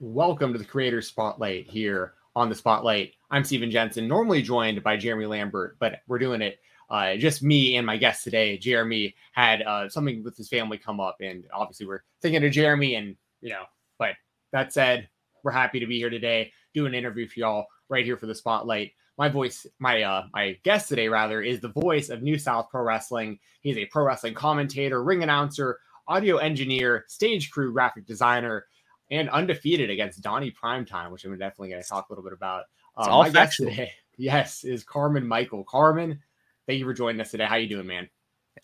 Welcome 0.00 0.52
to 0.52 0.60
the 0.60 0.64
Creator 0.64 1.02
Spotlight 1.02 1.68
here 1.68 2.14
on 2.36 2.48
the 2.48 2.54
Spotlight. 2.54 3.14
I'm 3.32 3.42
Stephen 3.42 3.68
Jensen, 3.68 4.06
normally 4.06 4.42
joined 4.42 4.80
by 4.84 4.96
Jeremy 4.96 5.26
Lambert, 5.26 5.76
but 5.80 6.02
we're 6.06 6.20
doing 6.20 6.40
it 6.40 6.60
uh, 6.88 7.16
just 7.16 7.42
me 7.42 7.76
and 7.76 7.84
my 7.84 7.96
guest 7.96 8.22
today. 8.22 8.56
Jeremy 8.58 9.16
had 9.32 9.62
uh, 9.62 9.88
something 9.88 10.22
with 10.22 10.36
his 10.36 10.48
family 10.48 10.78
come 10.78 11.00
up, 11.00 11.16
and 11.20 11.42
obviously 11.52 11.84
we're 11.84 12.04
thinking 12.22 12.44
of 12.44 12.52
Jeremy, 12.52 12.94
and 12.94 13.16
you 13.40 13.50
know. 13.50 13.64
But 13.98 14.10
that 14.52 14.72
said, 14.72 15.08
we're 15.42 15.50
happy 15.50 15.80
to 15.80 15.86
be 15.86 15.98
here 15.98 16.10
today, 16.10 16.52
do 16.74 16.86
an 16.86 16.94
interview 16.94 17.26
for 17.26 17.40
y'all 17.40 17.66
right 17.88 18.04
here 18.04 18.16
for 18.16 18.26
the 18.26 18.36
Spotlight. 18.36 18.92
My 19.16 19.28
voice, 19.28 19.66
my 19.80 20.02
uh, 20.02 20.26
my 20.32 20.56
guest 20.62 20.88
today 20.88 21.08
rather, 21.08 21.42
is 21.42 21.58
the 21.58 21.70
voice 21.70 22.08
of 22.08 22.22
New 22.22 22.38
South 22.38 22.68
Pro 22.70 22.84
Wrestling. 22.84 23.40
He's 23.62 23.76
a 23.78 23.86
pro 23.86 24.04
wrestling 24.04 24.34
commentator, 24.34 25.02
ring 25.02 25.24
announcer, 25.24 25.80
audio 26.06 26.36
engineer, 26.36 27.04
stage 27.08 27.50
crew, 27.50 27.72
graphic 27.72 28.06
designer 28.06 28.66
and 29.10 29.28
undefeated 29.30 29.90
against 29.90 30.22
Donnie 30.22 30.52
Primetime, 30.52 31.10
which 31.10 31.24
I'm 31.24 31.36
definitely 31.38 31.70
going 31.70 31.82
to 31.82 31.88
talk 31.88 32.08
a 32.08 32.12
little 32.12 32.24
bit 32.24 32.32
about. 32.32 32.64
Um, 32.96 33.10
all 33.10 33.22
my 33.22 33.30
guest 33.30 33.56
today, 33.56 33.92
yes, 34.16 34.64
is 34.64 34.84
Carmen 34.84 35.26
Michael. 35.26 35.64
Carmen, 35.64 36.20
thank 36.66 36.78
you 36.78 36.84
for 36.84 36.94
joining 36.94 37.20
us 37.20 37.30
today. 37.30 37.44
How 37.44 37.56
you 37.56 37.68
doing, 37.68 37.86
man? 37.86 38.08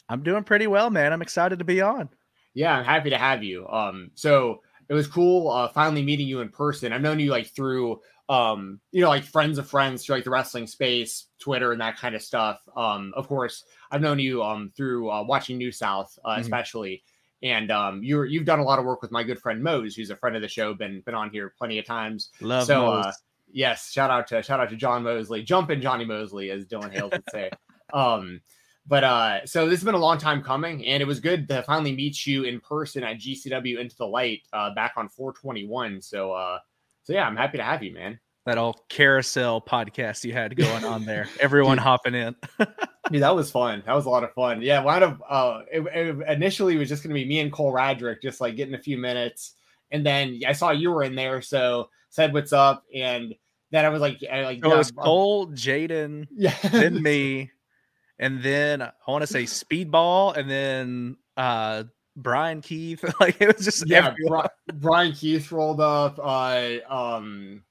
I'm 0.09 0.23
doing 0.23 0.45
pretty 0.45 0.67
well, 0.67 0.91
man. 0.91 1.13
I'm 1.13 1.23
excited 1.23 1.61
to 1.61 1.65
be 1.65 1.81
on. 1.81 2.09
Yeah, 2.53 2.77
I'm 2.77 2.85
happy 2.85 3.11
to 3.11 3.19
have 3.19 3.43
you. 3.43 3.67
Um, 3.69 4.11
so 4.15 4.61
it 4.89 4.95
was 4.95 5.07
cool 5.07 5.51
uh, 5.51 5.69
finally 5.69 6.03
meeting 6.03 6.27
you 6.27 6.41
in 6.41 6.49
person. 6.49 6.93
I've 6.93 7.01
known 7.01 7.21
you 7.21 7.31
like 7.31 7.47
through 7.47 8.01
um, 8.29 8.81
you 8.91 9.03
know, 9.03 9.09
like 9.09 9.25
friends 9.25 9.59
of 9.59 9.69
friends 9.69 10.05
through 10.05 10.17
like 10.17 10.25
the 10.25 10.31
wrestling 10.31 10.67
space, 10.67 11.27
Twitter, 11.39 11.73
and 11.73 11.81
that 11.81 11.99
kind 11.99 12.15
of 12.15 12.23
stuff. 12.23 12.61
Um, 12.75 13.13
of 13.17 13.29
course, 13.29 13.65
I've 13.91 14.01
known 14.01 14.19
you 14.19 14.43
um 14.43 14.73
through 14.77 15.11
uh, 15.11 15.23
watching 15.25 15.59
New 15.59 15.73
South, 15.73 16.19
uh, 16.25 16.31
mm-hmm. 16.31 16.41
especially. 16.41 17.03
And 17.45 17.71
um, 17.71 18.03
you're 18.03 18.25
you've 18.25 18.47
done 18.47 18.59
a 18.59 18.65
lot 18.65 18.81
of 18.81 18.85
work 18.85 19.03
with 19.03 19.13
my 19.13 19.23
good 19.23 19.39
friend 19.39 19.63
Mose, 19.63 19.95
who's 19.95 20.11
a 20.11 20.17
friend 20.17 20.35
of 20.35 20.43
the 20.43 20.49
show, 20.49 20.75
been 20.75 21.03
been 21.03 21.15
on 21.15 21.31
here 21.31 21.55
plenty 21.57 21.79
of 21.79 21.85
times. 21.85 22.31
Love 22.41 22.67
so, 22.67 22.89
uh, 22.89 23.13
yes, 23.53 23.93
shout 23.93 24.11
out 24.11 24.27
to 24.29 24.43
shout 24.43 24.61
out 24.61 24.71
to 24.71 24.77
John 24.77 25.05
Mosley, 25.05 25.43
jumping 25.43 25.81
Johnny 25.81 26.05
Mosley, 26.05 26.51
as 26.51 26.65
Dylan 26.65 26.91
Hales 26.91 27.13
would 27.13 27.23
say. 27.31 27.51
um, 27.93 28.41
but 28.87 29.05
uh, 29.05 29.47
so 29.47 29.69
this 29.69 29.79
has 29.81 29.85
been 29.85 29.95
a 29.95 29.99
long 29.99 30.19
time 30.19 30.43
coming, 30.43 30.85
and 30.87 31.03
it 31.03 31.07
was 31.07 31.21
good 31.21 31.47
to 31.49 31.63
finally 31.63 31.95
meet 31.95 32.27
you 32.27 32.45
in 32.45 32.61
person 32.61 33.05
at 33.05 33.19
GCW 33.19 33.79
Into 33.79 33.97
the 33.97 34.07
Light 34.07 34.41
uh, 34.53 34.75
back 34.75 34.95
on 34.97 35.09
421. 35.09 36.01
So 36.01 36.33
uh, 36.33 36.59
so 37.03 37.13
yeah, 37.13 37.27
I'm 37.27 37.37
happy 37.37 37.59
to 37.59 37.65
have 37.65 37.83
you, 37.83 37.93
man 37.93 38.19
that 38.47 38.59
old 38.59 38.81
carousel 38.89 39.61
podcast 39.61 40.25
you 40.25 40.33
had 40.33 40.55
going 40.57 40.85
on 40.85 41.05
there. 41.05 41.29
Everyone 41.41 41.79
hopping 41.79 42.15
in. 42.15 42.37
Dude, 43.11 43.23
that 43.23 43.35
was 43.35 43.51
fun. 43.51 43.83
That 43.87 43.95
was 43.95 44.07
a 44.07 44.11
lot 44.11 44.25
of 44.25 44.33
fun. 44.33 44.63
Yeah, 44.63 44.83
one 44.83 45.03
of 45.03 45.23
uh, 45.29 45.61
it, 45.71 45.81
it 45.81 46.29
initially 46.29 46.77
was 46.77 46.89
just 46.89 47.03
going 47.03 47.11
to 47.11 47.21
be 47.21 47.27
me 47.27 47.41
and 47.41 47.53
Cole 47.53 47.73
Radrick, 47.73 48.23
just 48.23 48.41
like 48.41 48.57
getting 48.57 48.75
a 48.75 48.79
few 48.79 48.97
minutes, 48.97 49.55
and 49.91 50.05
then 50.05 50.41
I 50.47 50.53
saw 50.53 50.71
you 50.71 50.91
were 50.91 51.03
in 51.03 51.15
there, 51.15 51.43
so 51.43 51.91
said 52.09 52.33
what's 52.33 52.53
up, 52.53 52.85
and 52.95 53.35
then 53.71 53.85
I 53.85 53.89
was 53.91 54.01
like, 54.01 54.19
I 54.31 54.43
like 54.43 54.59
it 54.59 54.67
was 54.67 54.91
Cole, 54.91 55.49
Jaden, 55.49 56.29
yeah, 56.35 56.57
then 56.63 57.03
me, 57.03 57.51
and 58.19 58.43
then 58.43 58.81
I 58.81 58.93
want 59.07 59.23
to 59.23 59.27
say 59.27 59.45
Speedball, 59.45 60.37
and 60.37 60.51
then 60.51 61.17
uh 61.37 61.85
Brian 62.17 62.61
Keith. 62.61 63.05
like 63.21 63.41
it 63.41 63.57
was 63.57 63.65
just 63.65 63.89
yeah. 63.89 64.15
Brian 64.75 65.13
Keith 65.13 65.51
rolled 65.53 65.81
up. 65.81 66.19
Uh, 66.23 66.77
um, 66.89 67.63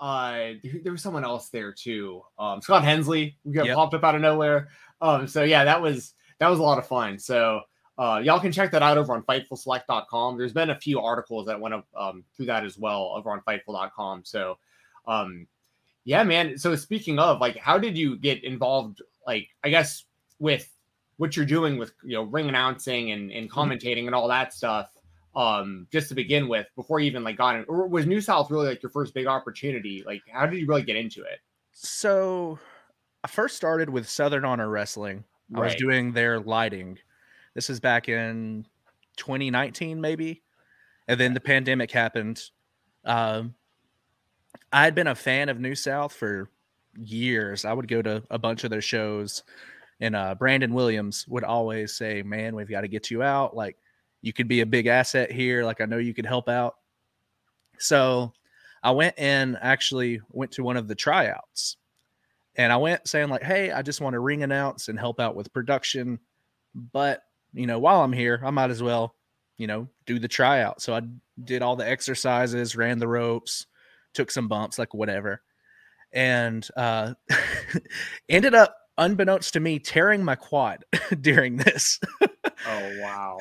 uh, 0.00 0.52
there 0.82 0.92
was 0.92 1.02
someone 1.02 1.24
else 1.24 1.50
there 1.50 1.72
too. 1.72 2.22
Um, 2.38 2.60
Scott 2.62 2.84
Hensley 2.84 3.36
we 3.44 3.52
got 3.52 3.66
yep. 3.66 3.76
popped 3.76 3.94
up 3.94 4.04
out 4.04 4.14
of 4.14 4.20
nowhere. 4.20 4.68
Um, 5.00 5.26
so 5.28 5.44
yeah, 5.44 5.64
that 5.64 5.80
was 5.80 6.14
that 6.38 6.48
was 6.48 6.58
a 6.58 6.62
lot 6.62 6.78
of 6.78 6.86
fun. 6.86 7.18
So 7.18 7.60
uh, 7.98 8.20
y'all 8.24 8.40
can 8.40 8.50
check 8.50 8.70
that 8.72 8.82
out 8.82 8.96
over 8.96 9.12
on 9.12 9.22
FightfulSelect.com. 9.24 10.38
There's 10.38 10.54
been 10.54 10.70
a 10.70 10.80
few 10.80 11.00
articles 11.00 11.46
that 11.46 11.60
went 11.60 11.74
up 11.74 11.86
um, 11.94 12.24
through 12.34 12.46
that 12.46 12.64
as 12.64 12.78
well 12.78 13.12
over 13.14 13.30
on 13.30 13.42
Fightful.com. 13.42 14.22
So 14.24 14.56
um, 15.06 15.46
yeah, 16.04 16.24
man. 16.24 16.56
So 16.56 16.74
speaking 16.76 17.18
of, 17.18 17.40
like, 17.40 17.58
how 17.58 17.78
did 17.78 17.98
you 17.98 18.16
get 18.16 18.42
involved? 18.42 19.02
Like, 19.26 19.48
I 19.62 19.68
guess 19.68 20.04
with 20.38 20.70
what 21.18 21.36
you're 21.36 21.44
doing 21.44 21.76
with 21.76 21.92
you 22.02 22.14
know 22.14 22.22
ring 22.22 22.48
announcing 22.48 23.10
and, 23.10 23.30
and 23.30 23.50
mm-hmm. 23.50 23.60
commentating 23.60 24.06
and 24.06 24.14
all 24.14 24.28
that 24.28 24.54
stuff 24.54 24.90
um 25.36 25.86
just 25.92 26.08
to 26.08 26.14
begin 26.14 26.48
with 26.48 26.66
before 26.74 26.98
you 26.98 27.06
even 27.06 27.22
like 27.22 27.36
got 27.36 27.54
in 27.54 27.64
or 27.68 27.86
was 27.86 28.04
new 28.06 28.20
south 28.20 28.50
really 28.50 28.66
like 28.66 28.82
your 28.82 28.90
first 28.90 29.14
big 29.14 29.26
opportunity? 29.26 30.02
Like 30.04 30.22
how 30.30 30.46
did 30.46 30.58
you 30.58 30.66
really 30.66 30.82
get 30.82 30.96
into 30.96 31.22
it? 31.22 31.40
So 31.72 32.58
i 33.22 33.28
first 33.28 33.56
started 33.56 33.88
with 33.90 34.08
southern 34.08 34.44
honor 34.44 34.68
wrestling. 34.68 35.24
I 35.54 35.60
was 35.60 35.74
doing 35.74 36.12
their 36.12 36.40
lighting. 36.40 36.98
This 37.54 37.70
is 37.70 37.80
back 37.80 38.08
in 38.08 38.66
2019 39.16 40.00
maybe. 40.00 40.42
And 41.08 41.18
then 41.18 41.34
the 41.34 41.40
pandemic 41.40 41.90
happened. 41.90 42.42
Um 43.04 43.54
i 44.72 44.82
had 44.82 44.94
been 44.94 45.06
a 45.06 45.14
fan 45.14 45.48
of 45.48 45.60
new 45.60 45.76
south 45.76 46.12
for 46.12 46.50
years. 46.98 47.64
I 47.64 47.72
would 47.72 47.86
go 47.86 48.02
to 48.02 48.22
a 48.30 48.38
bunch 48.38 48.64
of 48.64 48.70
their 48.70 48.80
shows 48.80 49.44
and 50.00 50.16
uh 50.16 50.34
brandon 50.34 50.72
williams 50.72 51.28
would 51.28 51.44
always 51.44 51.94
say 51.94 52.22
man 52.22 52.56
we've 52.56 52.70
got 52.70 52.80
to 52.80 52.88
get 52.88 53.12
you 53.12 53.22
out. 53.22 53.54
Like 53.54 53.76
you 54.22 54.32
could 54.32 54.48
be 54.48 54.60
a 54.60 54.66
big 54.66 54.86
asset 54.86 55.30
here. 55.30 55.64
Like 55.64 55.80
I 55.80 55.86
know 55.86 55.98
you 55.98 56.14
could 56.14 56.26
help 56.26 56.48
out. 56.48 56.76
So 57.78 58.32
I 58.82 58.90
went 58.92 59.14
and 59.18 59.58
actually 59.60 60.20
went 60.30 60.52
to 60.52 60.62
one 60.62 60.76
of 60.76 60.88
the 60.88 60.94
tryouts. 60.94 61.76
And 62.56 62.72
I 62.72 62.76
went 62.76 63.08
saying, 63.08 63.28
like, 63.28 63.42
hey, 63.42 63.70
I 63.70 63.82
just 63.82 64.00
want 64.00 64.14
to 64.14 64.20
ring 64.20 64.42
announce 64.42 64.88
and 64.88 64.98
help 64.98 65.20
out 65.20 65.34
with 65.34 65.52
production. 65.52 66.18
But, 66.74 67.22
you 67.54 67.66
know, 67.66 67.78
while 67.78 68.02
I'm 68.02 68.12
here, 68.12 68.40
I 68.44 68.50
might 68.50 68.70
as 68.70 68.82
well, 68.82 69.14
you 69.56 69.66
know, 69.66 69.88
do 70.04 70.18
the 70.18 70.28
tryout. 70.28 70.82
So 70.82 70.94
I 70.94 71.02
did 71.42 71.62
all 71.62 71.76
the 71.76 71.88
exercises, 71.88 72.76
ran 72.76 72.98
the 72.98 73.08
ropes, 73.08 73.66
took 74.12 74.30
some 74.30 74.48
bumps, 74.48 74.78
like 74.78 74.92
whatever. 74.94 75.42
And 76.12 76.66
uh 76.76 77.14
ended 78.28 78.54
up, 78.54 78.76
unbeknownst 78.98 79.54
to 79.54 79.60
me, 79.60 79.78
tearing 79.78 80.24
my 80.24 80.34
quad 80.34 80.84
during 81.20 81.56
this. 81.56 82.00
oh 82.20 82.98
wow. 83.00 83.38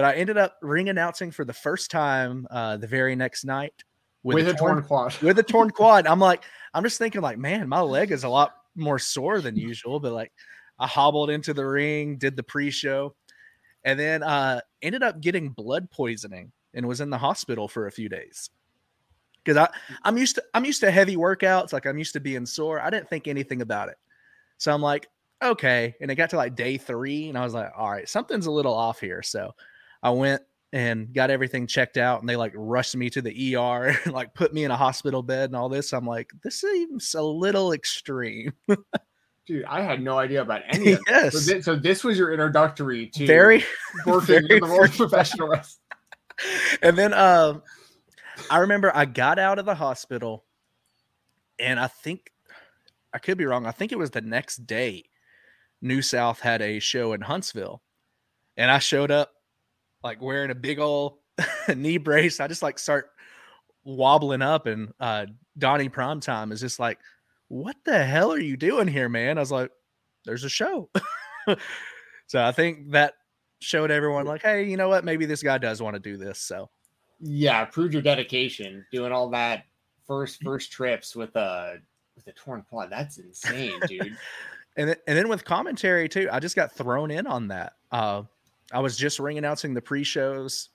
But 0.00 0.06
I 0.06 0.14
ended 0.14 0.38
up 0.38 0.56
ring 0.62 0.88
announcing 0.88 1.30
for 1.30 1.44
the 1.44 1.52
first 1.52 1.90
time 1.90 2.46
uh, 2.50 2.78
the 2.78 2.86
very 2.86 3.14
next 3.14 3.44
night 3.44 3.84
with, 4.22 4.36
with 4.36 4.48
a, 4.48 4.54
torn, 4.54 4.76
torn 4.76 4.82
quad. 4.82 5.18
with 5.20 5.38
a 5.38 5.42
torn 5.42 5.68
quad. 5.76 6.06
I'm 6.06 6.18
like, 6.18 6.42
I'm 6.72 6.82
just 6.82 6.96
thinking, 6.96 7.20
like, 7.20 7.36
man, 7.36 7.68
my 7.68 7.82
leg 7.82 8.10
is 8.10 8.24
a 8.24 8.28
lot 8.30 8.54
more 8.74 8.98
sore 8.98 9.42
than 9.42 9.56
usual. 9.56 10.00
But 10.00 10.14
like, 10.14 10.32
I 10.78 10.86
hobbled 10.86 11.28
into 11.28 11.52
the 11.52 11.66
ring, 11.66 12.16
did 12.16 12.34
the 12.34 12.42
pre-show, 12.42 13.14
and 13.84 14.00
then 14.00 14.22
uh, 14.22 14.62
ended 14.80 15.02
up 15.02 15.20
getting 15.20 15.50
blood 15.50 15.90
poisoning 15.90 16.50
and 16.72 16.88
was 16.88 17.02
in 17.02 17.10
the 17.10 17.18
hospital 17.18 17.68
for 17.68 17.86
a 17.86 17.92
few 17.92 18.08
days. 18.08 18.48
Because 19.44 19.58
I 19.58 19.68
I'm 20.02 20.16
used 20.16 20.36
to 20.36 20.44
I'm 20.54 20.64
used 20.64 20.80
to 20.80 20.90
heavy 20.90 21.16
workouts, 21.16 21.74
like 21.74 21.84
I'm 21.84 21.98
used 21.98 22.14
to 22.14 22.20
being 22.20 22.46
sore. 22.46 22.80
I 22.80 22.88
didn't 22.88 23.10
think 23.10 23.28
anything 23.28 23.60
about 23.60 23.90
it. 23.90 23.98
So 24.56 24.72
I'm 24.72 24.80
like, 24.80 25.08
okay. 25.42 25.94
And 26.00 26.10
it 26.10 26.14
got 26.14 26.30
to 26.30 26.38
like 26.38 26.56
day 26.56 26.78
three, 26.78 27.28
and 27.28 27.36
I 27.36 27.44
was 27.44 27.52
like, 27.52 27.70
all 27.76 27.90
right, 27.90 28.08
something's 28.08 28.46
a 28.46 28.50
little 28.50 28.72
off 28.72 28.98
here. 28.98 29.22
So 29.22 29.52
I 30.02 30.10
went 30.10 30.42
and 30.72 31.12
got 31.12 31.30
everything 31.30 31.66
checked 31.66 31.96
out, 31.96 32.20
and 32.20 32.28
they 32.28 32.36
like 32.36 32.52
rushed 32.54 32.96
me 32.96 33.10
to 33.10 33.22
the 33.22 33.56
ER 33.56 33.96
and 34.04 34.12
like 34.12 34.34
put 34.34 34.52
me 34.54 34.64
in 34.64 34.70
a 34.70 34.76
hospital 34.76 35.22
bed 35.22 35.50
and 35.50 35.56
all 35.56 35.68
this. 35.68 35.92
I'm 35.92 36.06
like, 36.06 36.30
this 36.42 36.60
seems 36.60 37.14
a 37.14 37.22
little 37.22 37.72
extreme. 37.72 38.52
Dude, 39.46 39.64
I 39.64 39.80
had 39.80 40.00
no 40.02 40.18
idea 40.18 40.42
about 40.42 40.62
any 40.68 40.92
of 40.92 41.00
yes. 41.08 41.32
this. 41.32 41.46
So 41.46 41.54
this, 41.54 41.64
so 41.64 41.76
this 41.76 42.04
was 42.04 42.18
your 42.18 42.32
introductory 42.32 43.08
to 43.08 43.26
very 43.26 43.64
working 44.06 44.46
very, 44.46 44.46
in 44.50 44.60
the 44.60 44.80
of 44.82 44.96
professional. 44.96 45.54
And 46.82 46.96
then 46.96 47.12
uh, 47.12 47.58
I 48.48 48.58
remember 48.58 48.92
I 48.94 49.04
got 49.04 49.38
out 49.38 49.58
of 49.58 49.66
the 49.66 49.74
hospital, 49.74 50.44
and 51.58 51.80
I 51.80 51.88
think 51.88 52.32
I 53.12 53.18
could 53.18 53.38
be 53.38 53.44
wrong. 53.44 53.66
I 53.66 53.72
think 53.72 53.92
it 53.92 53.98
was 53.98 54.10
the 54.10 54.20
next 54.20 54.66
day. 54.66 55.04
New 55.82 56.02
South 56.02 56.40
had 56.40 56.60
a 56.60 56.78
show 56.78 57.14
in 57.14 57.22
Huntsville, 57.22 57.82
and 58.56 58.70
I 58.70 58.78
showed 58.78 59.10
up 59.10 59.32
like 60.02 60.20
wearing 60.20 60.50
a 60.50 60.54
big 60.54 60.78
old 60.78 61.18
knee 61.76 61.98
brace. 61.98 62.40
I 62.40 62.48
just 62.48 62.62
like 62.62 62.78
start 62.78 63.10
wobbling 63.84 64.42
up, 64.42 64.66
and 64.66 64.92
uh, 65.00 65.26
Donnie 65.58 65.88
Primetime 65.88 66.52
is 66.52 66.60
just 66.60 66.78
like, 66.78 66.98
"What 67.48 67.76
the 67.84 68.04
hell 68.04 68.32
are 68.32 68.40
you 68.40 68.56
doing 68.56 68.88
here, 68.88 69.08
man?" 69.08 69.38
I 69.38 69.40
was 69.40 69.52
like, 69.52 69.70
"There's 70.24 70.44
a 70.44 70.48
show." 70.48 70.90
so 72.26 72.44
I 72.44 72.52
think 72.52 72.92
that 72.92 73.14
showed 73.60 73.90
everyone 73.90 74.26
like, 74.26 74.42
"Hey, 74.42 74.64
you 74.64 74.76
know 74.76 74.88
what? 74.88 75.04
Maybe 75.04 75.26
this 75.26 75.42
guy 75.42 75.58
does 75.58 75.82
want 75.82 75.94
to 75.94 76.00
do 76.00 76.16
this." 76.16 76.40
So 76.40 76.70
yeah, 77.20 77.64
proved 77.64 77.92
your 77.92 78.02
dedication 78.02 78.84
doing 78.90 79.12
all 79.12 79.30
that 79.30 79.64
first 80.06 80.42
first 80.42 80.72
trips 80.72 81.14
with 81.14 81.34
a 81.36 81.78
with 82.16 82.26
a 82.26 82.32
torn 82.32 82.64
quad. 82.68 82.90
That's 82.90 83.18
insane, 83.18 83.78
dude. 83.86 84.16
and 84.76 84.88
then, 84.88 84.96
and 85.06 85.18
then 85.18 85.28
with 85.28 85.44
commentary 85.44 86.08
too, 86.08 86.28
I 86.32 86.40
just 86.40 86.56
got 86.56 86.72
thrown 86.72 87.10
in 87.10 87.26
on 87.26 87.48
that. 87.48 87.74
Uh, 87.92 88.22
I 88.72 88.80
was 88.80 88.96
just 88.96 89.18
ring 89.18 89.38
announcing 89.38 89.74
the 89.74 89.82
pre 89.82 90.04
shows. 90.04 90.70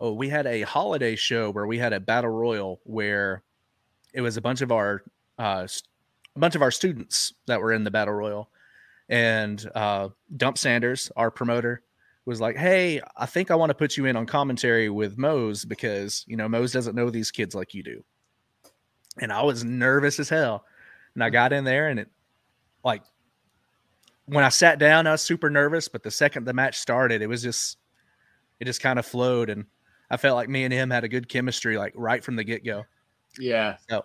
Oh, 0.00 0.12
we 0.12 0.28
had 0.28 0.46
a 0.46 0.62
holiday 0.62 1.16
show 1.16 1.50
where 1.50 1.66
we 1.66 1.78
had 1.78 1.92
a 1.92 2.00
battle 2.00 2.30
royal 2.30 2.80
where 2.84 3.42
it 4.12 4.20
was 4.20 4.36
a 4.36 4.42
bunch 4.42 4.60
of 4.60 4.70
our 4.70 5.02
uh, 5.38 5.66
a 6.34 6.38
bunch 6.38 6.54
of 6.54 6.62
our 6.62 6.70
students 6.70 7.32
that 7.46 7.60
were 7.60 7.72
in 7.72 7.84
the 7.84 7.90
battle 7.90 8.14
royal, 8.14 8.50
and 9.08 9.70
uh, 9.74 10.08
Dump 10.36 10.58
Sanders, 10.58 11.10
our 11.16 11.30
promoter, 11.30 11.82
was 12.26 12.40
like, 12.40 12.56
"Hey, 12.56 13.00
I 13.16 13.26
think 13.26 13.50
I 13.50 13.54
want 13.54 13.70
to 13.70 13.74
put 13.74 13.96
you 13.96 14.04
in 14.04 14.16
on 14.16 14.26
commentary 14.26 14.90
with 14.90 15.16
Mose 15.16 15.64
because 15.64 16.24
you 16.26 16.36
know 16.36 16.48
Mose 16.48 16.72
doesn't 16.72 16.96
know 16.96 17.08
these 17.08 17.30
kids 17.30 17.54
like 17.54 17.72
you 17.72 17.82
do." 17.82 18.04
And 19.18 19.32
I 19.32 19.42
was 19.42 19.64
nervous 19.64 20.20
as 20.20 20.28
hell, 20.28 20.64
and 21.14 21.24
I 21.24 21.30
got 21.30 21.54
in 21.54 21.64
there, 21.64 21.88
and 21.88 22.00
it 22.00 22.08
like 22.84 23.02
when 24.26 24.44
I 24.44 24.48
sat 24.48 24.78
down, 24.78 25.06
I 25.06 25.12
was 25.12 25.22
super 25.22 25.50
nervous, 25.50 25.88
but 25.88 26.02
the 26.02 26.10
second 26.10 26.44
the 26.44 26.52
match 26.52 26.78
started, 26.78 27.22
it 27.22 27.28
was 27.28 27.42
just 27.42 27.78
it 28.60 28.64
just 28.64 28.80
kind 28.80 28.98
of 28.98 29.06
flowed, 29.06 29.50
and 29.50 29.66
I 30.10 30.16
felt 30.16 30.36
like 30.36 30.48
me 30.48 30.64
and 30.64 30.72
him 30.72 30.90
had 30.90 31.04
a 31.04 31.08
good 31.08 31.28
chemistry, 31.28 31.78
like 31.78 31.92
right 31.96 32.22
from 32.22 32.36
the 32.36 32.44
get 32.44 32.64
go. 32.64 32.84
Yeah. 33.38 33.76
So, 33.88 34.04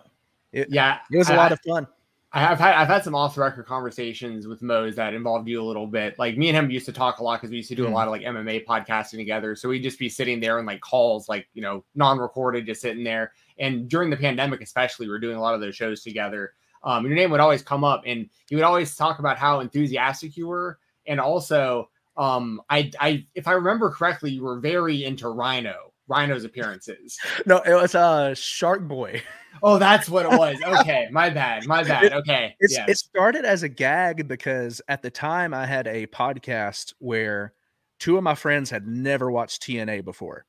it, 0.52 0.68
yeah, 0.70 0.98
it 1.10 1.18
was 1.18 1.30
a 1.30 1.34
I, 1.34 1.36
lot 1.36 1.52
of 1.52 1.60
fun. 1.66 1.86
I 2.34 2.40
have 2.40 2.58
had 2.58 2.74
I've 2.74 2.88
had 2.88 3.04
some 3.04 3.14
off 3.14 3.34
the 3.34 3.42
record 3.42 3.66
conversations 3.66 4.46
with 4.46 4.62
Mose 4.62 4.96
that 4.96 5.12
involved 5.12 5.48
you 5.48 5.62
a 5.62 5.64
little 5.64 5.86
bit. 5.86 6.18
Like 6.18 6.38
me 6.38 6.48
and 6.48 6.56
him 6.56 6.70
used 6.70 6.86
to 6.86 6.92
talk 6.92 7.18
a 7.18 7.22
lot 7.22 7.40
because 7.40 7.50
we 7.50 7.58
used 7.58 7.68
to 7.68 7.74
do 7.74 7.84
mm. 7.84 7.90
a 7.90 7.94
lot 7.94 8.08
of 8.08 8.12
like 8.12 8.22
MMA 8.22 8.64
podcasting 8.64 9.18
together. 9.18 9.54
So 9.54 9.68
we'd 9.68 9.82
just 9.82 9.98
be 9.98 10.08
sitting 10.08 10.40
there 10.40 10.58
in 10.58 10.64
like 10.64 10.80
calls, 10.80 11.28
like 11.28 11.46
you 11.52 11.60
know, 11.60 11.84
non-recorded, 11.94 12.64
just 12.64 12.80
sitting 12.80 13.04
there. 13.04 13.32
And 13.58 13.88
during 13.88 14.08
the 14.08 14.16
pandemic, 14.16 14.62
especially, 14.62 15.08
we 15.08 15.14
are 15.14 15.18
doing 15.18 15.36
a 15.36 15.40
lot 15.40 15.54
of 15.54 15.60
those 15.60 15.76
shows 15.76 16.02
together. 16.02 16.54
Um, 16.84 17.06
your 17.06 17.14
name 17.14 17.30
would 17.30 17.40
always 17.40 17.62
come 17.62 17.84
up, 17.84 18.02
and 18.06 18.28
you 18.50 18.56
would 18.56 18.64
always 18.64 18.96
talk 18.96 19.18
about 19.18 19.38
how 19.38 19.60
enthusiastic 19.60 20.36
you 20.36 20.48
were, 20.48 20.78
and 21.06 21.20
also, 21.20 21.88
um, 22.16 22.60
I, 22.68 22.90
I, 23.00 23.26
if 23.34 23.46
I 23.46 23.52
remember 23.52 23.90
correctly, 23.90 24.32
you 24.32 24.42
were 24.42 24.60
very 24.60 25.04
into 25.04 25.28
Rhino 25.28 25.92
Rhino's 26.08 26.44
appearances. 26.44 27.18
No, 27.46 27.58
it 27.58 27.74
was 27.74 27.94
uh 27.94 28.34
Shark 28.34 28.86
Boy. 28.86 29.22
Oh, 29.62 29.78
that's 29.78 30.08
what 30.08 30.24
it 30.24 30.30
was. 30.38 30.56
Okay, 30.80 31.08
my 31.12 31.28
bad. 31.28 31.66
My 31.66 31.84
bad. 31.84 32.14
Okay. 32.14 32.56
It, 32.58 32.72
yes. 32.72 32.88
it 32.88 32.96
started 32.96 33.44
as 33.44 33.62
a 33.62 33.68
gag 33.68 34.26
because 34.26 34.80
at 34.88 35.02
the 35.02 35.10
time 35.10 35.52
I 35.52 35.66
had 35.66 35.86
a 35.86 36.06
podcast 36.06 36.94
where 37.00 37.52
two 38.00 38.16
of 38.16 38.24
my 38.24 38.34
friends 38.34 38.70
had 38.70 38.86
never 38.86 39.30
watched 39.30 39.62
TNA 39.62 40.06
before. 40.06 40.46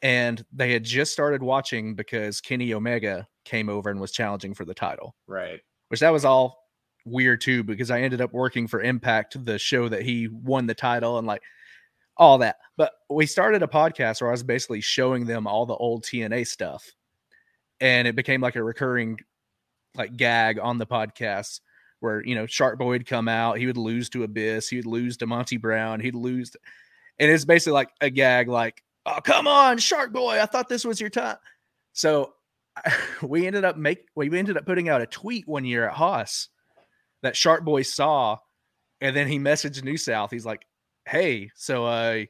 And 0.00 0.42
they 0.54 0.72
had 0.72 0.84
just 0.84 1.12
started 1.12 1.42
watching 1.42 1.94
because 1.94 2.40
Kenny 2.40 2.72
Omega 2.72 3.28
came 3.50 3.68
over 3.68 3.90
and 3.90 4.00
was 4.00 4.12
challenging 4.12 4.54
for 4.54 4.64
the 4.64 4.74
title. 4.74 5.16
Right. 5.26 5.60
Which 5.88 6.00
that 6.00 6.12
was 6.12 6.24
all 6.24 6.68
weird 7.04 7.40
too, 7.40 7.64
because 7.64 7.90
I 7.90 8.00
ended 8.00 8.20
up 8.20 8.32
working 8.32 8.66
for 8.68 8.80
Impact, 8.80 9.44
the 9.44 9.58
show 9.58 9.88
that 9.88 10.02
he 10.02 10.28
won 10.28 10.66
the 10.66 10.74
title, 10.74 11.18
and 11.18 11.26
like 11.26 11.42
all 12.16 12.38
that. 12.38 12.56
But 12.76 12.92
we 13.08 13.26
started 13.26 13.62
a 13.62 13.66
podcast 13.66 14.20
where 14.20 14.30
I 14.30 14.32
was 14.32 14.42
basically 14.42 14.80
showing 14.80 15.26
them 15.26 15.46
all 15.46 15.66
the 15.66 15.74
old 15.74 16.04
TNA 16.04 16.46
stuff. 16.46 16.88
And 17.80 18.06
it 18.06 18.14
became 18.14 18.40
like 18.40 18.56
a 18.56 18.62
recurring 18.62 19.18
like 19.96 20.16
gag 20.16 20.58
on 20.58 20.78
the 20.78 20.86
podcast 20.86 21.60
where, 22.00 22.24
you 22.24 22.34
know, 22.34 22.46
Shark 22.46 22.78
Boy 22.78 22.90
would 22.90 23.06
come 23.06 23.28
out, 23.28 23.58
he 23.58 23.66
would 23.66 23.76
lose 23.76 24.08
to 24.10 24.22
Abyss, 24.22 24.68
he 24.68 24.76
would 24.76 24.86
lose 24.86 25.16
to 25.18 25.26
Monty 25.26 25.56
Brown, 25.56 26.00
he'd 26.00 26.14
lose. 26.14 26.50
To, 26.50 26.58
and 27.18 27.30
it's 27.30 27.44
basically 27.44 27.74
like 27.74 27.90
a 28.00 28.10
gag, 28.10 28.48
like, 28.48 28.82
oh, 29.06 29.20
come 29.22 29.46
on, 29.46 29.78
Shark 29.78 30.12
Boy, 30.12 30.40
I 30.40 30.46
thought 30.46 30.68
this 30.68 30.84
was 30.84 31.00
your 31.00 31.10
time. 31.10 31.36
So 31.92 32.34
we 33.22 33.46
ended 33.46 33.64
up 33.64 33.76
make 33.76 34.06
we 34.14 34.36
ended 34.36 34.56
up 34.56 34.66
putting 34.66 34.88
out 34.88 35.02
a 35.02 35.06
tweet 35.06 35.46
one 35.46 35.64
year 35.64 35.88
at 35.88 35.94
Haas 35.94 36.48
that 37.22 37.36
Shark 37.36 37.64
Boy 37.64 37.82
saw, 37.82 38.38
and 39.00 39.14
then 39.14 39.28
he 39.28 39.38
messaged 39.38 39.82
New 39.82 39.96
South. 39.96 40.30
He's 40.30 40.46
like, 40.46 40.66
hey, 41.06 41.50
so 41.54 41.84
uh, 41.86 42.24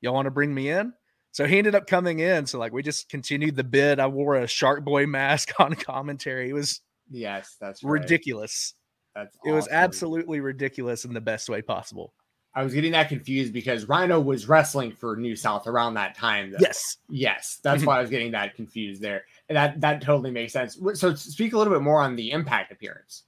y'all 0.00 0.14
want 0.14 0.26
to 0.26 0.30
bring 0.30 0.54
me 0.54 0.70
in? 0.70 0.92
So 1.32 1.46
he 1.46 1.58
ended 1.58 1.74
up 1.74 1.86
coming 1.86 2.20
in. 2.20 2.46
So 2.46 2.58
like 2.58 2.72
we 2.72 2.82
just 2.82 3.08
continued 3.08 3.56
the 3.56 3.64
bid. 3.64 4.00
I 4.00 4.06
wore 4.06 4.36
a 4.36 4.46
Shark 4.46 4.84
Boy 4.84 5.06
mask 5.06 5.52
on 5.60 5.74
commentary. 5.74 6.50
It 6.50 6.54
was 6.54 6.80
yes, 7.10 7.56
that's 7.60 7.82
right. 7.82 8.00
ridiculous. 8.00 8.74
That's 9.14 9.36
it 9.44 9.52
was 9.52 9.68
absolutely 9.68 10.40
ridiculous 10.40 11.04
in 11.04 11.14
the 11.14 11.20
best 11.20 11.48
way 11.48 11.62
possible. 11.62 12.12
I 12.54 12.62
was 12.62 12.72
getting 12.72 12.92
that 12.92 13.10
confused 13.10 13.52
because 13.52 13.86
Rhino 13.86 14.18
was 14.18 14.48
wrestling 14.48 14.90
for 14.92 15.16
New 15.16 15.36
South 15.36 15.66
around 15.66 15.94
that 15.94 16.16
time. 16.16 16.52
Though. 16.52 16.58
Yes, 16.58 16.96
yes, 17.10 17.60
that's 17.62 17.84
why 17.84 17.98
I 17.98 18.00
was 18.00 18.08
getting 18.08 18.32
that 18.32 18.54
confused 18.54 19.02
there. 19.02 19.26
That 19.48 19.80
that 19.80 20.02
totally 20.02 20.30
makes 20.30 20.52
sense. 20.52 20.78
So 20.94 21.14
speak 21.14 21.52
a 21.52 21.58
little 21.58 21.72
bit 21.72 21.82
more 21.82 22.00
on 22.00 22.16
the 22.16 22.32
Impact 22.32 22.72
appearance. 22.72 23.24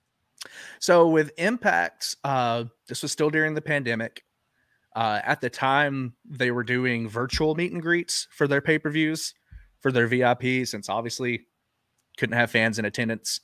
So 0.81 1.09
with 1.09 1.33
impacts, 1.39 2.17
uh, 2.25 2.65
this 2.89 3.03
was 3.03 3.13
still 3.13 3.31
during 3.31 3.55
the 3.55 3.63
pandemic. 3.63 4.23
Uh, 4.97 5.21
at 5.23 5.41
the 5.41 5.51
time, 5.51 6.15
they 6.29 6.51
were 6.51 6.65
doing 6.65 7.09
virtual 7.09 7.55
meet 7.55 7.73
and 7.73 7.83
greets 7.83 8.27
for 8.31 8.49
their 8.49 8.61
pay 8.61 8.79
per 8.79 8.91
views 8.91 9.35
for 9.81 9.93
their 9.93 10.07
VIP, 10.07 10.67
since 10.67 10.89
obviously 10.89 11.47
couldn't 12.17 12.37
have 12.37 12.51
fans 12.51 12.79
in 12.79 12.85
attendance. 12.85 13.41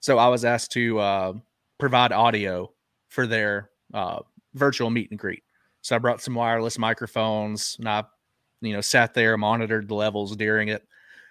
So 0.00 0.18
I 0.18 0.28
was 0.28 0.44
asked 0.44 0.72
to 0.72 0.98
uh, 0.98 1.32
provide 1.78 2.12
audio 2.12 2.72
for 3.08 3.26
their 3.26 3.70
uh, 3.94 4.20
virtual 4.54 4.90
meet 4.90 5.10
and 5.10 5.18
greet. 5.18 5.44
So 5.82 5.94
I 5.94 5.98
brought 5.98 6.20
some 6.20 6.34
wireless 6.34 6.78
microphones 6.78 7.76
and 7.78 7.88
I, 7.88 8.04
you 8.60 8.72
know, 8.72 8.80
sat 8.80 9.14
there, 9.14 9.36
monitored 9.36 9.88
the 9.88 9.94
levels 9.94 10.36
during 10.36 10.68
it 10.68 10.86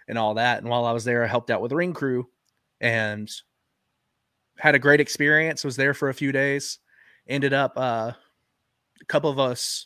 and 0.10 0.18
all 0.18 0.34
that. 0.34 0.58
And 0.58 0.68
while 0.68 0.86
I 0.86 0.92
was 0.92 1.06
there, 1.06 1.24
I 1.24 1.28
helped 1.28 1.51
out 1.51 1.62
with 1.62 1.70
the 1.70 1.75
ring 1.78 1.94
crew 1.94 2.28
and 2.82 3.30
had 4.58 4.75
a 4.75 4.80
great 4.80 5.00
experience. 5.00 5.63
Was 5.63 5.78
there 5.78 5.94
for 5.94 6.10
a 6.10 6.13
few 6.13 6.34
days. 6.34 6.80
Ended 7.28 7.54
up 7.54 7.74
uh, 7.78 8.12
a 9.00 9.06
couple 9.08 9.30
of 9.30 9.39
us 9.39 9.86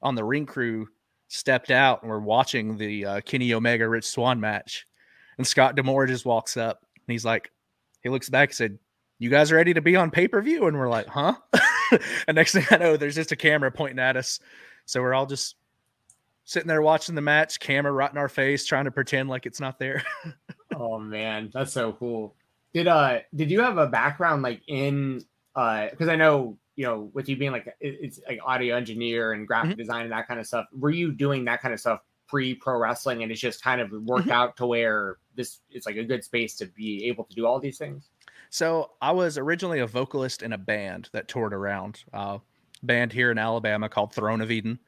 on 0.00 0.14
the 0.14 0.24
ring 0.24 0.46
crew 0.46 0.88
stepped 1.26 1.70
out 1.70 2.02
and 2.02 2.10
we're 2.10 2.20
watching 2.20 2.78
the 2.78 3.04
uh, 3.04 3.20
Kenny 3.20 3.52
Omega 3.52 3.86
Rich 3.86 4.06
Swann 4.06 4.40
match. 4.40 4.86
And 5.36 5.46
Scott 5.46 5.74
D'Amore 5.74 6.06
just 6.06 6.24
walks 6.24 6.56
up 6.56 6.80
and 6.94 7.12
he's 7.12 7.24
like, 7.24 7.50
he 8.02 8.08
looks 8.08 8.28
back 8.28 8.50
and 8.50 8.56
said, 8.56 8.78
You 9.18 9.28
guys 9.28 9.50
ready 9.50 9.74
to 9.74 9.82
be 9.82 9.96
on 9.96 10.12
pay 10.12 10.28
per 10.28 10.40
view? 10.40 10.68
And 10.68 10.78
we're 10.78 10.88
like, 10.88 11.08
Huh? 11.08 11.34
and 12.28 12.36
next 12.36 12.52
thing 12.52 12.64
I 12.70 12.76
know, 12.76 12.96
there's 12.96 13.16
just 13.16 13.32
a 13.32 13.36
camera 13.36 13.72
pointing 13.72 13.98
at 13.98 14.16
us. 14.16 14.38
So 14.86 15.02
we're 15.02 15.14
all 15.14 15.26
just 15.26 15.56
sitting 16.48 16.66
there 16.66 16.80
watching 16.80 17.14
the 17.14 17.20
match, 17.20 17.60
camera 17.60 17.92
right 17.92 18.10
in 18.10 18.16
our 18.16 18.28
face, 18.28 18.64
trying 18.64 18.86
to 18.86 18.90
pretend 18.90 19.28
like 19.28 19.44
it's 19.44 19.60
not 19.60 19.78
there. 19.78 20.02
oh 20.74 20.98
man, 20.98 21.50
that's 21.52 21.72
so 21.74 21.92
cool. 21.92 22.34
Did 22.72 22.88
uh 22.88 23.18
did 23.34 23.50
you 23.50 23.60
have 23.60 23.76
a 23.76 23.86
background 23.86 24.42
like 24.42 24.62
in 24.66 25.22
uh 25.54 25.88
because 25.90 26.08
I 26.08 26.16
know 26.16 26.56
you 26.74 26.86
know, 26.86 27.10
with 27.12 27.28
you 27.28 27.36
being 27.36 27.52
like 27.52 27.68
it's 27.80 28.18
like 28.26 28.40
audio 28.42 28.76
engineer 28.76 29.32
and 29.32 29.46
graphic 29.46 29.72
mm-hmm. 29.72 29.78
design 29.78 30.02
and 30.04 30.12
that 30.12 30.26
kind 30.26 30.40
of 30.40 30.46
stuff, 30.46 30.64
were 30.72 30.90
you 30.90 31.12
doing 31.12 31.44
that 31.44 31.60
kind 31.60 31.74
of 31.74 31.80
stuff 31.80 32.00
pre 32.28 32.54
pro 32.54 32.78
wrestling 32.78 33.22
and 33.22 33.30
it's 33.30 33.40
just 33.40 33.62
kind 33.62 33.82
of 33.82 33.90
worked 33.90 34.22
mm-hmm. 34.22 34.30
out 34.30 34.56
to 34.56 34.66
where 34.66 35.18
this 35.34 35.60
it's 35.70 35.84
like 35.86 35.96
a 35.96 36.04
good 36.04 36.24
space 36.24 36.54
to 36.56 36.66
be 36.66 37.04
able 37.04 37.24
to 37.24 37.34
do 37.34 37.46
all 37.46 37.60
these 37.60 37.76
things? 37.76 38.08
So 38.48 38.92
I 39.02 39.12
was 39.12 39.36
originally 39.36 39.80
a 39.80 39.86
vocalist 39.86 40.42
in 40.42 40.54
a 40.54 40.58
band 40.58 41.10
that 41.12 41.28
toured 41.28 41.52
around, 41.52 42.04
uh, 42.14 42.38
band 42.82 43.12
here 43.12 43.30
in 43.30 43.36
Alabama 43.36 43.90
called 43.90 44.14
Throne 44.14 44.40
of 44.40 44.50
Eden. 44.50 44.78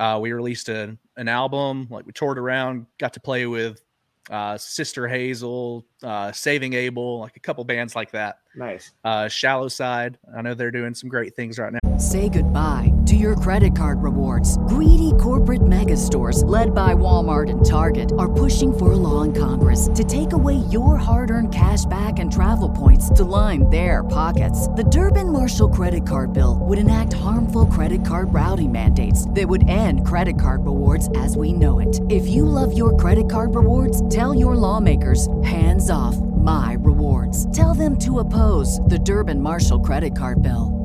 Uh, 0.00 0.18
we 0.18 0.32
released 0.32 0.70
a, 0.70 0.96
an 1.18 1.28
album, 1.28 1.86
like 1.90 2.06
we 2.06 2.12
toured 2.12 2.38
around, 2.38 2.86
got 2.96 3.12
to 3.12 3.20
play 3.20 3.44
with 3.44 3.84
uh, 4.30 4.56
Sister 4.56 5.06
Hazel, 5.06 5.86
uh, 6.02 6.32
Saving 6.32 6.72
Abel, 6.74 7.20
like 7.20 7.36
a 7.36 7.40
couple 7.40 7.64
bands 7.64 7.94
like 7.94 8.12
that. 8.12 8.38
Nice. 8.54 8.92
Uh, 9.04 9.28
Shallow 9.28 9.68
Side, 9.68 10.18
I 10.36 10.42
know 10.42 10.54
they're 10.54 10.70
doing 10.70 10.94
some 10.94 11.08
great 11.08 11.36
things 11.36 11.58
right 11.58 11.72
now. 11.72 11.96
Say 11.98 12.28
goodbye 12.28 12.92
to 13.06 13.14
your 13.14 13.36
credit 13.36 13.76
card 13.76 14.02
rewards. 14.02 14.56
Greedy 14.58 15.12
corporate 15.20 15.66
mega 15.66 15.96
stores, 15.96 16.42
led 16.44 16.74
by 16.74 16.94
Walmart 16.94 17.50
and 17.50 17.64
Target, 17.64 18.12
are 18.18 18.32
pushing 18.32 18.76
for 18.76 18.92
a 18.92 18.96
law 18.96 19.22
in 19.22 19.32
Congress 19.32 19.88
to 19.94 20.02
take 20.02 20.32
away 20.32 20.54
your 20.70 20.96
hard 20.96 21.30
earned 21.30 21.52
cash 21.52 21.84
back 21.86 22.18
and 22.18 22.32
travel 22.32 22.70
points 22.70 23.10
to 23.10 23.24
line 23.24 23.68
their 23.70 24.02
pockets. 24.02 24.68
The 24.68 24.84
Durbin 24.84 25.32
Marshall 25.32 25.68
credit 25.68 26.06
card 26.06 26.32
bill 26.32 26.58
would 26.62 26.78
enact 26.78 27.12
harmful 27.12 27.66
credit 27.66 28.04
card 28.04 28.32
routing 28.32 28.72
mandates 28.72 29.28
that 29.30 29.46
would 29.48 29.68
end 29.68 30.06
credit 30.06 30.40
card 30.40 30.64
rewards 30.64 31.10
as 31.16 31.36
we 31.36 31.52
know 31.52 31.80
it. 31.80 32.00
If 32.08 32.26
you 32.26 32.46
love 32.46 32.76
your 32.76 32.96
credit 32.96 33.30
card 33.30 33.54
rewards, 33.54 34.08
tell 34.08 34.34
your 34.34 34.56
lawmakers 34.56 35.28
hands 35.42 35.89
off 35.90 36.16
my 36.16 36.76
rewards. 36.80 37.54
Tell 37.56 37.74
them 37.74 37.98
to 37.98 38.20
oppose 38.20 38.80
the 38.80 38.98
Durbin 38.98 39.40
Marshall 39.40 39.80
credit 39.80 40.16
card 40.16 40.42
bill. 40.42 40.80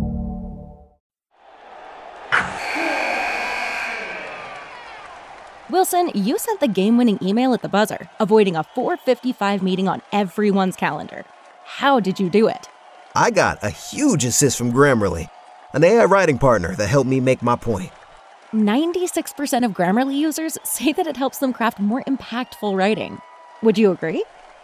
Wilson, 5.70 6.12
you 6.14 6.38
sent 6.38 6.60
the 6.60 6.68
game 6.68 6.96
winning 6.96 7.18
email 7.22 7.54
at 7.54 7.62
the 7.62 7.68
buzzer, 7.68 8.08
avoiding 8.20 8.56
a 8.56 8.64
455 8.64 9.64
meeting 9.64 9.88
on 9.88 10.02
everyone's 10.12 10.76
calendar. 10.76 11.26
How 11.66 12.00
did 12.00 12.20
you 12.20 12.30
do 12.30 12.48
it? 12.48 12.70
I 13.16 13.32
got 13.32 13.64
a 13.64 13.72
huge 13.72 14.26
assist 14.26 14.58
from 14.58 14.72
Grammarly, 14.72 15.28
an 15.74 15.84
AI 15.84 16.06
writing 16.06 16.38
partner 16.38 16.76
that 16.76 16.88
helped 16.88 17.10
me 17.10 17.20
make 17.20 17.42
my 17.42 17.56
point. 17.56 17.92
96% 18.54 19.66
of 19.66 19.72
Grammarly 19.72 20.16
users 20.16 20.58
say 20.64 20.94
that 20.94 21.08
it 21.08 21.18
helps 21.18 21.40
them 21.40 21.52
craft 21.52 21.80
more 21.80 22.04
impactful 22.04 22.78
writing. 22.78 23.20
Would 23.64 23.78
you 23.78 23.92
agree? 23.92 24.24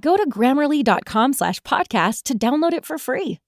Go 0.00 0.16
to 0.16 0.28
grammarly.com 0.28 1.32
slash 1.32 1.60
podcast 1.60 2.22
to 2.24 2.38
download 2.38 2.72
it 2.72 2.84
for 2.84 2.98
free. 2.98 3.38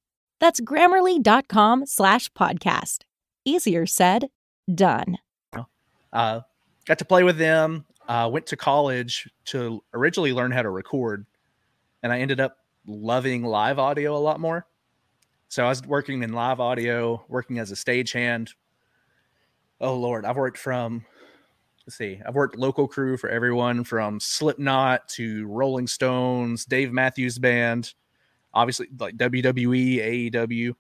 That's 0.41 0.61
grammarly.com 0.61 1.87
slash 1.87 2.31
podcast. 2.33 2.99
Easier 3.45 3.87
said, 3.87 4.29
done. 4.73 5.19
Uh, 6.13 6.41
got 6.87 6.99
to 6.99 7.05
play 7.05 7.25
with 7.25 7.39
them 7.39 7.85
uh, 8.09 8.29
went 8.31 8.47
to 8.47 8.57
college 8.57 9.29
to 9.47 9.83
originally 9.93 10.33
learn 10.33 10.51
how 10.51 10.63
to 10.63 10.71
record, 10.71 11.27
and 12.03 12.13
I 12.13 12.21
ended 12.21 12.41
up 12.41 12.59
loving 12.87 13.43
live 13.43 13.79
audio 13.79 14.17
a 14.17 14.19
lot 14.19 14.41
more. 14.41 14.67
So 15.49 15.65
I 15.65 15.69
was 15.69 15.83
working 15.87 16.23
in 16.23 16.33
live 16.33 16.61
audio, 16.61 17.25
working 17.29 17.59
as 17.59 17.71
a 17.71 17.75
stagehand. 17.75 18.53
Oh 19.81 19.97
Lord, 19.97 20.25
I've 20.25 20.37
worked 20.37 20.59
from 20.59 21.05
let's 21.87 21.97
see, 21.97 22.21
I've 22.27 22.35
worked 22.35 22.57
local 22.57 22.89
crew 22.89 23.17
for 23.17 23.29
everyone 23.29 23.85
from 23.85 24.19
Slipknot 24.19 25.09
to 25.11 25.47
Rolling 25.47 25.87
Stones, 25.87 26.65
Dave 26.65 26.93
Matthews 26.93 27.39
Band, 27.39 27.93
obviously 28.55 28.89
like 28.99 29.17
WWE, 29.17 30.31
AEW. 30.33 30.75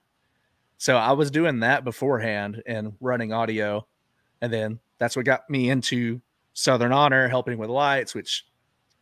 So 0.79 0.97
I 0.97 1.13
was 1.13 1.31
doing 1.31 1.61
that 1.61 1.85
beforehand 1.85 2.63
and 2.67 2.95
running 3.01 3.33
audio, 3.33 3.87
and 4.41 4.53
then 4.53 4.79
that's 4.99 5.17
what 5.17 5.27
got 5.27 5.49
me 5.51 5.71
into 5.71 6.21
Southern 6.55 6.93
Honor 6.93 7.29
helping 7.29 7.59
with 7.59 7.69
lights, 7.69 8.15
which 8.15 8.47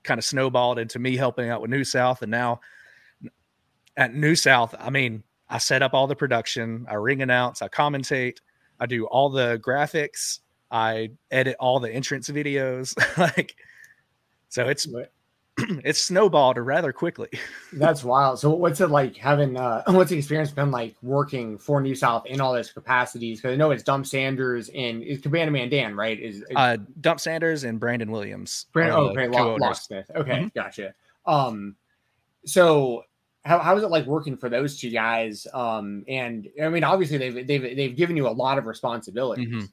kind 0.03 0.19
of 0.19 0.25
snowballed 0.25 0.79
into 0.79 0.99
me 0.99 1.17
helping 1.17 1.51
out 1.51 1.63
with 1.63 1.71
New 1.71 1.85
South. 1.85 2.23
And 2.23 2.31
now 2.31 2.61
at 3.97 4.15
New 4.15 4.35
South, 4.35 4.75
I 4.79 4.91
mean, 4.91 5.23
I 5.49 5.59
set 5.59 5.83
up 5.83 5.95
all 5.95 6.07
the 6.07 6.17
production, 6.17 6.87
I 6.89 6.95
ring 6.95 7.23
announce, 7.23 7.63
I 7.63 7.69
commentate, 7.69 8.39
I 8.81 8.87
do 8.87 9.05
all 9.07 9.29
the 9.29 9.61
graphics, 9.65 10.41
I 10.73 11.11
edit 11.31 11.57
all 11.61 11.79
the 11.79 11.93
entrance 11.93 12.29
videos. 12.31 12.97
like, 13.37 13.55
so 14.49 14.69
it's 14.69 14.89
it's 15.85 16.01
snowballed 16.01 16.57
rather 16.57 16.93
quickly. 16.93 17.29
That's 17.75 18.03
wild. 18.03 18.39
So 18.39 18.51
what's 18.51 18.81
it 18.81 18.89
like 18.89 19.17
having 19.17 19.57
uh 19.57 19.83
what's 19.89 20.11
the 20.11 20.17
experience 20.17 20.51
been 20.51 20.71
like 20.71 20.97
working 21.03 21.59
for 21.59 21.81
New 21.81 21.95
South 21.95 22.25
in 22.27 22.41
all 22.41 22.55
those 22.55 22.73
capacities? 22.73 23.41
Because 23.41 23.53
I 23.53 23.57
know 23.57 23.71
it's 23.71 23.83
Dump 23.83 24.07
Sanders 24.07 24.71
and 24.71 25.03
is 25.03 25.21
Cabana 25.21 25.51
Man 25.51 25.69
Dan, 25.69 25.95
right? 25.95 26.19
Is, 26.19 26.37
is 26.37 26.57
uh 26.57 26.79
Dump 27.01 27.21
Sanders 27.21 27.65
and 27.65 27.79
Brandon 27.79 28.11
Williams. 28.11 28.67
Brandon 28.73 28.99
oh, 28.99 29.09
okay, 29.11 29.29
Lock, 29.29 29.61
Locksmith. 29.61 30.11
Okay, 30.15 30.31
mm-hmm. 30.31 30.49
gotcha. 30.55 30.95
Um 31.27 31.77
so 32.47 33.05
how, 33.45 33.59
how 33.59 33.77
is 33.77 33.83
it 33.83 33.91
like 33.91 34.07
working 34.07 34.39
for 34.39 34.49
those 34.49 34.79
two 34.79 34.91
guys? 34.91 35.47
Um 35.53 36.05
and 36.09 36.49
I 36.63 36.71
mean 36.71 36.83
obviously 36.83 37.19
they've 37.19 37.47
they've 37.47 37.77
they've 37.77 37.97
given 37.97 38.17
you 38.17 38.27
a 38.27 38.31
lot 38.31 38.57
of 38.57 38.65
responsibilities. 38.65 39.49
Mm-hmm. 39.49 39.67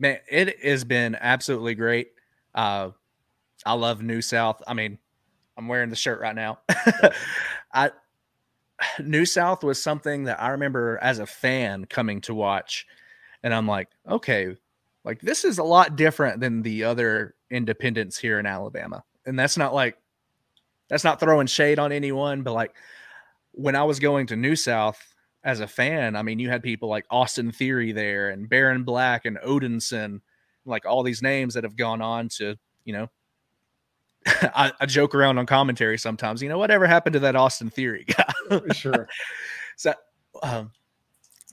Man, 0.00 0.18
it 0.30 0.62
has 0.64 0.84
been 0.84 1.16
absolutely 1.20 1.74
great. 1.74 2.08
Uh 2.54 2.90
I 3.66 3.72
love 3.74 4.02
New 4.02 4.20
South. 4.20 4.62
I 4.66 4.74
mean, 4.74 4.98
I'm 5.56 5.68
wearing 5.68 5.90
the 5.90 5.96
shirt 5.96 6.20
right 6.20 6.34
now. 6.34 6.58
I 7.72 7.92
New 8.98 9.24
South 9.24 9.62
was 9.62 9.82
something 9.82 10.24
that 10.24 10.42
I 10.42 10.50
remember 10.50 10.98
as 11.00 11.18
a 11.18 11.26
fan 11.26 11.84
coming 11.84 12.20
to 12.22 12.34
watch, 12.34 12.86
and 13.42 13.54
I'm 13.54 13.66
like, 13.66 13.88
okay, 14.08 14.56
like 15.04 15.20
this 15.20 15.44
is 15.44 15.58
a 15.58 15.64
lot 15.64 15.96
different 15.96 16.40
than 16.40 16.62
the 16.62 16.84
other 16.84 17.34
independents 17.50 18.18
here 18.18 18.38
in 18.38 18.46
Alabama, 18.46 19.04
and 19.26 19.38
that's 19.38 19.56
not 19.56 19.74
like 19.74 19.96
that's 20.88 21.04
not 21.04 21.20
throwing 21.20 21.46
shade 21.46 21.78
on 21.78 21.92
anyone, 21.92 22.42
but 22.42 22.52
like 22.52 22.74
when 23.52 23.76
I 23.76 23.84
was 23.84 24.00
going 24.00 24.26
to 24.28 24.36
New 24.36 24.56
South 24.56 25.13
as 25.44 25.60
a 25.60 25.66
fan, 25.66 26.16
I 26.16 26.22
mean, 26.22 26.38
you 26.38 26.48
had 26.48 26.62
people 26.62 26.88
like 26.88 27.04
Austin 27.10 27.52
Theory 27.52 27.92
there 27.92 28.30
and 28.30 28.48
Baron 28.48 28.82
Black 28.82 29.26
and 29.26 29.36
Odinson, 29.38 30.22
like 30.64 30.86
all 30.86 31.02
these 31.02 31.22
names 31.22 31.54
that 31.54 31.64
have 31.64 31.76
gone 31.76 32.00
on 32.00 32.28
to, 32.30 32.56
you 32.84 32.94
know, 32.94 33.10
I, 34.26 34.72
I, 34.80 34.86
joke 34.86 35.14
around 35.14 35.36
on 35.36 35.44
commentary 35.44 35.98
sometimes. 35.98 36.42
You 36.42 36.48
know, 36.48 36.56
whatever 36.56 36.86
happened 36.86 37.12
to 37.12 37.20
that 37.20 37.36
Austin 37.36 37.68
Theory 37.68 38.06
guy? 38.50 38.60
sure. 38.72 39.06
So, 39.76 39.92
um, 40.42 40.72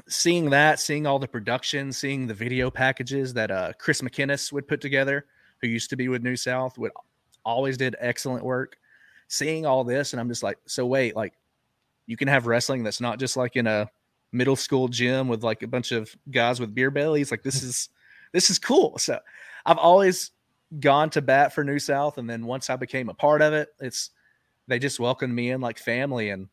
seeing 0.08 0.50
that, 0.52 0.80
seeing 0.80 1.06
all 1.06 1.20
the 1.20 1.28
production, 1.28 1.92
seeing 1.92 2.28
the 2.28 2.34
video 2.34 2.72
packages 2.72 3.34
that 3.34 3.52
uh, 3.52 3.74
Chris 3.78 4.02
McKinnis 4.02 4.54
would 4.54 4.70
put 4.70 4.80
together, 4.80 5.26
who 5.62 5.68
used 5.68 5.90
to 5.90 5.98
be 5.98 6.08
with 6.08 6.24
New 6.24 6.38
South, 6.38 6.78
would 6.78 6.92
always 7.44 7.76
did 7.76 7.98
excellent 8.00 8.46
work. 8.46 8.78
Seeing 9.28 9.66
all 9.66 9.84
this, 9.84 10.14
and 10.14 10.20
I'm 10.20 10.30
just 10.30 10.44
like, 10.44 10.58
so 10.66 10.86
wait, 10.86 11.16
like, 11.16 11.34
you 12.08 12.18
can 12.18 12.28
have 12.28 12.48
wrestling 12.48 12.84
that's 12.84 13.02
not 13.02 13.20
just 13.20 13.38
like 13.38 13.56
in 13.56 13.68
a 13.68 13.90
middle 14.32 14.56
school 14.56 14.88
gym 14.88 15.28
with 15.28 15.44
like 15.44 15.64
a 15.64 15.68
bunch 15.68 15.92
of 15.92 16.16
guys 16.30 16.60
with 16.60 16.74
beer 16.74 16.92
bellies. 16.92 17.32
Like, 17.32 17.44
this 17.44 17.64
is 17.64 17.90
this 18.32 18.50
is 18.50 18.60
cool. 18.60 18.98
So, 18.98 19.20
I've 19.66 19.78
always 19.78 20.32
gone 20.80 21.10
to 21.12 21.22
bat 21.22 21.54
for 21.54 21.64
New 21.64 21.80
South, 21.80 22.18
and 22.18 22.30
then 22.30 22.46
once 22.46 22.70
I 22.70 22.76
became 22.76 23.10
a 23.10 23.14
part 23.14 23.42
of 23.42 23.54
it, 23.54 23.70
it's 23.80 24.12
they 24.68 24.80
just 24.80 25.00
welcomed 25.00 25.34
me 25.34 25.52
in 25.52 25.62
like 25.62 25.80
family. 25.80 26.30
And 26.30 26.48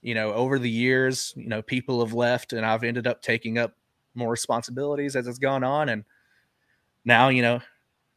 you 0.00 0.14
know, 0.14 0.32
over 0.32 0.58
the 0.58 0.70
years, 0.70 1.32
you 1.36 1.48
know, 1.48 1.62
people 1.62 2.04
have 2.04 2.14
left, 2.14 2.52
and 2.52 2.64
I've 2.64 2.84
ended 2.84 3.06
up 3.06 3.22
taking 3.22 3.58
up 3.58 3.74
more 4.14 4.30
responsibilities 4.30 5.16
as 5.16 5.26
it's 5.26 5.38
gone 5.38 5.64
on, 5.64 5.88
and 5.88 6.04
now 7.04 7.28
you 7.28 7.42
know, 7.42 7.60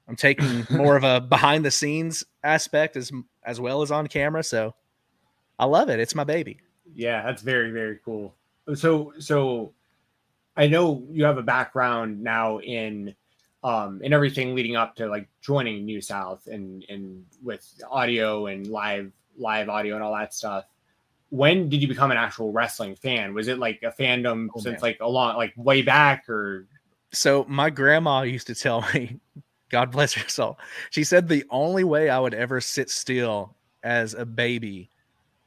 I'm 0.07 0.15
taking 0.15 0.65
more 0.69 0.95
of 0.95 1.03
a 1.03 1.21
behind 1.21 1.65
the 1.65 1.71
scenes 1.71 2.23
aspect 2.43 2.95
as 2.95 3.11
as 3.43 3.59
well 3.59 3.81
as 3.81 3.91
on 3.91 4.07
camera. 4.07 4.43
So 4.43 4.73
I 5.59 5.65
love 5.65 5.89
it. 5.89 5.99
It's 5.99 6.15
my 6.15 6.23
baby. 6.23 6.59
Yeah, 6.93 7.23
that's 7.23 7.41
very 7.41 7.71
very 7.71 7.99
cool. 8.03 8.35
So 8.73 9.13
so 9.19 9.73
I 10.57 10.67
know 10.67 11.03
you 11.11 11.25
have 11.25 11.37
a 11.37 11.43
background 11.43 12.21
now 12.21 12.59
in 12.59 13.15
um, 13.63 14.01
and 14.03 14.13
everything 14.13 14.53
leading 14.53 14.75
up 14.75 14.95
to 14.97 15.07
like 15.07 15.27
joining 15.41 15.85
New 15.85 15.99
South 15.99 16.47
and 16.47 16.85
and 16.87 17.25
with 17.43 17.67
audio 17.89 18.45
and 18.47 18.67
live 18.67 19.11
live 19.37 19.69
audio 19.69 19.95
and 19.95 20.03
all 20.03 20.13
that 20.13 20.33
stuff. 20.33 20.65
When 21.29 21.67
did 21.67 21.81
you 21.81 21.87
become 21.87 22.11
an 22.11 22.17
actual 22.17 22.51
wrestling 22.51 22.95
fan? 22.95 23.33
Was 23.33 23.47
it 23.47 23.57
like 23.57 23.81
a 23.83 23.91
fandom 23.91 24.49
oh, 24.55 24.59
since 24.59 24.81
man. 24.81 24.81
like 24.81 24.97
a 25.01 25.07
long 25.07 25.35
like 25.35 25.53
way 25.57 25.81
back 25.81 26.29
or? 26.29 26.67
So 27.11 27.45
my 27.47 27.69
grandma 27.69 28.21
used 28.21 28.47
to 28.47 28.55
tell 28.55 28.85
me, 28.93 29.19
God 29.69 29.91
bless 29.91 30.13
her 30.13 30.29
soul. 30.29 30.59
She 30.91 31.03
said 31.03 31.27
the 31.27 31.43
only 31.49 31.83
way 31.83 32.09
I 32.09 32.19
would 32.19 32.33
ever 32.33 32.61
sit 32.61 32.89
still 32.89 33.55
as 33.83 34.13
a 34.13 34.25
baby 34.25 34.89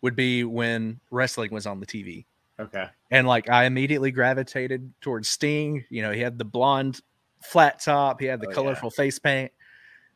would 0.01 0.17
be 0.17 0.45
when 0.45 1.01
wrestling 1.11 1.53
was 1.53 1.67
on 1.67 1.81
the 1.81 1.87
TV. 1.87 2.25
Okay. 2.61 2.87
And 3.11 3.27
like 3.27 3.49
I 3.49 3.65
immediately 3.65 4.11
gravitated 4.11 4.93
towards 5.01 5.29
Sting. 5.29 5.85
You 5.91 6.03
know, 6.03 6.13
he 6.13 6.21
had 6.21 6.39
the 6.39 6.45
blonde 6.45 7.01
flat 7.43 7.81
top. 7.81 8.21
He 8.21 8.27
had 8.27 8.41
the 8.41 8.49
oh, 8.49 8.53
colorful 8.53 8.91
yeah. 8.93 9.03
face 9.03 9.19
paint. 9.19 9.53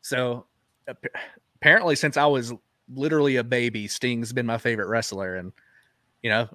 So 0.01 0.45
apparently, 1.55 1.95
since 1.95 2.17
I 2.17 2.25
was 2.25 2.53
literally 2.93 3.37
a 3.37 3.43
baby, 3.43 3.87
Sting's 3.87 4.33
been 4.33 4.45
my 4.45 4.57
favorite 4.57 4.87
wrestler, 4.87 5.35
and 5.35 5.53
you 6.21 6.29
know, 6.29 6.49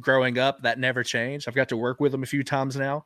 growing 0.00 0.38
up, 0.38 0.62
that 0.62 0.78
never 0.78 1.02
changed. 1.02 1.48
I've 1.48 1.54
got 1.54 1.68
to 1.70 1.76
work 1.76 2.00
with 2.00 2.12
him 2.12 2.22
a 2.22 2.26
few 2.26 2.42
times 2.42 2.76
now. 2.76 3.04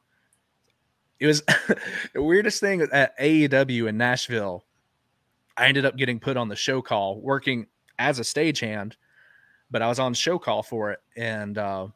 It 1.21 1.27
was 1.27 1.43
the 2.15 2.23
weirdest 2.23 2.61
thing 2.61 2.83
at 2.93 3.19
AEW 3.19 3.89
in 3.89 3.99
Nashville. 3.99 4.65
I 5.57 5.67
ended 5.67 5.85
up 5.85 5.97
getting 5.97 6.19
put 6.19 6.39
on 6.39 6.49
the 6.49 6.57
show 6.57 6.81
call, 6.81 7.21
working 7.21 7.67
as 7.99 8.19
a 8.19 8.23
stagehand, 8.23 8.95
but 9.73 9.83
I 9.83 9.89
was 9.89 9.99
on 9.99 10.15
show 10.15 10.39
call 10.39 10.63
for 10.63 10.93
it, 10.93 11.01
and 11.17 11.59
uh, 11.59 11.89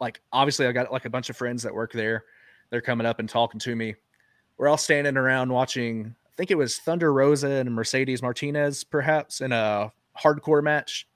like 0.00 0.20
obviously 0.32 0.66
I 0.66 0.72
got 0.72 0.92
like 0.92 1.06
a 1.06 1.10
bunch 1.10 1.30
of 1.30 1.36
friends 1.36 1.62
that 1.64 1.74
work 1.74 1.92
there. 1.92 2.24
They're 2.70 2.82
coming 2.82 3.06
up 3.06 3.18
and 3.18 3.28
talking 3.28 3.58
to 3.60 3.74
me. 3.74 3.94
We're 4.58 4.68
all 4.68 4.76
standing 4.76 5.16
around 5.16 5.50
watching. 5.52 6.14
I 6.26 6.36
think 6.36 6.50
it 6.50 6.58
was 6.58 6.78
Thunder 6.78 7.12
Rosa 7.12 7.48
and 7.48 7.74
Mercedes 7.74 8.22
Martinez, 8.22 8.84
perhaps 8.84 9.40
in 9.40 9.52
a 9.52 9.90
hardcore 10.20 10.62
match. 10.62 11.08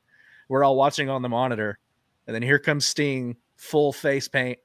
We're 0.49 0.65
all 0.65 0.77
watching 0.77 1.11
on 1.11 1.23
the 1.23 1.29
monitor, 1.29 1.79
and 2.27 2.35
then 2.35 2.43
here 2.43 2.59
comes 2.59 2.87
Sting, 2.87 3.37
full 3.57 3.93
face 3.93 4.29
paint, 4.29 4.59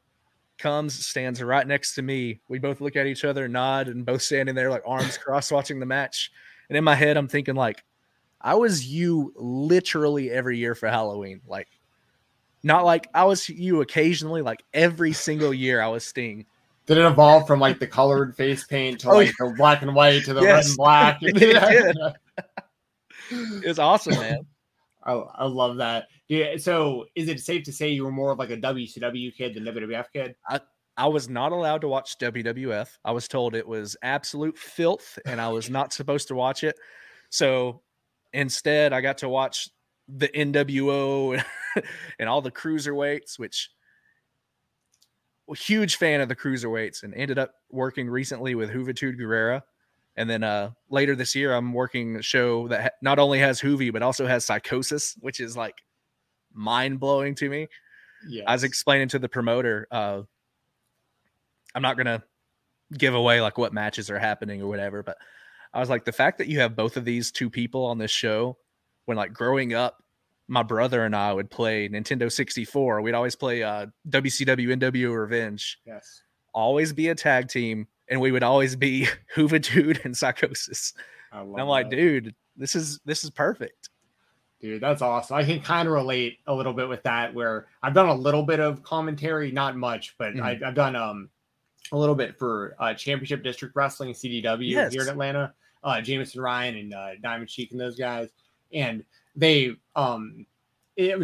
comes, 0.58 1.06
stands 1.06 1.44
right 1.44 1.68
next 1.68 1.96
to 1.96 2.02
me. 2.02 2.40
We 2.48 2.58
both 2.58 2.80
look 2.80 2.96
at 2.96 3.06
each 3.06 3.26
other, 3.26 3.50
nod, 3.50 3.90
and 3.90 4.06
both 4.06 4.22
standing 4.22 4.56
there 4.56 4.70
like 4.70 4.84
arms 4.86 5.18
crossed, 5.18 5.52
watching 5.52 5.80
the 5.80 5.86
match. 5.86 6.32
And 6.70 6.78
in 6.78 6.86
my 6.86 6.96
head, 6.96 7.18
I'm 7.18 7.28
thinking 7.28 7.56
like, 7.56 7.84
I 8.44 8.56
was 8.56 8.86
you 8.86 9.34
literally 9.36 10.30
every 10.30 10.58
year 10.58 10.76
for 10.76 10.90
Halloween. 10.90 11.42
Like, 11.48 11.70
not 12.62 12.86
like 12.86 13.08
I 13.14 13.24
was 13.24 13.48
you 13.48 13.82
occasionally, 13.82 14.42
like 14.42 14.64
every 14.74 15.14
single 15.14 15.54
year 15.54 15.82
I 15.82 15.88
was 15.88 16.04
Sting. 16.06 16.46
Did 16.86 16.98
it 16.98 17.06
evolve 17.06 17.48
from 17.48 17.60
like 17.60 17.80
the 17.80 17.88
colored 17.88 18.36
face 18.36 18.66
paint 18.66 19.00
to 19.02 19.10
oh, 19.10 19.16
like 19.16 19.34
the 19.40 19.54
black 19.58 19.82
and 19.82 19.96
white 19.96 20.26
to 20.26 20.34
the 20.34 20.42
yes. 20.42 20.48
red 20.48 20.66
and 20.66 20.78
black? 20.78 21.18
it 21.22 21.36
did. 21.36 21.96
it's 23.64 23.80
awesome, 23.80 24.16
man. 24.16 24.46
I, 25.06 25.14
I 25.14 25.46
love 25.46 25.78
that. 25.78 26.08
Yeah. 26.28 26.58
So, 26.58 27.06
is 27.16 27.28
it 27.28 27.40
safe 27.40 27.64
to 27.64 27.74
say 27.74 27.90
you 27.90 28.04
were 28.04 28.12
more 28.12 28.32
of 28.32 28.40
like 28.40 28.50
a 28.50 28.58
WCW 28.58 29.36
kid 29.36 29.54
than 29.54 29.64
WWF 29.64 30.06
kid? 30.14 30.36
I, 30.48 30.60
I 30.98 31.08
was 31.08 31.28
not 31.28 31.52
allowed 31.52 31.82
to 31.82 31.88
watch 31.88 32.18
WWF. 32.20 32.90
I 33.04 33.12
was 33.12 33.28
told 33.28 33.56
it 33.56 33.68
was 33.68 33.98
absolute 34.02 34.58
filth, 34.58 35.20
and 35.26 35.42
I 35.42 35.50
was 35.50 35.70
not 35.70 35.94
supposed 35.94 36.28
to 36.30 36.36
watch 36.36 36.64
it. 36.64 36.78
So, 37.30 37.82
instead, 38.34 38.94
I 38.94 39.02
got 39.02 39.20
to 39.20 39.30
watch 39.30 39.70
the 40.08 40.28
NWO 40.28 41.44
and 42.20 42.30
all 42.30 42.42
the 42.42 42.52
cruiserweights, 42.52 43.40
which 43.40 43.70
huge 45.56 45.98
fan 45.98 46.22
of 46.22 46.30
the 46.30 46.36
cruiserweights 46.36 47.04
and 47.04 47.14
ended 47.14 47.38
up 47.38 47.54
working 47.70 48.10
recently 48.10 48.56
with 48.56 48.72
Juventud 48.72 49.20
Guerrera. 49.20 49.62
And 50.16 50.30
then 50.30 50.44
uh, 50.44 50.72
later 50.90 51.16
this 51.16 51.36
year, 51.36 51.54
I'm 51.54 51.74
working 51.74 52.18
a 52.18 52.22
show 52.22 52.68
that 52.68 52.82
ha- 52.82 52.90
not 53.02 53.20
only 53.20 53.40
has 53.40 53.62
Juvi, 53.62 53.92
but 53.92 54.04
also 54.04 54.28
has 54.28 54.46
Psicosis, 54.46 55.16
which 55.20 55.40
is 55.40 55.58
like 55.58 55.76
mind 56.54 57.00
blowing 57.00 57.36
to 57.36 57.50
me. 57.50 57.68
Yes. 58.28 58.46
I 58.48 58.54
was 58.54 58.64
explaining 58.64 59.10
to 59.10 59.20
the 59.20 59.28
promoter, 59.28 59.88
uh, 59.92 60.22
I'm 61.76 61.82
not 61.82 61.98
going 61.98 62.06
to 62.06 62.24
give 62.98 63.16
away 63.16 63.42
like 63.42 63.58
what 63.58 63.74
matches 63.74 64.10
are 64.10 64.20
happening 64.20 64.62
or 64.62 64.68
whatever, 64.68 65.02
but 65.02 65.18
I 65.74 65.80
was 65.80 65.90
like, 65.90 66.06
the 66.06 66.12
fact 66.12 66.38
that 66.38 66.48
you 66.48 66.60
have 66.60 66.76
both 66.76 66.98
of 66.98 67.06
these 67.06 67.32
two 67.32 67.50
people 67.50 67.86
on 67.86 67.98
this 67.98 68.12
show 68.12 68.58
when 69.06 69.18
like 69.18 69.34
growing 69.34 69.74
up, 69.74 70.04
my 70.48 70.62
brother 70.62 71.06
and 71.06 71.16
I 71.16 71.34
would 71.34 71.50
play 71.50 71.90
Nintendo 71.90 72.32
64. 72.32 73.02
We'd 73.02 73.14
always 73.14 73.36
play 73.36 73.64
uh, 73.64 73.88
WCW 74.10 74.78
NWO 74.78 75.18
Revenge. 75.18 75.80
Yes. 75.86 76.22
Always 76.54 76.94
be 76.94 77.10
a 77.10 77.16
tag 77.16 77.48
team 77.48 77.88
and 78.08 78.20
we 78.22 78.32
would 78.32 78.44
always 78.44 78.76
be 78.76 79.08
Juventud 79.36 80.04
and 80.06 80.14
Psicosis. 80.14 80.94
And 81.32 81.60
I'm 81.60 81.68
like, 81.68 81.90
dude, 81.90 82.36
this 82.56 82.76
is 82.76 83.00
this 83.06 83.24
is 83.24 83.32
perfect. 83.32 83.90
Dude, 84.62 84.82
that's 84.82 85.02
awesome. 85.02 85.36
I 85.36 85.44
can 85.44 85.60
kind 85.62 85.88
of 85.88 85.94
relate 85.94 86.40
a 86.48 86.54
little 86.54 86.74
bit 86.74 86.88
with 86.88 87.04
that. 87.04 87.34
Where 87.34 87.68
I've 87.82 87.94
done 87.94 88.08
a 88.08 88.14
little 88.14 88.44
bit 88.44 88.60
of 88.60 88.84
commentary, 88.84 89.52
not 89.52 89.76
much, 89.76 90.16
but 90.18 90.36
mm. 90.36 90.42
I, 90.42 90.60
have 90.64 90.76
done 90.76 90.96
um 90.96 91.30
a 91.92 91.98
little 91.98 92.16
bit 92.16 92.38
for 92.38 92.76
uh, 92.80 92.94
Championship 92.94 93.44
District 93.44 93.76
Wrestling 93.76 94.14
CDW 94.14 94.70
yes. 94.70 94.94
here 94.94 95.02
in 95.02 95.10
Atlanta. 95.10 95.54
Uh, 95.84 96.02
Jameson 96.02 96.42
Ryan 96.42 96.78
and 96.78 96.94
uh, 96.94 97.10
Diamond 97.22 97.50
Sheik 97.50 97.72
and 97.72 97.80
those 97.80 97.96
guys, 97.96 98.30
and 98.72 99.04
they 99.36 99.76
um 99.96 100.46
it 100.96 101.20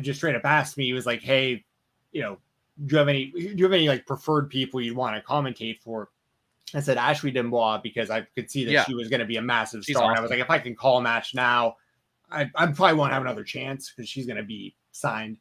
just 0.00 0.18
straight 0.18 0.34
up 0.34 0.44
asked 0.44 0.76
me. 0.76 0.86
He 0.86 0.92
was 0.92 1.06
like, 1.06 1.22
"Hey, 1.22 1.64
you 2.12 2.22
know, 2.22 2.38
do 2.86 2.94
you 2.94 2.98
have 2.98 3.08
any 3.08 3.30
do 3.30 3.54
you 3.56 3.64
have 3.64 3.72
any 3.72 3.88
like 3.88 4.06
preferred 4.06 4.50
people 4.50 4.80
you'd 4.80 4.96
want 4.96 5.16
to 5.16 5.22
commentate 5.22 5.80
for? 5.80 6.10
I 6.74 6.80
said 6.80 6.96
Ashley 6.96 7.30
D'Amboise 7.30 7.82
because 7.82 8.10
I 8.10 8.22
could 8.34 8.50
see 8.50 8.64
that 8.64 8.72
yeah. 8.72 8.84
she 8.84 8.94
was 8.94 9.08
going 9.08 9.20
to 9.20 9.26
be 9.26 9.36
a 9.36 9.42
massive 9.42 9.84
star. 9.84 10.02
Awesome. 10.02 10.10
And 10.10 10.18
I 10.18 10.22
was 10.22 10.30
like, 10.30 10.40
if 10.40 10.50
I 10.50 10.58
can 10.58 10.74
call 10.74 10.98
a 10.98 11.02
match 11.02 11.34
now, 11.34 11.76
I, 12.30 12.50
I 12.54 12.66
probably 12.66 12.94
won't 12.94 13.12
have 13.12 13.22
another 13.22 13.44
chance 13.44 13.92
because 13.92 14.08
she's 14.08 14.26
going 14.26 14.38
to 14.38 14.44
be 14.44 14.74
signed. 14.92 15.38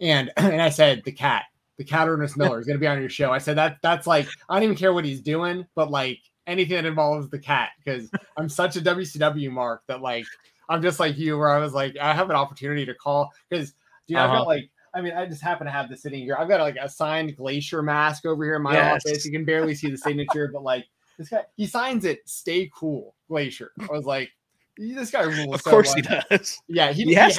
And 0.00 0.30
and 0.36 0.60
I 0.60 0.68
said 0.68 1.02
the 1.04 1.12
cat, 1.12 1.44
the 1.78 1.84
cat 1.84 2.08
Ernest 2.08 2.36
Miller 2.36 2.60
is 2.60 2.66
going 2.66 2.76
to 2.76 2.80
be 2.80 2.86
on 2.86 3.00
your 3.00 3.08
show. 3.08 3.32
I 3.32 3.38
said 3.38 3.56
that 3.56 3.78
that's 3.82 4.06
like 4.06 4.28
I 4.48 4.54
don't 4.54 4.64
even 4.64 4.76
care 4.76 4.92
what 4.92 5.04
he's 5.04 5.20
doing, 5.20 5.66
but 5.74 5.90
like 5.90 6.20
anything 6.46 6.76
that 6.76 6.86
involves 6.86 7.28
the 7.28 7.38
cat 7.38 7.70
because 7.82 8.10
I'm 8.36 8.48
such 8.48 8.76
a 8.76 8.80
WCW 8.80 9.50
mark 9.50 9.82
that 9.88 10.00
like 10.00 10.26
I'm 10.68 10.82
just 10.82 11.00
like 11.00 11.16
you 11.16 11.38
where 11.38 11.50
I 11.50 11.58
was 11.58 11.72
like 11.72 11.96
I 11.98 12.12
have 12.12 12.30
an 12.30 12.36
opportunity 12.36 12.86
to 12.86 12.94
call 12.94 13.32
because 13.48 13.74
dude 14.06 14.16
uh-huh. 14.16 14.26
I've 14.26 14.38
got 14.38 14.46
like 14.46 14.70
I 14.96 15.02
mean, 15.02 15.12
I 15.12 15.26
just 15.26 15.42
happen 15.42 15.66
to 15.66 15.70
have 15.70 15.90
this 15.90 16.00
sitting 16.00 16.22
here. 16.22 16.36
I've 16.38 16.48
got 16.48 16.60
like 16.60 16.76
a 16.80 16.88
signed 16.88 17.36
Glacier 17.36 17.82
mask 17.82 18.24
over 18.24 18.42
here 18.42 18.56
in 18.56 18.62
my 18.62 18.72
yes. 18.72 19.04
office. 19.06 19.26
You 19.26 19.30
can 19.30 19.44
barely 19.44 19.74
see 19.74 19.90
the 19.90 19.98
signature, 19.98 20.48
but 20.50 20.62
like 20.62 20.86
this 21.18 21.28
guy, 21.28 21.42
he 21.54 21.66
signs 21.66 22.06
it. 22.06 22.26
Stay 22.26 22.70
cool, 22.74 23.14
Glacier. 23.28 23.72
I 23.78 23.92
was 23.92 24.06
like, 24.06 24.30
this 24.78 25.10
guy 25.10 25.22
rules. 25.22 25.54
Of 25.54 25.60
so 25.60 25.70
course 25.70 25.94
much. 25.94 26.06
he 26.06 26.36
does. 26.36 26.62
Yeah, 26.68 26.92
he, 26.92 27.04
he 27.04 27.14
has 27.14 27.38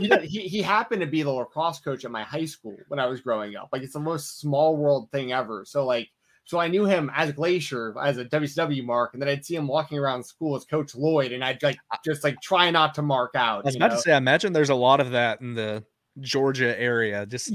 he, 0.00 0.08
to. 0.08 0.20
he, 0.20 0.40
he 0.48 0.62
happened 0.62 1.00
to 1.00 1.06
be 1.06 1.22
the 1.22 1.30
lacrosse 1.30 1.78
coach 1.78 2.04
at 2.04 2.10
my 2.10 2.24
high 2.24 2.44
school 2.44 2.76
when 2.88 2.98
I 2.98 3.06
was 3.06 3.20
growing 3.20 3.54
up. 3.54 3.68
Like 3.72 3.82
it's 3.82 3.92
the 3.92 4.00
most 4.00 4.40
small 4.40 4.76
world 4.76 5.08
thing 5.12 5.32
ever. 5.32 5.64
So 5.64 5.84
like, 5.86 6.08
so 6.46 6.60
I 6.60 6.68
knew 6.68 6.84
him 6.84 7.10
as 7.12 7.32
Glacier, 7.32 7.92
as 8.00 8.18
a 8.18 8.24
WCW 8.24 8.84
mark, 8.84 9.14
and 9.14 9.20
then 9.20 9.28
I'd 9.28 9.44
see 9.44 9.56
him 9.56 9.66
walking 9.66 9.98
around 9.98 10.24
school 10.24 10.54
as 10.54 10.64
Coach 10.64 10.94
Lloyd, 10.94 11.32
and 11.32 11.44
I'd 11.44 11.60
like 11.60 11.76
just 12.04 12.22
like 12.22 12.40
try 12.40 12.70
not 12.70 12.94
to 12.94 13.02
mark 13.02 13.32
out. 13.34 13.64
I 13.64 13.66
was 13.66 13.76
about 13.76 13.90
know? 13.90 13.96
to 13.96 14.02
say, 14.02 14.12
I 14.12 14.16
imagine 14.16 14.52
there's 14.52 14.70
a 14.70 14.74
lot 14.74 15.00
of 15.00 15.10
that 15.10 15.40
in 15.40 15.54
the 15.54 15.84
Georgia 16.20 16.80
area. 16.80 17.26
Just 17.26 17.52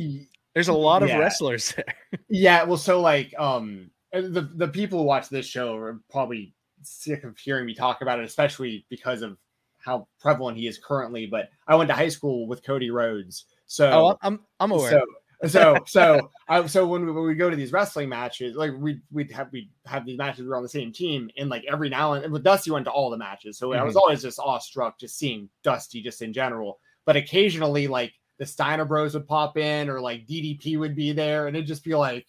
there's 0.53 0.67
a 0.67 0.73
lot 0.73 1.03
of 1.03 1.09
yeah. 1.09 1.19
wrestlers 1.19 1.71
there. 1.75 1.95
yeah, 2.27 2.63
well, 2.63 2.77
so 2.77 2.99
like 2.99 3.33
um 3.39 3.91
the 4.11 4.49
the 4.55 4.67
people 4.67 4.99
who 4.99 5.05
watch 5.05 5.29
this 5.29 5.45
show 5.45 5.73
are 5.77 6.01
probably 6.11 6.53
sick 6.81 7.23
of 7.23 7.37
hearing 7.37 7.65
me 7.65 7.73
talk 7.73 8.01
about 8.01 8.19
it, 8.19 8.25
especially 8.25 8.85
because 8.89 9.21
of 9.21 9.37
how 9.77 10.05
prevalent 10.19 10.57
he 10.57 10.67
is 10.67 10.77
currently. 10.77 11.27
But 11.27 11.49
I 11.65 11.75
went 11.75 11.87
to 11.87 11.93
high 11.93 12.09
school 12.09 12.45
with 12.45 12.61
Cody 12.61 12.91
Rhodes, 12.91 13.45
so 13.67 13.89
oh, 13.89 14.17
I'm 14.21 14.41
I'm 14.59 14.71
aware. 14.71 14.91
So, 14.91 15.05
so 15.47 15.77
so 15.85 16.31
I, 16.47 16.65
so 16.67 16.85
when 16.85 17.05
we, 17.05 17.11
when 17.11 17.25
we 17.25 17.35
go 17.35 17.49
to 17.49 17.55
these 17.55 17.71
wrestling 17.71 18.09
matches, 18.09 18.55
like 18.55 18.71
we 18.77 18.99
we'd 19.11 19.31
have 19.31 19.51
we 19.51 19.69
have 19.85 20.05
these 20.05 20.17
matches 20.17 20.41
we 20.41 20.47
were 20.47 20.57
on 20.57 20.63
the 20.63 20.69
same 20.69 20.91
team, 20.91 21.29
and 21.37 21.49
like 21.49 21.63
every 21.71 21.89
now 21.89 22.13
and, 22.13 22.23
and 22.23 22.33
with 22.33 22.43
Dusty 22.43 22.71
went 22.71 22.85
to 22.85 22.91
all 22.91 23.09
the 23.09 23.17
matches, 23.17 23.57
so 23.57 23.69
mm-hmm. 23.69 23.79
I 23.79 23.83
was 23.83 23.91
mm-hmm. 23.95 23.99
always 23.99 24.21
just 24.21 24.39
awestruck 24.39 24.99
just 24.99 25.17
seeing 25.17 25.49
Dusty 25.63 26.01
just 26.01 26.21
in 26.21 26.33
general. 26.33 26.79
But 27.05 27.15
occasionally, 27.15 27.87
like 27.87 28.13
the 28.37 28.45
Steiner 28.45 28.85
Bros 28.85 29.13
would 29.13 29.27
pop 29.27 29.57
in, 29.57 29.89
or 29.89 29.99
like 29.99 30.27
DDP 30.27 30.79
would 30.79 30.95
be 30.95 31.11
there, 31.11 31.47
and 31.47 31.55
it'd 31.55 31.67
just 31.67 31.83
be 31.83 31.95
like, 31.95 32.27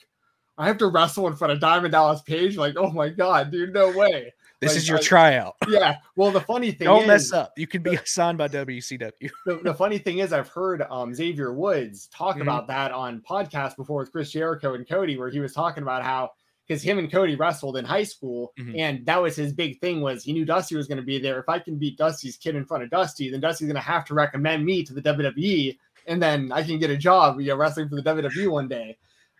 I 0.56 0.66
have 0.66 0.78
to 0.78 0.88
wrestle 0.88 1.26
in 1.26 1.36
front 1.36 1.52
of 1.52 1.60
Diamond 1.60 1.92
Dallas 1.92 2.22
Page. 2.22 2.56
Like, 2.56 2.76
oh 2.76 2.90
my 2.90 3.08
god, 3.08 3.50
dude, 3.50 3.74
no 3.74 3.90
way. 3.96 4.32
This 4.62 4.72
like, 4.72 4.78
is 4.78 4.88
your 4.88 4.98
tryout. 4.98 5.56
Yeah. 5.68 5.96
Well, 6.16 6.30
the 6.30 6.40
funny 6.40 6.70
thing 6.70 6.86
don't 6.86 7.02
is, 7.02 7.08
mess 7.08 7.32
up. 7.32 7.52
You 7.56 7.66
can 7.66 7.82
be 7.82 7.98
signed 8.04 8.38
by 8.38 8.48
WCW. 8.48 9.12
The, 9.46 9.60
the, 9.62 9.74
funny 9.74 9.98
thing 9.98 10.18
is, 10.18 10.32
I've 10.32 10.48
heard 10.48 10.82
um, 10.90 11.14
Xavier 11.14 11.52
Woods 11.52 12.08
talk 12.08 12.34
mm-hmm. 12.34 12.42
about 12.42 12.66
that 12.68 12.92
on 12.92 13.22
podcast 13.28 13.76
before 13.76 14.00
with 14.00 14.12
Chris 14.12 14.30
Jericho 14.30 14.74
and 14.74 14.88
Cody, 14.88 15.18
where 15.18 15.30
he 15.30 15.40
was 15.40 15.52
talking 15.52 15.82
about 15.82 16.02
how 16.02 16.30
because 16.66 16.82
him 16.82 16.98
and 16.98 17.10
Cody 17.10 17.34
wrestled 17.34 17.76
in 17.76 17.84
high 17.84 18.04
school, 18.04 18.52
mm-hmm. 18.58 18.78
and 18.78 19.04
that 19.06 19.20
was 19.20 19.34
his 19.34 19.52
big 19.52 19.80
thing 19.80 20.00
was 20.00 20.22
he 20.22 20.32
knew 20.32 20.44
Dusty 20.44 20.76
was 20.76 20.86
going 20.86 20.98
to 20.98 21.04
be 21.04 21.18
there. 21.18 21.40
If 21.40 21.48
I 21.48 21.58
can 21.58 21.76
beat 21.76 21.98
Dusty's 21.98 22.36
kid 22.36 22.54
in 22.54 22.64
front 22.64 22.84
of 22.84 22.90
Dusty, 22.90 23.30
then 23.30 23.40
Dusty's 23.40 23.66
going 23.66 23.74
to 23.74 23.80
have 23.80 24.04
to 24.06 24.14
recommend 24.14 24.64
me 24.64 24.84
to 24.84 24.94
the 24.94 25.02
WWE 25.02 25.76
and 26.06 26.22
then 26.22 26.52
I 26.52 26.62
can 26.62 26.78
get 26.78 26.90
a 26.90 26.96
job, 26.96 27.40
you 27.40 27.48
know, 27.48 27.56
wrestling 27.56 27.88
for 27.88 27.96
the 27.96 28.02
WWE 28.02 28.50
one 28.50 28.68
day. 28.68 28.96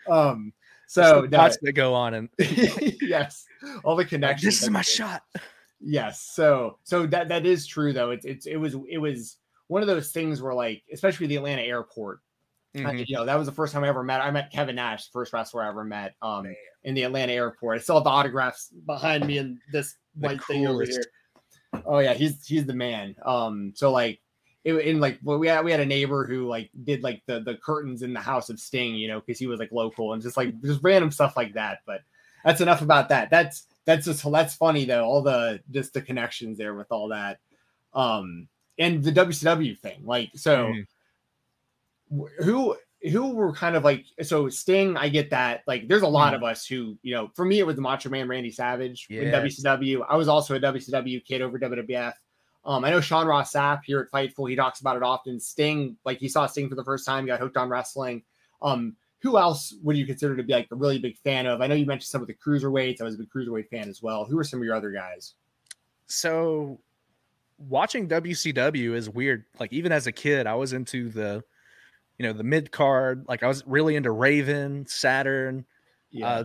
Um, 0.09 0.53
so 0.93 1.27
that's 1.27 1.57
that 1.63 1.73
go 1.73 1.95
on 1.95 2.13
and 2.13 2.29
yes, 2.39 3.47
all 3.83 3.97
the 3.97 4.05
connections. 4.05 4.43
This 4.45 4.63
is 4.63 4.69
my 4.71 4.83
shot. 4.83 5.23
Yes, 5.81 6.21
so 6.21 6.79
so 6.83 7.07
that 7.07 7.29
that 7.29 7.47
is 7.47 7.67
true 7.67 7.95
though. 7.95 8.11
It's 8.11 8.27
it's 8.27 8.47
it 8.47 8.57
was 8.57 8.77
it 8.89 8.99
was 8.99 9.39
one 9.69 9.81
of 9.81 9.89
those 9.89 10.13
things 10.13 10.43
where 10.43 10.53
like, 10.53 10.83
especially 10.93 11.27
the 11.29 11.37
Atlanta 11.37 11.63
airport. 11.63 12.21
Mm-hmm. 12.77 12.87
I, 12.87 12.93
you 12.93 13.17
know, 13.17 13.25
that 13.25 13.37
was 13.37 13.47
the 13.47 13.53
first 13.53 13.73
time 13.73 13.85
I 13.85 13.89
ever 13.89 14.03
met. 14.03 14.21
I 14.21 14.31
met 14.31 14.53
Kevin 14.53 14.77
Nash, 14.77 15.11
first 15.11 15.33
wrestler 15.33 15.63
I 15.63 15.69
ever 15.69 15.85
met, 15.85 16.15
um, 16.23 16.47
in 16.85 16.95
the 16.95 17.03
Atlanta 17.05 17.33
airport. 17.33 17.79
I 17.79 17.83
still 17.83 17.97
have 17.97 18.05
the 18.05 18.11
autographs 18.11 18.69
behind 18.87 19.27
me 19.27 19.39
and 19.39 19.59
this 19.73 19.97
white 20.15 20.43
thing 20.45 20.67
over 20.67 20.85
here. 20.85 21.05
Oh 21.87 22.01
yeah, 22.01 22.13
he's 22.13 22.47
he's 22.47 22.67
the 22.67 22.75
man. 22.75 23.15
Um, 23.25 23.73
so 23.75 23.91
like 23.91 24.21
it, 24.64 24.75
in 24.75 25.01
like 25.01 25.18
well, 25.22 25.38
we 25.38 25.48
had 25.48 25.64
we 25.64 25.70
had 25.70 25.81
a 25.81 25.87
neighbor 25.87 26.25
who 26.27 26.46
like 26.46 26.70
did 26.85 27.03
like 27.03 27.22
the 27.27 27.40
the 27.40 27.57
curtains 27.57 28.03
in 28.03 28.12
the 28.12 28.20
house 28.20 28.48
of 28.48 28.61
Sting, 28.61 28.94
you 28.94 29.09
know, 29.09 29.20
because 29.20 29.38
he 29.38 29.46
was 29.46 29.59
like 29.59 29.72
local 29.72 30.12
and 30.12 30.22
just 30.22 30.37
like 30.37 30.61
just 30.64 30.81
random 30.83 31.11
stuff 31.11 31.37
like 31.37 31.55
that. 31.55 31.81
But 31.87 32.03
that's 32.44 32.61
enough 32.61 32.83
about 32.83 33.09
that. 33.09 33.31
That's 33.31 33.66
that's 33.85 34.07
just 34.07 34.31
that's 34.31 34.55
funny 34.55 34.85
though. 34.85 35.05
All 35.05 35.22
the 35.22 35.61
just 35.70 35.94
the 35.94 36.01
connections 36.01 36.59
there 36.59 36.75
with 36.75 36.90
all 36.90 37.09
that, 37.09 37.38
um, 37.94 38.48
and 38.79 39.03
the 39.03 39.12
WCW 39.12 39.79
thing. 39.79 40.03
Like 40.05 40.31
so, 40.35 40.72
mm. 42.11 42.27
who 42.38 42.77
who 43.11 43.35
were 43.35 43.53
kind 43.53 43.75
of 43.75 43.85
like 43.85 44.05
so 44.22 44.48
Sting. 44.48 44.96
I 44.96 45.09
get 45.09 45.31
that. 45.31 45.62
Like, 45.66 45.88
there's 45.88 46.03
a 46.03 46.09
lot 46.09 46.33
mm. 46.33 46.37
of 46.37 46.42
us 46.44 46.66
who 46.66 46.96
you 47.03 47.14
know. 47.14 47.31
For 47.35 47.44
me, 47.44 47.59
it 47.59 47.66
was 47.66 47.77
the 47.77 47.83
Macho 47.83 48.11
Man 48.11 48.29
Randy 48.29 48.51
Savage 48.51 49.07
yes. 49.11 49.25
in 49.25 49.33
WCW. 49.33 50.07
I 50.09 50.16
was 50.16 50.29
also 50.29 50.55
a 50.55 50.61
WCW 50.61 51.25
kid 51.25 51.42
over 51.42 51.59
WWF. 51.59 52.12
Um, 52.64 52.85
I 52.85 52.90
know 52.90 53.01
Sean 53.01 53.27
Ross 53.27 53.53
Sapp 53.53 53.81
here 53.85 54.01
at 54.01 54.11
Fightful. 54.11 54.48
He 54.48 54.55
talks 54.55 54.81
about 54.81 54.96
it 54.96 55.03
often. 55.03 55.40
Sting, 55.40 55.96
like 56.05 56.18
he 56.18 56.29
saw 56.29 56.46
Sting 56.46 56.68
for 56.68 56.75
the 56.77 56.85
first 56.85 57.05
time, 57.05 57.27
got 57.27 57.40
hooked 57.40 57.57
on 57.57 57.68
wrestling. 57.68 58.22
Um, 58.61 58.96
who 59.20 59.38
else 59.38 59.75
would 59.83 59.96
you 59.96 60.07
consider 60.07 60.37
to 60.37 60.42
be 60.42 60.53
like 60.53 60.68
a 60.70 60.75
really 60.75 60.98
big 60.98 61.16
fan 61.18 61.46
of? 61.46 61.61
I 61.61 61.66
know 61.66 61.75
you 61.75 61.87
mentioned 61.87 62.09
some 62.09 62.20
of 62.20 62.27
the 62.27 62.35
cruiserweights. 62.35 63.01
I 63.01 63.05
was 63.05 63.14
a 63.14 63.18
big 63.18 63.31
cruiserweight 63.31 63.68
fan 63.68 63.88
as 63.88 64.03
well. 64.03 64.25
Who 64.25 64.38
are 64.38 64.44
some 64.44 64.61
of 64.61 64.64
your 64.64 64.75
other 64.75 64.90
guys? 64.90 65.35
So 66.07 66.81
watching 67.68 68.09
WCW 68.09 68.94
is 68.94 69.09
weird. 69.09 69.44
Like 69.61 69.72
even 69.72 69.92
as 69.92 70.07
a 70.07 70.12
kid, 70.12 70.46
I 70.46 70.55
was 70.55 70.72
into 70.72 71.09
the, 71.09 71.42
you 72.18 72.27
know, 72.27 72.33
the 72.33 72.42
mid 72.42 72.72
card. 72.72 73.25
Like 73.29 73.42
I 73.42 73.48
was 73.48 73.64
really 73.66 73.96
into 73.96 74.11
Raven, 74.11 74.87
Saturn, 74.87 75.64
yeah. 76.11 76.29
uh, 76.29 76.44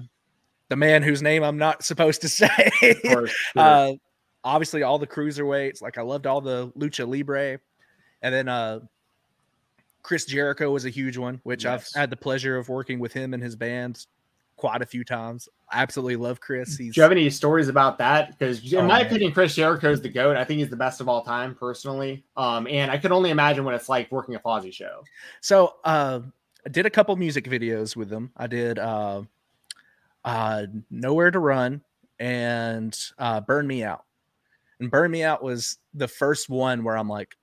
the 0.69 0.75
man 0.75 1.01
whose 1.01 1.21
name 1.21 1.43
I'm 1.43 1.57
not 1.57 1.83
supposed 1.83 2.21
to 2.21 2.29
say. 2.29 2.71
Course, 3.05 3.35
uh, 3.55 3.93
obviously 4.47 4.83
all 4.83 4.97
the 4.97 5.07
cruiserweights. 5.07 5.81
Like 5.81 5.97
I 5.97 6.01
loved 6.01 6.25
all 6.25 6.41
the 6.41 6.69
lucha 6.77 7.07
libre, 7.07 7.59
and 8.21 8.33
then 8.33 8.47
uh, 8.47 8.79
Chris 10.01 10.25
Jericho 10.25 10.71
was 10.71 10.85
a 10.85 10.89
huge 10.89 11.17
one, 11.17 11.41
which 11.43 11.65
yes. 11.65 11.91
I've 11.93 11.99
had 11.99 12.09
the 12.09 12.17
pleasure 12.17 12.57
of 12.57 12.69
working 12.69 12.99
with 12.99 13.13
him 13.13 13.33
and 13.33 13.43
his 13.43 13.55
band 13.55 14.05
quite 14.55 14.81
a 14.81 14.85
few 14.85 15.03
times. 15.03 15.47
I 15.69 15.81
absolutely 15.81 16.15
love 16.15 16.39
Chris. 16.39 16.77
He's... 16.77 16.95
Do 16.95 16.99
you 16.99 17.03
have 17.03 17.11
any 17.11 17.29
stories 17.29 17.67
about 17.67 17.97
that? 17.99 18.29
Because 18.29 18.71
in 18.71 18.79
oh, 18.79 18.81
my 18.83 18.99
man. 18.99 19.05
opinion, 19.05 19.31
Chris 19.33 19.53
Jericho 19.53 19.91
is 19.91 20.01
the 20.01 20.09
goat. 20.09 20.35
I 20.37 20.43
think 20.45 20.59
he's 20.59 20.69
the 20.69 20.77
best 20.77 21.01
of 21.01 21.09
all 21.09 21.23
time, 21.23 21.53
personally. 21.53 22.23
Um, 22.37 22.67
and 22.67 22.89
I 22.89 22.97
could 22.97 23.11
only 23.11 23.29
imagine 23.29 23.65
what 23.65 23.75
it's 23.75 23.89
like 23.89 24.11
working 24.11 24.33
a 24.35 24.39
Fozzy 24.39 24.73
show. 24.73 25.03
So 25.41 25.75
uh, 25.83 26.21
I 26.65 26.69
did 26.69 26.85
a 26.85 26.89
couple 26.89 27.15
music 27.17 27.45
videos 27.45 27.95
with 27.95 28.09
them. 28.09 28.31
I 28.35 28.47
did 28.47 28.79
uh, 28.79 29.23
uh, 30.23 30.65
Nowhere 30.89 31.31
to 31.31 31.39
Run 31.39 31.81
and 32.17 32.97
uh, 33.19 33.41
Burn 33.41 33.67
Me 33.67 33.83
Out. 33.83 34.05
And 34.79 34.91
Burn 34.91 35.11
Me 35.11 35.23
Out 35.23 35.43
was 35.43 35.77
the 35.93 36.07
first 36.07 36.49
one 36.49 36.83
where 36.83 36.97
I'm 36.97 37.09
like, 37.09 37.35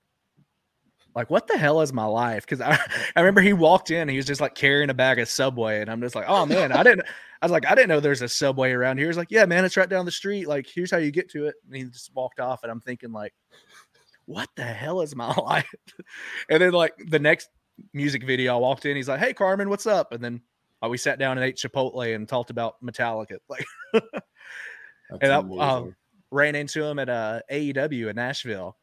like 1.14 1.30
what 1.30 1.46
the 1.46 1.56
hell 1.56 1.80
is 1.80 1.92
my 1.92 2.04
life? 2.04 2.44
Because 2.46 2.60
I, 2.60 2.78
I 3.16 3.20
remember 3.20 3.40
he 3.40 3.52
walked 3.52 3.90
in 3.90 4.08
he 4.08 4.16
was 4.16 4.26
just 4.26 4.40
like 4.40 4.54
carrying 4.54 4.90
a 4.90 4.94
bag 4.94 5.18
of 5.18 5.28
subway 5.28 5.80
and 5.80 5.90
i'm 5.90 6.00
just 6.00 6.14
like 6.14 6.26
oh 6.28 6.46
man 6.46 6.72
i 6.72 6.82
didn't 6.82 7.02
i 7.42 7.44
was 7.44 7.52
like 7.52 7.66
i 7.66 7.74
didn't 7.74 7.88
know 7.88 8.00
there's 8.00 8.22
a 8.22 8.28
subway 8.28 8.72
around 8.72 8.98
here. 8.98 9.06
He's 9.06 9.16
like 9.16 9.30
yeah 9.30 9.44
man 9.46 9.64
it's 9.64 9.76
right 9.76 9.88
down 9.88 10.04
the 10.04 10.10
street 10.10 10.48
like 10.48 10.66
here's 10.66 10.90
how 10.90 10.98
you 10.98 11.10
get 11.10 11.30
to 11.30 11.46
it. 11.46 11.54
And 11.66 11.76
he 11.76 11.84
just 11.84 12.14
walked 12.14 12.40
off 12.40 12.62
and 12.62 12.72
i'm 12.72 12.80
thinking 12.80 13.12
like 13.12 13.34
what 14.26 14.48
the 14.56 14.62
hell 14.62 15.02
is 15.02 15.14
my 15.14 15.34
life? 15.34 15.72
And 16.48 16.62
then 16.62 16.72
like 16.72 16.94
the 17.08 17.18
next 17.18 17.48
music 17.92 18.24
video 18.24 18.54
i 18.54 18.58
walked 18.58 18.86
in 18.86 18.96
he's 18.96 19.08
like 19.08 19.20
hey 19.20 19.32
carmen 19.32 19.68
what's 19.68 19.86
up? 19.86 20.12
And 20.12 20.22
then 20.22 20.40
uh, 20.82 20.88
we 20.88 20.98
sat 20.98 21.18
down 21.18 21.38
and 21.38 21.44
ate 21.44 21.56
chipotle 21.56 22.14
and 22.14 22.28
talked 22.28 22.50
about 22.50 22.82
metallica 22.82 23.38
like 23.48 23.64
and 25.20 25.32
i 25.32 25.36
uh, 25.38 25.84
ran 26.34 26.54
into 26.54 26.84
him 26.84 26.98
at 26.98 27.08
uh, 27.08 27.40
aew 27.50 28.10
in 28.10 28.16
nashville 28.16 28.76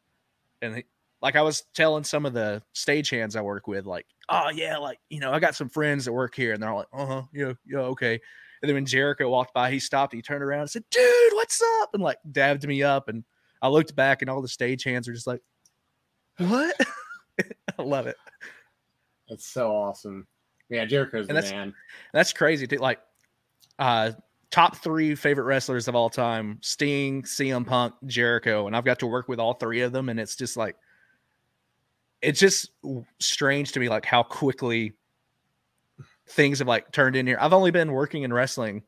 and 0.61 0.77
he, 0.77 0.83
like 1.21 1.35
I 1.35 1.41
was 1.41 1.63
telling 1.75 2.03
some 2.03 2.25
of 2.25 2.33
the 2.33 2.63
stagehands 2.75 3.35
I 3.35 3.41
work 3.41 3.67
with, 3.67 3.85
like, 3.85 4.05
oh 4.29 4.49
yeah, 4.49 4.77
like 4.77 4.99
you 5.09 5.19
know, 5.19 5.31
I 5.31 5.39
got 5.39 5.55
some 5.55 5.69
friends 5.69 6.05
that 6.05 6.13
work 6.13 6.35
here, 6.35 6.53
and 6.53 6.61
they're 6.61 6.69
all 6.69 6.77
like, 6.77 6.87
uh 6.93 7.05
huh, 7.05 7.21
yeah, 7.33 7.53
yeah, 7.65 7.79
okay. 7.79 8.19
And 8.61 8.69
then 8.69 8.75
when 8.75 8.85
Jericho 8.85 9.29
walked 9.29 9.53
by, 9.53 9.71
he 9.71 9.79
stopped, 9.79 10.13
he 10.13 10.21
turned 10.21 10.43
around 10.43 10.61
and 10.61 10.69
said, 10.69 10.83
dude, 10.91 11.33
what's 11.33 11.61
up? 11.81 11.89
And 11.93 12.03
like 12.03 12.17
dabbed 12.31 12.67
me 12.67 12.83
up, 12.83 13.07
and 13.07 13.23
I 13.61 13.67
looked 13.67 13.95
back, 13.95 14.21
and 14.21 14.29
all 14.29 14.41
the 14.41 14.47
stagehands 14.47 15.07
are 15.07 15.13
just 15.13 15.27
like, 15.27 15.41
what? 16.37 16.75
I 17.77 17.81
love 17.81 18.07
it. 18.07 18.17
That's 19.29 19.47
so 19.47 19.71
awesome. 19.71 20.27
Yeah, 20.69 20.85
Jericho's 20.85 21.27
and 21.27 21.37
the 21.37 21.41
that's, 21.41 21.51
man. 21.51 21.73
That's 22.13 22.33
crazy. 22.33 22.65
Too. 22.65 22.77
Like, 22.77 22.99
uh, 23.77 24.11
top 24.51 24.75
three 24.77 25.15
favorite 25.15 25.45
wrestlers 25.45 25.87
of 25.87 25.95
all 25.95 26.09
time: 26.09 26.59
Sting, 26.61 27.23
CM 27.23 27.65
Punk, 27.65 27.95
Jericho, 28.05 28.67
and 28.67 28.75
I've 28.75 28.85
got 28.85 28.99
to 28.99 29.07
work 29.07 29.27
with 29.27 29.39
all 29.39 29.53
three 29.53 29.81
of 29.81 29.91
them, 29.91 30.09
and 30.09 30.19
it's 30.19 30.35
just 30.35 30.57
like 30.57 30.75
it's 32.21 32.39
just 32.39 32.71
strange 33.19 33.71
to 33.71 33.79
me 33.79 33.89
like 33.89 34.05
how 34.05 34.23
quickly 34.23 34.93
things 36.27 36.59
have 36.59 36.67
like 36.67 36.91
turned 36.91 37.15
in 37.15 37.27
here. 37.27 37.37
I've 37.39 37.53
only 37.53 37.71
been 37.71 37.91
working 37.91 38.23
in 38.23 38.31
wrestling 38.31 38.83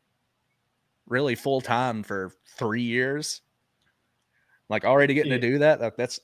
really 1.08 1.36
full 1.36 1.62
time 1.62 2.04
for 2.04 2.32
three 2.58 2.84
years. 2.84 3.42
Like 4.70 4.86
already 4.86 5.14
getting 5.14 5.32
yeah. 5.32 5.40
to 5.40 5.48
do 5.48 5.58
that, 5.60 5.82
like 5.82 5.98
that's 5.98 6.20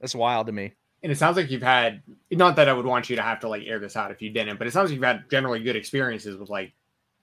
that's 0.00 0.14
wild 0.14 0.46
to 0.46 0.52
me. 0.52 0.72
And 1.02 1.10
it 1.10 1.16
sounds 1.16 1.36
like 1.36 1.50
you've 1.50 1.62
had 1.62 2.02
not 2.30 2.56
that 2.56 2.68
I 2.68 2.72
would 2.72 2.84
want 2.84 3.08
you 3.08 3.16
to 3.16 3.22
have 3.22 3.40
to 3.40 3.48
like 3.48 3.62
air 3.66 3.78
this 3.78 3.96
out 3.96 4.10
if 4.10 4.20
you 4.20 4.30
didn't, 4.30 4.58
but 4.58 4.66
it 4.66 4.72
sounds 4.72 4.90
like 4.90 4.94
you've 4.94 5.04
had 5.04 5.24
generally 5.30 5.60
good 5.60 5.76
experiences 5.76 6.36
with 6.36 6.50
like 6.50 6.72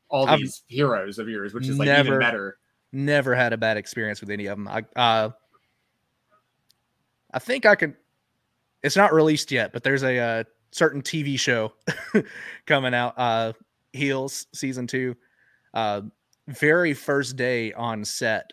all 0.09 0.37
these 0.37 0.63
I've 0.69 0.75
heroes 0.75 1.19
of 1.19 1.29
yours, 1.29 1.53
which 1.53 1.67
is 1.67 1.77
like 1.77 1.87
never, 1.87 2.07
even 2.07 2.19
better. 2.19 2.57
Never 2.91 3.35
had 3.35 3.53
a 3.53 3.57
bad 3.57 3.77
experience 3.77 4.21
with 4.21 4.29
any 4.29 4.45
of 4.47 4.57
them. 4.57 4.67
I 4.67 4.83
uh 4.95 5.29
I 7.33 7.39
think 7.39 7.65
I 7.65 7.75
can. 7.75 7.95
it's 8.83 8.95
not 8.95 9.13
released 9.13 9.51
yet, 9.51 9.73
but 9.73 9.83
there's 9.83 10.03
a, 10.03 10.17
uh, 10.17 10.43
certain 10.71 11.01
TV 11.01 11.39
show 11.39 11.73
coming 12.65 12.93
out. 12.93 13.13
Uh, 13.17 13.53
Heels 13.93 14.47
season 14.53 14.87
two. 14.87 15.15
Uh, 15.73 16.01
very 16.47 16.93
first 16.93 17.35
day 17.35 17.73
on 17.73 18.05
set 18.05 18.51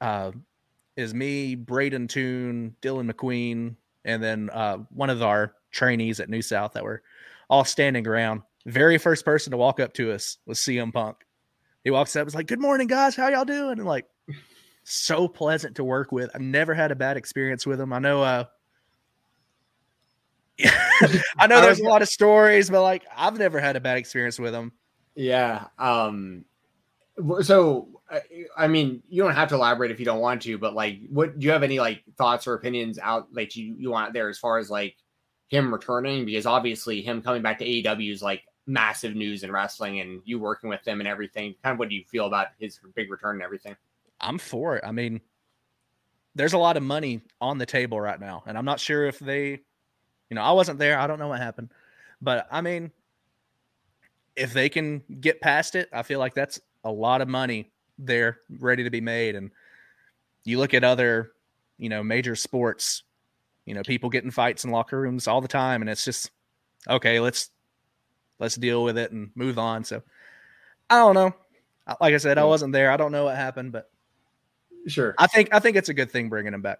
uh, 0.00 0.32
is 0.96 1.14
me, 1.14 1.54
Braden 1.54 2.08
Toon, 2.08 2.74
Dylan 2.82 3.10
McQueen, 3.10 3.76
and 4.04 4.22
then 4.22 4.50
uh, 4.52 4.78
one 4.90 5.10
of 5.10 5.22
our 5.22 5.54
trainees 5.70 6.20
at 6.20 6.28
New 6.28 6.42
South 6.42 6.72
that 6.72 6.84
were 6.84 7.02
all 7.48 7.64
standing 7.64 8.06
around. 8.06 8.42
Very 8.66 8.98
first 8.98 9.24
person 9.24 9.52
to 9.52 9.56
walk 9.56 9.80
up 9.80 9.94
to 9.94 10.12
us 10.12 10.38
was 10.44 10.58
CM 10.58 10.92
Punk. 10.92 11.16
He 11.84 11.90
walks 11.90 12.16
up, 12.16 12.24
was 12.24 12.34
like, 12.34 12.48
"Good 12.48 12.60
morning, 12.60 12.88
guys. 12.88 13.14
How 13.14 13.28
y'all 13.28 13.44
doing?" 13.44 13.78
And 13.78 13.86
like, 13.86 14.06
so 14.82 15.28
pleasant 15.28 15.76
to 15.76 15.84
work 15.84 16.10
with. 16.10 16.30
I've 16.34 16.40
never 16.40 16.74
had 16.74 16.90
a 16.90 16.96
bad 16.96 17.16
experience 17.16 17.64
with 17.64 17.80
him. 17.80 17.92
I 17.92 18.00
know 18.00 18.22
uh, 18.22 18.44
I 21.38 21.46
know 21.46 21.60
there's 21.60 21.80
a 21.80 21.84
lot 21.84 22.02
of 22.02 22.08
stories, 22.08 22.70
but 22.70 22.82
like 22.82 23.04
I've 23.16 23.38
never 23.38 23.60
had 23.60 23.76
a 23.76 23.80
bad 23.80 23.98
experience 23.98 24.38
with 24.38 24.54
him. 24.54 24.72
Yeah. 25.14 25.66
Um. 25.78 26.44
So, 27.42 28.00
I 28.56 28.66
mean, 28.66 29.02
you 29.08 29.22
don't 29.22 29.34
have 29.34 29.48
to 29.50 29.54
elaborate 29.54 29.90
if 29.90 29.98
you 29.98 30.04
don't 30.04 30.20
want 30.20 30.42
to, 30.42 30.58
but 30.58 30.74
like, 30.74 31.00
what 31.08 31.38
do 31.38 31.46
you 31.46 31.52
have 31.52 31.62
any 31.62 31.78
like 31.78 32.02
thoughts 32.16 32.46
or 32.46 32.54
opinions 32.54 32.98
out 32.98 33.28
like 33.32 33.56
you 33.56 33.74
you 33.78 33.90
want 33.90 34.12
there 34.12 34.28
as 34.28 34.38
far 34.38 34.58
as 34.58 34.70
like 34.70 34.96
him 35.48 35.72
returning? 35.72 36.24
Because 36.24 36.46
obviously, 36.46 37.02
him 37.02 37.22
coming 37.22 37.42
back 37.42 37.58
to 37.58 37.64
AEW 37.64 38.12
is 38.12 38.22
like 38.22 38.42
massive 38.66 39.14
news 39.14 39.42
in 39.42 39.52
wrestling, 39.52 40.00
and 40.00 40.20
you 40.24 40.38
working 40.38 40.68
with 40.68 40.82
them 40.84 41.00
and 41.00 41.08
everything. 41.08 41.54
Kind 41.62 41.74
of, 41.74 41.78
what 41.78 41.88
do 41.88 41.94
you 41.94 42.04
feel 42.04 42.26
about 42.26 42.48
his 42.58 42.78
big 42.94 43.10
return 43.10 43.36
and 43.36 43.42
everything? 43.42 43.76
I'm 44.20 44.38
for 44.38 44.76
it. 44.76 44.84
I 44.84 44.92
mean, 44.92 45.20
there's 46.34 46.52
a 46.52 46.58
lot 46.58 46.76
of 46.76 46.82
money 46.82 47.22
on 47.40 47.58
the 47.58 47.66
table 47.66 48.00
right 48.00 48.18
now, 48.18 48.42
and 48.46 48.56
I'm 48.58 48.64
not 48.64 48.80
sure 48.80 49.06
if 49.06 49.18
they 49.18 49.60
you 50.30 50.34
know, 50.34 50.42
I 50.42 50.52
wasn't 50.52 50.78
there. 50.78 50.98
I 50.98 51.06
don't 51.06 51.18
know 51.18 51.28
what 51.28 51.40
happened. 51.40 51.70
But 52.20 52.46
I 52.50 52.60
mean, 52.60 52.90
if 54.34 54.52
they 54.52 54.68
can 54.68 55.02
get 55.20 55.40
past 55.40 55.74
it, 55.74 55.88
I 55.92 56.02
feel 56.02 56.18
like 56.18 56.34
that's 56.34 56.60
a 56.84 56.90
lot 56.90 57.20
of 57.20 57.28
money 57.28 57.70
there 57.98 58.40
ready 58.58 58.84
to 58.84 58.90
be 58.90 59.00
made. 59.00 59.36
And 59.36 59.50
you 60.44 60.58
look 60.58 60.74
at 60.74 60.84
other, 60.84 61.32
you 61.78 61.88
know, 61.88 62.02
major 62.02 62.36
sports, 62.36 63.02
you 63.64 63.74
know, 63.74 63.82
people 63.82 64.10
getting 64.10 64.30
fights 64.30 64.64
in 64.64 64.70
locker 64.70 65.00
rooms 65.00 65.26
all 65.26 65.40
the 65.40 65.48
time. 65.48 65.82
And 65.82 65.90
it's 65.90 66.04
just, 66.04 66.30
okay, 66.88 67.20
let's, 67.20 67.50
let's 68.38 68.56
deal 68.56 68.84
with 68.84 68.98
it 68.98 69.12
and 69.12 69.30
move 69.34 69.58
on. 69.58 69.84
So 69.84 70.02
I 70.90 70.96
don't 70.96 71.14
know. 71.14 71.34
Like 72.00 72.14
I 72.14 72.18
said, 72.18 72.38
I 72.38 72.44
wasn't 72.44 72.72
there. 72.72 72.90
I 72.90 72.96
don't 72.96 73.12
know 73.12 73.24
what 73.24 73.36
happened, 73.36 73.72
but 73.72 73.90
sure. 74.88 75.14
I 75.18 75.26
think, 75.26 75.50
I 75.52 75.60
think 75.60 75.76
it's 75.76 75.88
a 75.88 75.94
good 75.94 76.10
thing 76.10 76.28
bringing 76.28 76.52
him 76.52 76.62
back. 76.62 76.78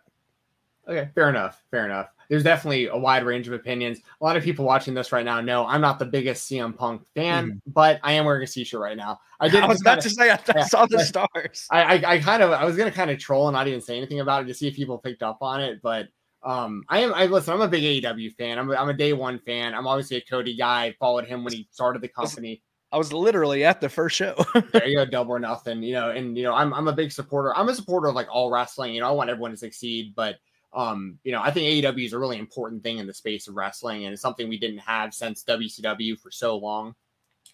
Okay, 0.89 1.11
fair 1.15 1.29
enough. 1.29 1.63
Fair 1.71 1.85
enough. 1.85 2.11
There's 2.29 2.43
definitely 2.43 2.87
a 2.89 2.97
wide 2.97 3.25
range 3.25 3.47
of 3.47 3.55
opinions. 3.55 4.01
A 4.21 4.25
lot 4.25 4.37
of 4.37 4.43
people 4.43 4.65
watching 4.65 4.95
this 4.95 5.13
right 5.13 5.25
now 5.25 5.41
know 5.41 5.67
I'm 5.67 5.81
not 5.81 5.99
the 5.99 6.05
biggest 6.05 6.51
CM 6.51 6.77
Punk 6.77 7.03
fan, 7.15 7.53
mm. 7.53 7.61
but 7.67 8.01
I 8.03 8.13
am 8.13 8.25
wearing 8.25 8.43
a 8.43 8.47
t-shirt 8.47 8.81
right 8.81 8.97
now. 8.97 9.21
I 9.39 9.49
did. 9.49 9.63
I 9.65 9.67
was 9.67 9.81
about 9.81 10.01
to 10.03 10.11
say 10.11 10.31
I, 10.31 10.39
I 10.55 10.63
saw 10.63 10.87
the 10.87 11.01
stars. 11.05 11.67
I, 11.71 11.83
I, 11.83 12.13
I 12.15 12.19
kind 12.19 12.43
of 12.43 12.51
I 12.51 12.65
was 12.65 12.77
gonna 12.77 12.91
kind 12.91 13.11
of 13.11 13.19
troll 13.19 13.49
and 13.49 13.55
not 13.55 13.69
even 13.69 13.81
say 13.81 13.97
anything 13.97 14.21
about 14.21 14.45
it 14.45 14.47
to 14.47 14.55
see 14.55 14.69
if 14.69 14.75
people 14.75 14.99
picked 14.99 15.23
up 15.23 15.39
on 15.41 15.61
it, 15.61 15.81
but 15.83 16.09
um, 16.47 16.85
I 16.89 17.01
am. 17.01 17.13
I 17.13 17.27
listen. 17.27 17.53
I'm 17.53 17.61
a 17.61 17.69
big 17.69 18.05
AEW 18.05 18.37
fan. 18.37 18.59
I'm 18.59 18.71
a, 18.71 18.75
I'm 18.75 18.89
a 18.89 18.95
day 18.95 19.13
one 19.13 19.41
fan. 19.41 19.75
I'm 19.75 19.89
obviously 19.89 20.17
a 20.19 20.21
Cody 20.21 20.57
guy. 20.57 20.85
I 20.85 20.93
followed 20.93 21.27
him 21.27 21.43
when 21.43 21.53
he 21.53 21.67
started 21.73 22.01
the 22.01 22.09
company. 22.09 22.63
I 22.93 22.99
was 22.99 23.13
literally 23.13 23.65
at 23.65 23.81
the 23.81 23.89
first 23.89 24.15
show. 24.15 24.37
there 24.73 24.87
you 24.87 24.97
go, 24.97 25.05
double 25.05 25.33
or 25.33 25.41
nothing. 25.41 25.83
You 25.83 25.95
know, 25.95 26.11
and 26.11 26.37
you 26.37 26.45
know, 26.45 26.55
I'm 26.55 26.73
I'm 26.73 26.87
a 26.87 26.93
big 26.93 27.11
supporter. 27.11 27.55
I'm 27.57 27.69
a 27.69 27.75
supporter 27.75 28.07
of 28.07 28.15
like 28.15 28.29
all 28.31 28.49
wrestling. 28.49 28.95
You 28.95 29.01
know, 29.01 29.09
I 29.09 29.11
want 29.11 29.29
everyone 29.29 29.51
to 29.51 29.57
succeed, 29.57 30.15
but 30.15 30.37
um, 30.73 31.19
you 31.25 31.33
know, 31.33 31.43
I 31.43 31.51
think 31.51 31.85
AEW 31.85 32.07
is 32.07 32.13
a 32.13 32.19
really 32.19 32.39
important 32.39 32.85
thing 32.85 32.99
in 32.99 33.09
the 33.09 33.15
space 33.15 33.49
of 33.49 33.57
wrestling, 33.57 34.05
and 34.05 34.13
it's 34.13 34.23
something 34.23 34.49
we 34.49 34.59
didn't 34.59 34.79
have 34.79 35.15
since 35.15 35.43
WCW 35.43 36.17
for 36.21 36.31
so 36.31 36.57
long. 36.57 36.95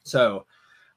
So, 0.05 0.45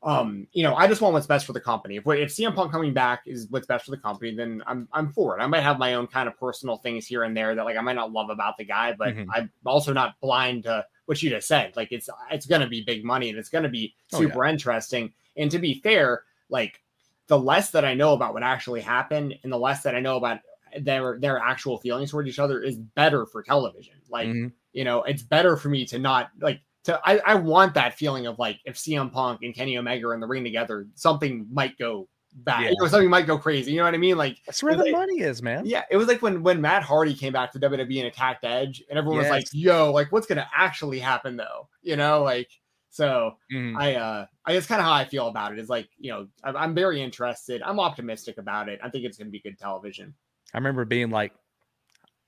um, 0.05 0.47
you 0.53 0.61
know, 0.61 0.75
I 0.75 0.85
just 0.85 1.01
want 1.01 1.13
what's 1.13 1.25
best 1.25 1.47
for 1.47 1.53
the 1.53 1.59
company. 1.59 1.95
If 1.95 2.07
if 2.07 2.29
CM 2.29 2.55
Punk 2.55 2.71
coming 2.71 2.93
back 2.93 3.23
is 3.25 3.47
what's 3.49 3.65
best 3.65 3.85
for 3.85 3.91
the 3.91 3.97
company, 3.97 4.35
then 4.35 4.61
I'm 4.67 4.87
I'm 4.93 5.11
for 5.11 5.37
it. 5.37 5.41
I 5.41 5.47
might 5.47 5.61
have 5.61 5.79
my 5.79 5.95
own 5.95 6.05
kind 6.05 6.27
of 6.29 6.37
personal 6.39 6.77
things 6.77 7.07
here 7.07 7.23
and 7.23 7.35
there 7.35 7.55
that 7.55 7.65
like 7.65 7.75
I 7.75 7.81
might 7.81 7.95
not 7.95 8.11
love 8.11 8.29
about 8.29 8.55
the 8.57 8.65
guy, 8.65 8.93
but 8.93 9.15
mm-hmm. 9.15 9.29
I'm 9.31 9.49
also 9.65 9.93
not 9.93 10.19
blind 10.21 10.63
to 10.63 10.85
what 11.07 11.21
you 11.23 11.31
just 11.31 11.47
said. 11.47 11.75
Like 11.75 11.91
it's 11.91 12.07
it's 12.31 12.45
gonna 12.45 12.67
be 12.67 12.83
big 12.83 13.03
money 13.03 13.29
and 13.29 13.39
it's 13.39 13.49
gonna 13.49 13.67
be 13.67 13.95
super 14.13 14.43
oh, 14.43 14.47
yeah. 14.47 14.53
interesting. 14.53 15.11
And 15.35 15.49
to 15.49 15.57
be 15.57 15.79
fair, 15.81 16.21
like 16.49 16.81
the 17.25 17.39
less 17.39 17.71
that 17.71 17.83
I 17.83 17.95
know 17.95 18.13
about 18.13 18.35
what 18.35 18.43
actually 18.43 18.81
happened 18.81 19.33
and 19.43 19.51
the 19.51 19.57
less 19.57 19.81
that 19.83 19.95
I 19.95 19.99
know 20.01 20.17
about 20.17 20.39
their 20.79 21.17
their 21.19 21.39
actual 21.39 21.79
feelings 21.79 22.11
toward 22.11 22.27
each 22.27 22.37
other 22.37 22.61
is 22.61 22.77
better 22.77 23.25
for 23.25 23.41
television. 23.41 23.95
Like, 24.07 24.27
mm-hmm. 24.27 24.49
you 24.71 24.83
know, 24.83 25.01
it's 25.01 25.23
better 25.23 25.57
for 25.57 25.69
me 25.69 25.85
to 25.87 25.97
not 25.97 26.29
like 26.39 26.61
to 26.85 26.99
I, 27.03 27.19
I 27.25 27.35
want 27.35 27.73
that 27.73 27.95
feeling 27.95 28.27
of 28.27 28.39
like 28.39 28.59
if 28.65 28.75
CM 28.75 29.11
Punk 29.11 29.41
and 29.43 29.53
Kenny 29.53 29.77
Omega 29.77 30.07
are 30.07 30.13
in 30.13 30.19
the 30.19 30.27
ring 30.27 30.43
together, 30.43 30.87
something 30.95 31.47
might 31.51 31.77
go 31.77 32.07
bad. 32.35 32.61
Yeah. 32.61 32.69
You 32.69 32.75
know, 32.79 32.87
something 32.87 33.09
might 33.09 33.25
go 33.25 33.37
crazy. 33.37 33.71
You 33.71 33.77
know 33.77 33.85
what 33.85 33.93
I 33.93 33.97
mean? 33.97 34.17
Like 34.17 34.37
that's 34.45 34.61
where 34.61 34.75
the 34.75 34.83
like, 34.83 34.91
money 34.91 35.21
is, 35.21 35.41
man. 35.41 35.65
Yeah, 35.65 35.83
it 35.89 35.97
was 35.97 36.07
like 36.07 36.21
when 36.21 36.43
when 36.43 36.61
Matt 36.61 36.83
Hardy 36.83 37.15
came 37.15 37.33
back 37.33 37.51
to 37.53 37.59
WWE 37.59 37.99
and 37.99 38.07
attacked 38.07 38.43
Edge, 38.43 38.83
and 38.89 38.99
everyone 38.99 39.21
yes. 39.23 39.31
was 39.31 39.37
like, 39.37 39.47
"Yo, 39.51 39.91
like 39.91 40.11
what's 40.11 40.27
gonna 40.27 40.47
actually 40.55 40.99
happen 40.99 41.35
though?" 41.35 41.67
You 41.81 41.95
know, 41.95 42.23
like 42.23 42.49
so. 42.89 43.33
Mm. 43.51 43.75
I 43.77 43.95
uh, 43.95 44.25
I 44.45 44.53
guess 44.53 44.67
kind 44.67 44.79
of 44.79 44.85
how 44.85 44.93
I 44.93 45.05
feel 45.05 45.27
about 45.27 45.53
it 45.53 45.59
is 45.59 45.69
like 45.69 45.89
you 45.97 46.11
know 46.11 46.27
I'm, 46.43 46.55
I'm 46.55 46.75
very 46.75 47.01
interested. 47.01 47.61
I'm 47.63 47.79
optimistic 47.79 48.37
about 48.37 48.69
it. 48.69 48.79
I 48.83 48.89
think 48.89 49.05
it's 49.05 49.17
gonna 49.17 49.31
be 49.31 49.39
good 49.39 49.57
television. 49.57 50.13
I 50.53 50.57
remember 50.57 50.85
being 50.85 51.09
like, 51.09 51.33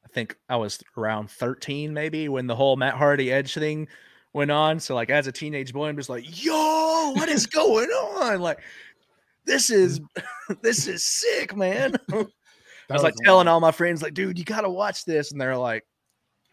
I 0.04 0.08
think 0.10 0.36
I 0.50 0.56
was 0.58 0.84
around 0.98 1.30
13 1.30 1.94
maybe 1.94 2.28
when 2.28 2.48
the 2.48 2.56
whole 2.56 2.76
Matt 2.76 2.96
Hardy 2.96 3.32
Edge 3.32 3.54
thing 3.54 3.88
went 4.34 4.52
on. 4.52 4.80
So 4.80 4.96
like 4.96 5.10
as 5.10 5.28
a 5.28 5.32
teenage 5.32 5.74
boy, 5.74 5.88
I'm 5.88 5.98
just 5.98 6.10
like, 6.10 6.44
yo, 6.44 7.12
what 7.16 7.30
is 7.30 7.46
going 7.46 7.90
on? 7.90 8.40
Like, 8.40 8.60
this 9.46 9.70
is 9.70 10.00
this 10.62 10.88
is 10.88 11.04
sick, 11.04 11.56
man. 11.56 11.96
I 12.90 12.94
was 12.94 13.04
like 13.04 13.16
telling 13.24 13.48
all 13.48 13.60
my 13.60 13.72
friends, 13.72 14.02
like, 14.02 14.14
dude, 14.14 14.40
you 14.40 14.46
gotta 14.46 14.70
watch 14.70 15.06
this. 15.06 15.32
And 15.32 15.42
they're 15.42 15.58
like, 15.58 15.86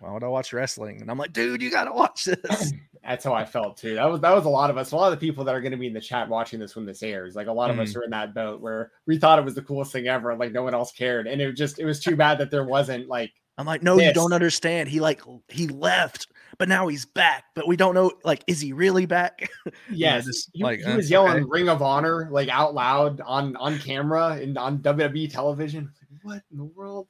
why 0.01 0.13
would 0.13 0.25
I 0.25 0.29
watch 0.29 0.53
wrestling? 0.53 1.01
And 1.01 1.11
I'm 1.11 1.19
like, 1.19 1.33
dude, 1.33 1.63
you 1.63 1.71
gotta 1.71 1.93
watch 1.93 2.25
this. 2.25 2.73
That's 3.05 3.25
how 3.25 3.35
I 3.35 3.45
felt 3.45 3.77
too. 3.77 3.97
That 3.97 4.07
was 4.07 4.21
that 4.23 4.35
was 4.35 4.47
a 4.47 4.51
lot 4.51 4.71
of 4.71 4.79
us. 4.79 4.93
A 4.93 4.97
lot 4.97 5.13
of 5.13 5.21
the 5.21 5.27
people 5.27 5.45
that 5.45 5.55
are 5.55 5.61
going 5.61 5.73
to 5.73 5.79
be 5.79 5.87
in 5.87 5.93
the 5.93 6.01
chat 6.01 6.27
watching 6.27 6.59
this 6.59 6.75
when 6.75 6.87
this 6.87 7.03
airs, 7.03 7.37
like 7.37 7.49
a 7.49 7.53
lot 7.53 7.71
of 7.71 7.77
mm. 7.77 7.83
us 7.83 7.95
are 7.97 8.03
in 8.03 8.11
that 8.11 8.33
boat 8.35 8.63
where 8.63 8.93
we 9.07 9.19
thought 9.19 9.39
it 9.39 9.45
was 9.45 9.55
the 9.55 9.61
coolest 9.61 9.93
thing 9.93 10.09
ever, 10.09 10.35
like 10.35 10.53
no 10.53 10.63
one 10.63 10.73
else 10.73 10.91
cared, 10.91 11.27
and 11.27 11.39
it 11.43 11.47
was 11.49 11.59
just 11.59 11.79
it 11.79 11.85
was 11.85 12.01
too 12.01 12.17
bad 12.17 12.39
that 12.39 12.51
there 12.51 12.65
wasn't 12.65 13.07
like. 13.07 13.31
I'm 13.59 13.67
like, 13.67 13.83
no, 13.83 13.97
this. 13.97 14.07
you 14.07 14.15
don't 14.15 14.33
understand. 14.33 14.89
He 14.89 15.01
like 15.01 15.21
he 15.49 15.69
left 15.69 16.29
but 16.59 16.69
now 16.69 16.89
he's 16.89 17.05
back. 17.05 17.45
But 17.55 17.67
we 17.67 17.77
don't 17.77 17.95
know, 17.95 18.13
like, 18.25 18.45
is 18.47 18.61
he 18.61 18.73
really 18.73 19.07
back? 19.07 19.49
Yes, 19.91 20.25
just, 20.27 20.51
he, 20.53 20.63
like, 20.63 20.81
he 20.81 20.85
uh, 20.85 20.97
was 20.97 21.11
yelling 21.11 21.33
okay. 21.33 21.45
"Ring 21.49 21.69
of 21.69 21.83
Honor" 21.83 22.29
like 22.31 22.49
out 22.49 22.75
loud 22.75 23.21
on 23.21 23.57
on 23.57 23.79
camera 23.79 24.39
and 24.41 24.57
on 24.59 24.79
WWE 24.79 25.31
television. 25.31 25.91
What 26.23 26.43
in 26.51 26.59
the 26.59 26.65
world? 26.65 27.07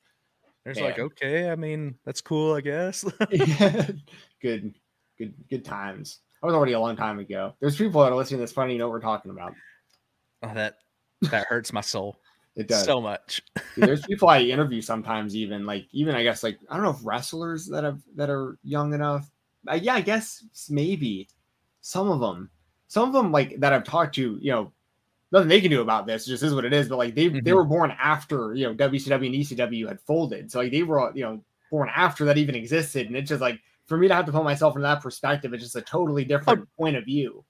There's 0.64 0.80
like, 0.80 0.98
okay, 0.98 1.50
I 1.50 1.56
mean, 1.56 1.96
that's 2.04 2.20
cool, 2.22 2.54
I 2.54 2.62
guess. 2.62 3.04
yeah. 3.30 3.86
Good, 4.42 4.74
good, 5.16 5.32
good 5.48 5.64
times. 5.64 6.18
That 6.42 6.48
was 6.48 6.54
already 6.54 6.74
a 6.74 6.80
long 6.80 6.96
time 6.96 7.18
ago. 7.18 7.54
There's 7.60 7.76
people 7.76 8.02
that 8.02 8.12
are 8.12 8.14
listening 8.14 8.40
that's 8.40 8.52
funny, 8.52 8.74
you 8.74 8.78
know 8.78 8.88
what 8.88 8.92
we're 8.92 9.00
talking 9.00 9.30
about. 9.30 9.54
Oh, 10.42 10.52
that 10.52 10.76
that 11.30 11.46
hurts 11.46 11.72
my 11.72 11.80
soul. 11.80 12.18
It 12.56 12.68
does 12.68 12.84
so 12.84 13.00
much. 13.00 13.40
Dude, 13.74 13.88
there's 13.88 14.02
people 14.02 14.28
I 14.28 14.40
interview 14.40 14.82
sometimes, 14.82 15.34
even 15.34 15.64
like 15.64 15.86
even 15.92 16.14
I 16.14 16.22
guess 16.22 16.42
like 16.42 16.58
I 16.68 16.74
don't 16.74 16.84
know 16.84 16.90
if 16.90 16.98
wrestlers 17.02 17.66
that 17.68 17.84
have 17.84 18.00
that 18.16 18.28
are 18.28 18.58
young 18.62 18.92
enough 18.92 19.30
uh, 19.70 19.78
yeah, 19.80 19.94
I 19.94 20.00
guess 20.00 20.44
maybe 20.68 21.28
some 21.80 22.10
of 22.10 22.20
them, 22.20 22.50
some 22.88 23.08
of 23.08 23.12
them 23.12 23.32
like 23.32 23.60
that 23.60 23.72
I've 23.72 23.84
talked 23.84 24.14
to, 24.16 24.38
you 24.40 24.52
know, 24.52 24.72
nothing 25.32 25.48
they 25.48 25.60
can 25.60 25.70
do 25.70 25.82
about 25.82 26.06
this. 26.06 26.26
Just 26.26 26.42
is 26.42 26.54
what 26.54 26.64
it 26.64 26.72
is. 26.72 26.88
But 26.88 26.98
like 26.98 27.14
they 27.14 27.26
mm-hmm. 27.26 27.44
they 27.44 27.52
were 27.52 27.64
born 27.64 27.92
after 27.98 28.54
you 28.54 28.66
know 28.66 28.74
WCW 28.74 29.26
and 29.26 29.34
ECW 29.34 29.88
had 29.88 30.00
folded, 30.00 30.50
so 30.50 30.60
like 30.60 30.72
they 30.72 30.82
were 30.82 31.12
you 31.14 31.24
know 31.24 31.44
born 31.70 31.90
after 31.94 32.24
that 32.26 32.38
even 32.38 32.54
existed, 32.54 33.06
and 33.06 33.16
it's 33.16 33.28
just 33.28 33.40
like 33.40 33.58
for 33.86 33.98
me 33.98 34.08
to 34.08 34.14
have 34.14 34.26
to 34.26 34.32
put 34.32 34.44
myself 34.44 34.76
in 34.76 34.82
that 34.82 35.02
perspective, 35.02 35.52
it's 35.52 35.62
just 35.62 35.76
a 35.76 35.82
totally 35.82 36.24
different 36.24 36.60
oh, 36.62 36.82
point 36.82 36.96
of 36.96 37.04
view. 37.04 37.44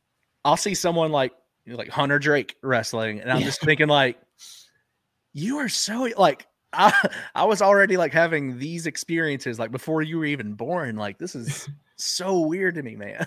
I'll 0.44 0.56
see 0.56 0.74
someone 0.74 1.12
like 1.12 1.32
like 1.66 1.88
Hunter 1.88 2.18
Drake 2.18 2.56
wrestling, 2.62 3.20
and 3.20 3.30
I'm 3.30 3.40
yeah. 3.40 3.46
just 3.46 3.60
thinking 3.60 3.88
like, 3.88 4.18
you 5.32 5.58
are 5.58 5.68
so 5.68 6.08
like 6.16 6.46
I, 6.72 7.08
I 7.34 7.44
was 7.44 7.62
already 7.62 7.96
like 7.96 8.12
having 8.12 8.58
these 8.58 8.86
experiences 8.86 9.58
like 9.58 9.70
before 9.70 10.02
you 10.02 10.18
were 10.18 10.24
even 10.24 10.54
born. 10.54 10.96
Like 10.96 11.18
this 11.18 11.34
is 11.34 11.68
so 11.96 12.40
weird 12.40 12.74
to 12.76 12.82
me, 12.82 12.96
man. 12.96 13.26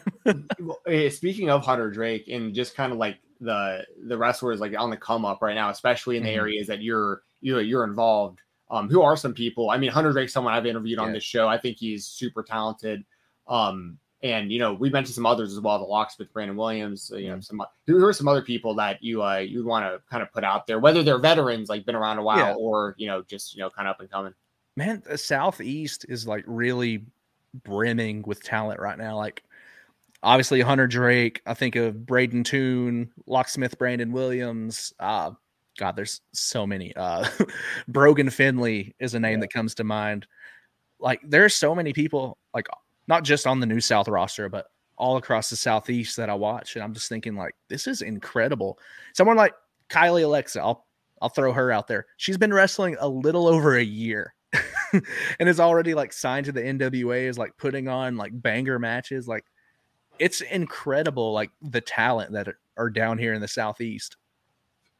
Eh, 0.88 1.10
speaking 1.10 1.50
of 1.50 1.66
Hunter 1.66 1.90
Drake 1.90 2.28
and 2.28 2.54
just 2.54 2.76
kind 2.76 2.92
of 2.92 2.98
like 2.98 3.18
the 3.40 3.86
the 4.08 4.18
wrestlers 4.18 4.60
like 4.60 4.78
on 4.78 4.90
the 4.90 4.98
come 4.98 5.26
up 5.26 5.42
right 5.42 5.56
now, 5.56 5.70
especially 5.70 6.18
in 6.18 6.24
the 6.24 6.30
mm-hmm. 6.30 6.40
areas 6.40 6.68
that 6.68 6.82
you're 6.82 7.22
you're 7.42 7.62
you're 7.62 7.84
involved. 7.84 8.40
Um, 8.70 8.90
who 8.90 9.02
are 9.02 9.16
some 9.16 9.34
people? 9.34 9.70
I 9.70 9.78
mean, 9.78 9.92
Hunter 9.92 10.12
Drake, 10.12 10.30
someone 10.30 10.54
I've 10.54 10.66
interviewed 10.66 11.00
yeah. 11.00 11.06
on 11.06 11.14
this 11.14 11.24
show. 11.24 11.48
I 11.48 11.58
think 11.58 11.78
he's 11.78 12.06
super 12.06 12.44
talented. 12.44 13.06
Um, 13.48 13.98
and 14.24 14.52
you 14.52 14.60
know, 14.60 14.74
we 14.74 14.90
mentioned 14.90 15.16
some 15.16 15.26
others 15.26 15.54
as 15.54 15.60
well. 15.60 15.78
The 15.78 15.86
locksmith, 15.86 16.34
Brandon 16.34 16.58
Williams. 16.58 17.12
You 17.14 17.28
know, 17.28 17.34
mm-hmm. 17.34 17.42
some 17.42 17.62
who 17.86 18.04
are 18.06 18.14
some 18.14 18.28
other 18.28 18.42
people 18.42 18.74
that 18.76 19.02
you 19.04 19.24
uh 19.24 19.38
you 19.38 19.66
want 19.66 19.86
to 19.86 20.02
kind 20.10 20.24
of 20.24 20.32
put 20.32 20.44
out 20.44 20.68
there, 20.68 20.80
whether 20.80 21.04
they're 21.04 21.20
veterans, 21.20 21.70
like 21.70 21.86
been 21.86 21.96
around 21.96 22.18
a 22.18 22.24
while, 22.24 22.38
yeah. 22.38 22.56
or 22.56 22.96
you 22.98 23.08
know, 23.08 23.22
just 23.22 23.56
you 23.56 23.62
know, 23.62 23.70
kind 23.70 23.88
of 23.88 23.92
up 23.92 24.00
and 24.00 24.10
coming. 24.10 24.34
Man, 24.76 25.02
the 25.06 25.18
Southeast 25.18 26.06
is 26.10 26.28
like 26.28 26.44
really 26.48 27.06
brimming 27.54 28.24
with 28.26 28.44
talent 28.44 28.80
right 28.80 28.98
now. 28.98 29.18
Like 29.18 29.44
obviously 30.24 30.62
Hunter 30.62 30.88
Drake. 30.88 31.42
I 31.46 31.54
think 31.54 31.76
of 31.76 32.06
Braden 32.06 32.44
Toon, 32.44 33.12
Locksmith 33.26 33.78
Brandon 33.78 34.12
Williams. 34.12 34.94
Uh, 35.00 35.32
God, 35.78 35.96
there's 35.96 36.22
so 36.34 36.66
many. 36.66 36.96
Uh, 36.96 37.28
Brogan 37.88 38.30
Finlay 38.30 38.96
is 39.00 39.14
a 39.14 39.20
name 39.20 39.34
yeah. 39.34 39.42
that 39.42 39.54
comes 39.54 39.76
to 39.76 39.84
mind. 39.84 40.28
Like 41.00 41.22
there's 41.24 41.54
so 41.54 41.76
many 41.76 41.94
people, 41.94 42.38
like 42.54 42.68
not 43.08 43.24
just 43.24 43.46
on 43.46 43.60
the 43.60 43.66
New 43.66 43.80
South 43.80 44.08
roster, 44.08 44.50
but 44.50 44.68
all 44.98 45.18
across 45.18 45.50
the 45.50 45.56
Southeast 45.56 46.18
that 46.18 46.30
I 46.30 46.34
watch, 46.34 46.76
and 46.76 46.84
I'm 46.84 46.94
just 46.94 47.08
thinking 47.08 47.36
like 47.36 47.54
this 47.70 47.86
is 47.86 48.02
incredible. 48.02 48.80
Someone 49.14 49.38
like 49.38 49.54
Kylie 49.90 50.24
Alexa, 50.24 50.60
I'll 50.60 50.88
I'll 51.22 51.30
throw 51.30 51.54
her 51.54 51.72
out 51.72 51.88
there. 51.88 52.08
She's 52.18 52.38
been 52.38 52.54
wrestling 52.54 52.98
a 53.00 53.08
little 53.08 53.48
over 53.48 53.78
a 53.78 53.84
year. 53.84 54.34
and 55.40 55.50
is 55.50 55.60
already 55.60 55.94
like 55.94 56.14
signed 56.14 56.46
to 56.46 56.52
the 56.52 56.62
NWA 56.62 57.28
is 57.28 57.38
like 57.38 57.58
putting 57.58 57.88
on 57.88 58.18
like 58.18 58.32
banger 58.34 58.80
matches. 58.80 59.28
Like 59.28 59.46
it's 60.20 60.42
incredible, 60.42 61.34
like 61.34 61.52
the 61.62 61.82
talent 61.82 62.34
that 62.34 62.48
are 62.78 62.90
down 62.90 63.18
here 63.18 63.34
in 63.34 63.42
the 63.42 63.48
southeast. 63.48 64.18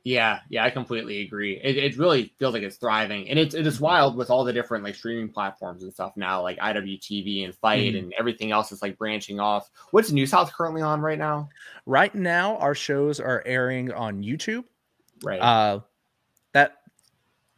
Yeah, 0.04 0.40
yeah, 0.50 0.64
I 0.64 0.70
completely 0.70 1.24
agree. 1.24 1.60
It, 1.62 1.76
it 1.76 1.98
really 1.98 2.34
feels 2.40 2.54
like 2.54 2.64
it's 2.64 2.78
thriving, 2.78 3.30
and 3.30 3.38
it's 3.38 3.54
it 3.54 3.68
is 3.68 3.82
wild 3.82 4.16
with 4.16 4.30
all 4.30 4.46
the 4.46 4.54
different 4.54 4.86
like 4.86 4.96
streaming 4.96 5.28
platforms 5.28 5.84
and 5.84 5.92
stuff 5.92 6.14
now, 6.16 6.42
like 6.42 6.58
IWTV 6.60 7.44
and 7.44 7.54
FITE 7.54 7.94
mm. 7.94 8.00
and 8.00 8.14
everything 8.18 8.52
else 8.52 8.72
is 8.72 8.82
like 8.82 8.98
branching 8.98 9.42
off. 9.42 9.70
What's 9.92 10.14
New 10.14 10.26
South 10.26 10.54
currently 10.54 10.82
on 10.82 11.02
right 11.02 11.20
now? 11.20 11.50
Right 11.86 12.16
now, 12.16 12.56
our 12.60 12.74
shows 12.74 13.20
are 13.20 13.44
airing 13.46 13.92
on 13.92 14.24
YouTube. 14.24 14.64
Right. 15.24 15.42
Uh, 15.42 15.82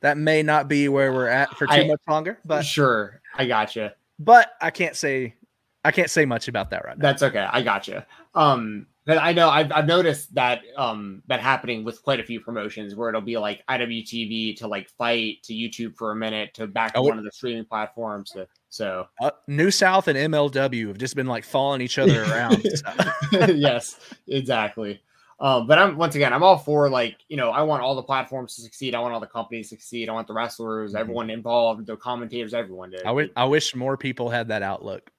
that 0.02 0.18
may 0.18 0.44
not 0.44 0.68
be 0.68 0.90
where 0.90 1.14
we're 1.14 1.28
at 1.28 1.56
for 1.58 1.68
too 1.68 1.74
I, 1.74 1.88
much 1.88 2.02
longer. 2.08 2.40
But 2.46 2.64
sure, 2.64 3.22
I 3.36 3.46
got 3.46 3.76
you. 3.76 3.90
But 4.20 4.54
I 4.62 4.70
can't 4.70 4.96
say 4.96 5.36
I 5.84 5.92
can't 5.92 6.10
say 6.10 6.26
much 6.26 6.48
about 6.48 6.70
that 6.72 6.86
right 6.86 6.98
now. 6.98 7.02
That's 7.02 7.24
okay. 7.24 7.48
I 7.50 7.62
got 7.62 7.88
you. 7.88 8.02
Um, 8.36 8.88
but 9.06 9.18
I 9.18 9.32
know 9.34 9.50
I've, 9.50 9.72
I've 9.72 9.88
noticed 9.88 10.36
that 10.36 10.62
um 10.78 11.24
that 11.28 11.40
happening 11.40 11.84
with 11.84 12.04
quite 12.04 12.20
a 12.20 12.24
few 12.24 12.40
promotions 12.40 12.96
where 12.96 13.10
it'll 13.10 13.22
be 13.22 13.38
like 13.38 13.64
IWTV 13.68 14.58
to 14.58 14.68
like 14.68 14.90
FITE 14.90 15.42
to 15.44 15.54
YouTube 15.54 15.96
for 15.96 16.12
a 16.12 16.16
minute 16.16 16.54
to 16.56 16.68
back 16.68 16.94
to 16.94 17.00
oh, 17.00 17.04
one 17.04 17.18
of 17.18 17.24
the 17.24 17.32
streaming 17.32 17.66
platforms. 17.66 18.32
To, 18.32 18.48
so 18.70 19.08
uh, 19.22 19.32
New 19.48 19.72
South 19.72 20.08
and 20.08 20.34
MLW 20.34 20.90
have 20.90 20.98
just 20.98 21.16
been 21.16 21.28
like 21.28 21.44
following 21.44 21.82
each 21.82 21.98
other 21.98 22.24
around. 22.24 22.64
yes, 23.32 24.00
exactly. 24.28 25.02
Um, 25.42 25.68
but 25.68 25.80
I'm 25.80 25.96
once 25.96 26.16
again, 26.16 26.34
I'm 26.34 26.44
all 26.44 26.58
for 26.58 26.90
like 26.90 27.18
you 27.30 27.38
know, 27.38 27.52
I 27.52 27.62
want 27.62 27.82
all 27.82 27.96
the 27.96 28.04
platforms 28.04 28.56
to 28.56 28.62
succeed. 28.62 28.94
I 28.94 29.00
want 29.00 29.14
all 29.14 29.22
the 29.22 29.28
companies 29.28 29.70
to 29.70 29.76
succeed. 29.76 30.10
I 30.10 30.12
want 30.12 30.28
the 30.28 30.34
wrestlers, 30.34 30.92
mm-hmm. 30.92 31.00
everyone 31.00 31.30
involved, 31.30 31.86
the 31.86 31.96
commentators, 31.96 32.54
everyone. 32.54 32.92
To, 32.92 33.08
I 33.08 33.12
wish 33.12 33.30
I 33.38 33.46
wish 33.46 33.74
more 33.74 33.96
people 33.96 34.30
had 34.30 34.50
that 34.50 34.64
outlook. 34.64 35.12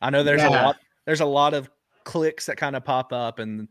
I 0.00 0.10
know 0.10 0.22
there's 0.22 0.42
yeah. 0.42 0.50
a 0.50 0.62
lot 0.62 0.76
there's 1.06 1.20
a 1.20 1.26
lot 1.26 1.54
of 1.54 1.68
clicks 2.04 2.46
that 2.46 2.56
kind 2.56 2.76
of 2.76 2.84
pop 2.84 3.12
up, 3.12 3.40
and 3.40 3.66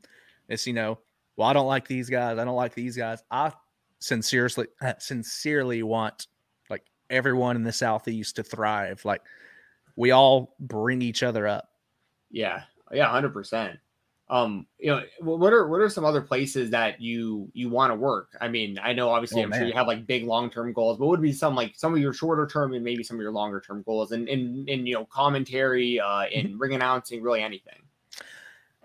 it's 0.50 0.68
you 0.68 0.74
know, 0.74 1.00
well, 1.38 1.48
I 1.48 1.54
don't 1.54 1.68
like 1.68 1.88
these 1.88 2.10
guys. 2.10 2.38
I 2.38 2.44
don't 2.44 2.56
like 2.56 2.74
these 2.74 2.98
guys. 2.98 3.24
I 3.32 3.54
sincerely 4.00 4.68
sincerely 5.00 5.84
want 5.84 6.28
like 6.70 6.84
everyone 7.10 7.56
in 7.56 7.64
the 7.64 7.72
southeast 7.72 8.36
to 8.36 8.44
thrive. 8.44 9.06
Like 9.06 9.22
we 9.96 10.12
all 10.12 10.54
bring 10.60 11.02
each 11.02 11.24
other 11.24 11.48
up. 11.48 11.70
Yeah, 12.30 12.64
yeah, 12.92 13.10
hundred 13.10 13.32
percent 13.32 13.80
um 14.30 14.66
you 14.80 14.90
know 14.90 15.02
what 15.20 15.52
are 15.52 15.68
what 15.68 15.82
are 15.82 15.90
some 15.90 16.06
other 16.06 16.22
places 16.22 16.70
that 16.70 17.02
you 17.02 17.50
you 17.54 17.70
want 17.70 17.92
to 17.92 17.96
work 17.96 18.30
i 18.40 18.48
mean 18.48 18.80
i 18.82 18.94
know 18.94 19.10
obviously 19.10 19.42
oh, 19.42 19.44
i'm 19.44 19.50
man. 19.50 19.60
sure 19.60 19.68
you 19.68 19.74
have 19.74 19.86
like 19.86 20.08
big 20.08 20.24
long-term 20.24 20.72
goals 20.72 20.98
but 20.98 21.06
what 21.06 21.12
would 21.12 21.22
be 21.22 21.34
some 21.34 21.56
like 21.56 21.74
some 21.76 21.94
of 21.94 22.00
your 22.00 22.14
shorter 22.14 22.48
term 22.48 22.74
and 22.74 22.84
maybe 22.84 23.04
some 23.04 23.18
of 23.18 23.22
your 23.22 23.34
longer 23.34 23.60
term 23.60 23.84
goals 23.86 24.14
and 24.14 24.30
in 24.30 24.64
in 24.68 24.88
you 24.88 24.94
know 24.94 25.06
commentary 25.06 26.00
uh 26.00 26.24
in 26.32 26.58
ring 26.60 26.74
announcing 26.74 27.22
really 27.22 27.44
anything 27.44 27.82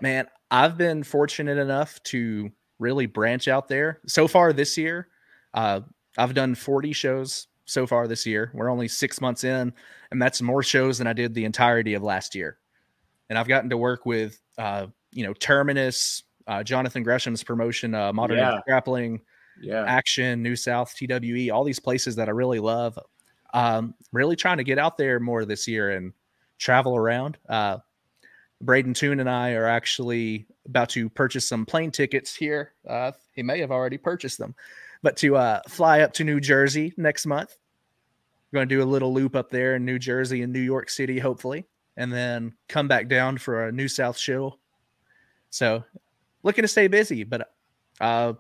man 0.00 0.26
I've 0.50 0.78
been 0.78 1.02
fortunate 1.02 1.58
enough 1.58 2.02
to 2.04 2.50
really 2.78 3.06
branch 3.06 3.48
out 3.48 3.68
there. 3.68 4.00
So 4.06 4.28
far 4.28 4.52
this 4.52 4.78
year, 4.78 5.08
uh, 5.54 5.80
I've 6.16 6.34
done 6.34 6.54
40 6.54 6.92
shows 6.92 7.48
so 7.64 7.86
far 7.86 8.08
this 8.08 8.24
year. 8.24 8.50
We're 8.54 8.70
only 8.70 8.88
six 8.88 9.20
months 9.20 9.44
in, 9.44 9.72
and 10.10 10.22
that's 10.22 10.40
more 10.40 10.62
shows 10.62 10.98
than 10.98 11.06
I 11.06 11.12
did 11.12 11.34
the 11.34 11.44
entirety 11.44 11.94
of 11.94 12.02
last 12.02 12.34
year. 12.34 12.58
And 13.28 13.38
I've 13.38 13.48
gotten 13.48 13.70
to 13.70 13.76
work 13.76 14.06
with, 14.06 14.40
uh, 14.56 14.86
you 15.12 15.24
know, 15.24 15.32
Terminus, 15.34 16.22
uh, 16.46 16.62
Jonathan 16.62 17.02
Gresham's 17.02 17.42
promotion, 17.42 17.94
uh, 17.94 18.12
Modern 18.12 18.38
yeah. 18.38 18.60
Grappling, 18.66 19.20
yeah. 19.60 19.84
Action, 19.86 20.42
New 20.42 20.56
South, 20.56 20.94
TWE, 20.94 21.50
all 21.50 21.64
these 21.64 21.80
places 21.80 22.16
that 22.16 22.28
I 22.28 22.32
really 22.32 22.60
love. 22.60 22.98
Um, 23.54 23.94
really 24.12 24.36
trying 24.36 24.58
to 24.58 24.64
get 24.64 24.78
out 24.78 24.98
there 24.98 25.20
more 25.20 25.44
this 25.44 25.66
year 25.66 25.90
and 25.90 26.12
travel 26.58 26.96
around. 26.96 27.38
Uh, 27.48 27.78
Braden 28.60 28.94
Toon 28.94 29.20
and 29.20 29.30
I 29.30 29.52
are 29.52 29.66
actually 29.66 30.46
about 30.66 30.90
to 30.90 31.08
purchase 31.08 31.48
some 31.48 31.64
plane 31.64 31.90
tickets 31.90 32.34
here. 32.34 32.72
Uh, 32.86 33.12
he 33.34 33.42
may 33.42 33.60
have 33.60 33.70
already 33.70 33.98
purchased 33.98 34.38
them, 34.38 34.54
but 35.02 35.16
to 35.18 35.36
uh, 35.36 35.60
fly 35.68 36.00
up 36.00 36.12
to 36.14 36.24
New 36.24 36.40
Jersey 36.40 36.92
next 36.96 37.26
month. 37.26 37.56
We're 38.50 38.58
going 38.58 38.68
to 38.68 38.74
do 38.74 38.82
a 38.82 38.84
little 38.84 39.12
loop 39.12 39.36
up 39.36 39.50
there 39.50 39.76
in 39.76 39.84
New 39.84 39.98
Jersey 39.98 40.42
and 40.42 40.52
New 40.52 40.60
York 40.60 40.88
City, 40.88 41.18
hopefully, 41.18 41.66
and 41.96 42.12
then 42.12 42.54
come 42.68 42.88
back 42.88 43.08
down 43.08 43.38
for 43.38 43.66
a 43.66 43.72
New 43.72 43.88
South 43.88 44.16
show. 44.16 44.58
So, 45.50 45.84
looking 46.42 46.62
to 46.62 46.68
stay 46.68 46.88
busy, 46.88 47.24
but 47.24 47.50
uh, 48.00 48.34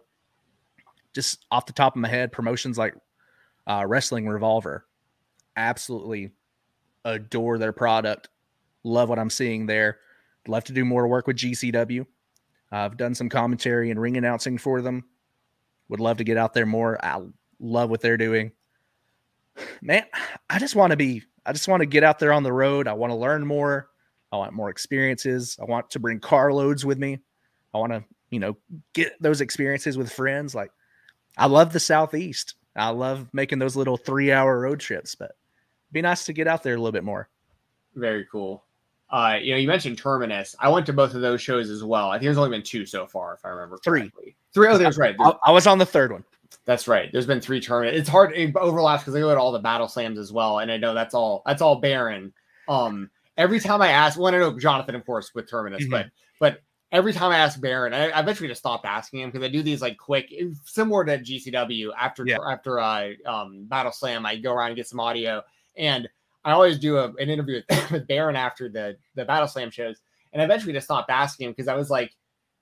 just 1.14 1.44
off 1.50 1.66
the 1.66 1.72
top 1.72 1.96
of 1.96 2.02
my 2.02 2.08
head, 2.08 2.32
promotions 2.32 2.78
like 2.78 2.94
uh, 3.66 3.84
Wrestling 3.86 4.28
Revolver, 4.28 4.86
absolutely 5.56 6.30
adore 7.04 7.58
their 7.58 7.72
product. 7.72 8.28
Love 8.84 9.08
what 9.08 9.18
I'm 9.18 9.30
seeing 9.30 9.66
there. 9.66 9.98
Love 10.46 10.64
to 10.64 10.72
do 10.72 10.84
more 10.84 11.08
work 11.08 11.26
with 11.26 11.36
GCW. 11.36 12.02
Uh, 12.02 12.04
I've 12.76 12.96
done 12.96 13.14
some 13.14 13.28
commentary 13.28 13.90
and 13.90 14.00
ring 14.00 14.16
announcing 14.16 14.58
for 14.58 14.80
them. 14.80 15.04
Would 15.88 16.00
love 16.00 16.18
to 16.18 16.24
get 16.24 16.36
out 16.36 16.54
there 16.54 16.66
more. 16.66 17.02
I 17.04 17.22
love 17.60 17.90
what 17.90 18.00
they're 18.00 18.16
doing. 18.16 18.52
Man, 19.82 20.04
I 20.48 20.58
just 20.58 20.76
want 20.76 20.92
to 20.92 20.96
be, 20.96 21.22
I 21.44 21.52
just 21.52 21.68
want 21.68 21.80
to 21.80 21.86
get 21.86 22.04
out 22.04 22.18
there 22.18 22.32
on 22.32 22.42
the 22.42 22.52
road. 22.52 22.86
I 22.86 22.92
want 22.92 23.10
to 23.10 23.16
learn 23.16 23.46
more. 23.46 23.88
I 24.32 24.36
want 24.36 24.52
more 24.52 24.70
experiences. 24.70 25.56
I 25.60 25.64
want 25.64 25.90
to 25.90 25.98
bring 25.98 26.20
carloads 26.20 26.84
with 26.84 26.98
me. 26.98 27.20
I 27.74 27.78
want 27.78 27.92
to, 27.92 28.04
you 28.30 28.40
know, 28.40 28.56
get 28.92 29.12
those 29.20 29.40
experiences 29.40 29.96
with 29.96 30.12
friends. 30.12 30.54
Like, 30.54 30.70
I 31.36 31.46
love 31.46 31.72
the 31.72 31.80
Southeast. 31.80 32.54
I 32.76 32.90
love 32.90 33.28
making 33.32 33.58
those 33.58 33.76
little 33.76 33.96
three 33.96 34.30
hour 34.32 34.60
road 34.60 34.80
trips, 34.80 35.14
but 35.14 35.32
be 35.92 36.02
nice 36.02 36.24
to 36.26 36.32
get 36.32 36.46
out 36.46 36.62
there 36.62 36.74
a 36.74 36.78
little 36.78 36.92
bit 36.92 37.04
more. 37.04 37.28
Very 37.94 38.26
cool. 38.30 38.64
Uh, 39.10 39.38
you 39.40 39.52
know, 39.52 39.58
you 39.58 39.66
mentioned 39.66 39.96
Terminus. 39.96 40.54
I 40.60 40.68
went 40.68 40.84
to 40.86 40.92
both 40.92 41.14
of 41.14 41.22
those 41.22 41.40
shows 41.40 41.70
as 41.70 41.82
well. 41.82 42.10
I 42.10 42.16
think 42.16 42.24
there's 42.24 42.38
only 42.38 42.50
been 42.50 42.62
two 42.62 42.84
so 42.84 43.06
far, 43.06 43.34
if 43.34 43.44
I 43.44 43.48
remember 43.48 43.78
correctly. 43.78 44.10
Three. 44.12 44.36
Three. 44.52 44.68
Oh, 44.68 44.78
there's 44.78 44.98
right. 44.98 45.16
There's, 45.18 45.34
I, 45.44 45.50
was 45.50 45.66
on 45.66 45.78
the 45.78 45.86
third 45.86 46.12
one. 46.12 46.24
That's 46.66 46.86
right. 46.86 47.10
There's 47.10 47.26
been 47.26 47.40
three 47.40 47.60
tournaments. 47.60 48.00
It's 48.00 48.08
hard. 48.08 48.32
It 48.36 48.54
overlaps 48.54 49.02
because 49.02 49.14
I 49.14 49.20
go 49.20 49.34
to 49.34 49.40
all 49.40 49.52
the 49.52 49.58
battle 49.58 49.88
slams 49.88 50.18
as 50.18 50.30
well, 50.30 50.58
and 50.58 50.70
I 50.70 50.76
know 50.76 50.92
that's 50.92 51.14
all. 51.14 51.42
That's 51.46 51.62
all 51.62 51.76
Baron. 51.76 52.34
Um, 52.68 53.08
every 53.38 53.60
time 53.60 53.80
I 53.80 53.88
ask, 53.88 54.18
well, 54.18 54.34
I 54.34 54.38
know 54.38 54.58
Jonathan, 54.58 54.94
of 54.94 55.06
course, 55.06 55.30
with 55.34 55.48
Terminus, 55.48 55.84
mm-hmm. 55.84 55.92
but 55.92 56.06
but 56.40 56.60
every 56.92 57.12
time 57.12 57.30
I 57.30 57.38
ask 57.38 57.60
Baron, 57.60 57.94
I, 57.94 58.10
I 58.10 58.20
eventually 58.20 58.48
just 58.48 58.60
stopped 58.60 58.84
asking 58.84 59.20
him 59.20 59.30
because 59.30 59.44
I 59.44 59.50
do 59.50 59.62
these 59.62 59.80
like 59.80 59.96
quick, 59.96 60.32
similar 60.64 61.04
to 61.06 61.18
GCW. 61.18 61.90
After 61.98 62.24
yeah. 62.26 62.38
after 62.46 62.80
uh, 62.80 63.10
um, 63.24 63.64
Battle 63.64 63.92
Slam, 63.92 64.26
I 64.26 64.36
go 64.36 64.52
around 64.52 64.68
and 64.68 64.76
get 64.76 64.88
some 64.88 65.00
audio, 65.00 65.42
and 65.76 66.08
I 66.44 66.52
always 66.52 66.78
do 66.78 66.98
a, 66.98 67.08
an 67.14 67.30
interview 67.30 67.62
with, 67.68 67.90
with 67.90 68.08
Baron 68.08 68.36
after 68.36 68.68
the 68.68 68.96
the 69.14 69.24
Battle 69.24 69.48
Slam 69.48 69.70
shows, 69.70 70.00
and 70.32 70.42
eventually 70.42 70.72
just 70.72 70.86
stopped 70.86 71.10
asking 71.10 71.46
him 71.46 71.52
because 71.52 71.68
I 71.68 71.74
was 71.74 71.88
like, 71.88 72.12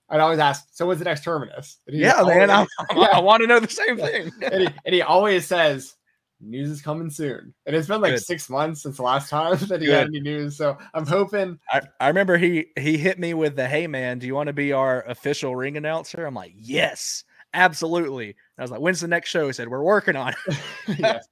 I'd 0.08 0.20
always 0.20 0.38
ask, 0.38 0.66
"So 0.72 0.86
when's 0.86 0.98
the 0.98 1.04
next 1.04 1.24
terminus?" 1.24 1.78
Yeah, 1.86 2.22
man, 2.22 2.50
I, 2.50 2.66
yeah. 2.94 3.08
I, 3.14 3.20
want 3.20 3.42
to 3.42 3.46
know 3.46 3.60
the 3.60 3.68
same 3.68 3.96
thing. 3.96 4.30
and, 4.42 4.62
he, 4.62 4.68
and, 4.84 4.94
he, 4.94 5.02
always 5.02 5.46
says, 5.46 5.95
"News 6.40 6.70
is 6.70 6.82
coming 6.82 7.10
soon." 7.10 7.54
And 7.66 7.76
it's 7.76 7.88
been 7.88 8.00
like 8.00 8.14
Good. 8.14 8.24
six 8.24 8.48
months 8.48 8.82
since 8.82 8.96
the 8.96 9.02
last 9.02 9.30
time 9.30 9.56
that 9.68 9.80
he 9.80 9.86
Good. 9.86 9.94
had 9.94 10.06
any 10.08 10.20
news, 10.20 10.56
so 10.56 10.76
I'm 10.94 11.06
hoping. 11.06 11.58
I, 11.70 11.82
I 12.00 12.08
remember 12.08 12.36
he 12.36 12.66
he 12.78 12.98
hit 12.98 13.18
me 13.18 13.34
with 13.34 13.56
the, 13.56 13.66
"Hey, 13.68 13.86
man, 13.86 14.18
do 14.18 14.26
you 14.26 14.34
want 14.34 14.48
to 14.48 14.52
be 14.52 14.72
our 14.72 15.02
official 15.06 15.54
ring 15.56 15.76
announcer?" 15.76 16.24
I'm 16.24 16.34
like, 16.34 16.54
"Yes." 16.56 17.24
Absolutely. 17.54 18.26
And 18.26 18.36
I 18.58 18.62
was 18.62 18.70
like, 18.70 18.80
when's 18.80 19.00
the 19.00 19.08
next 19.08 19.30
show? 19.30 19.46
He 19.46 19.52
said, 19.54 19.68
We're 19.68 19.82
working 19.82 20.14
on 20.14 20.34
it. 20.46 20.58
yes 20.98 21.26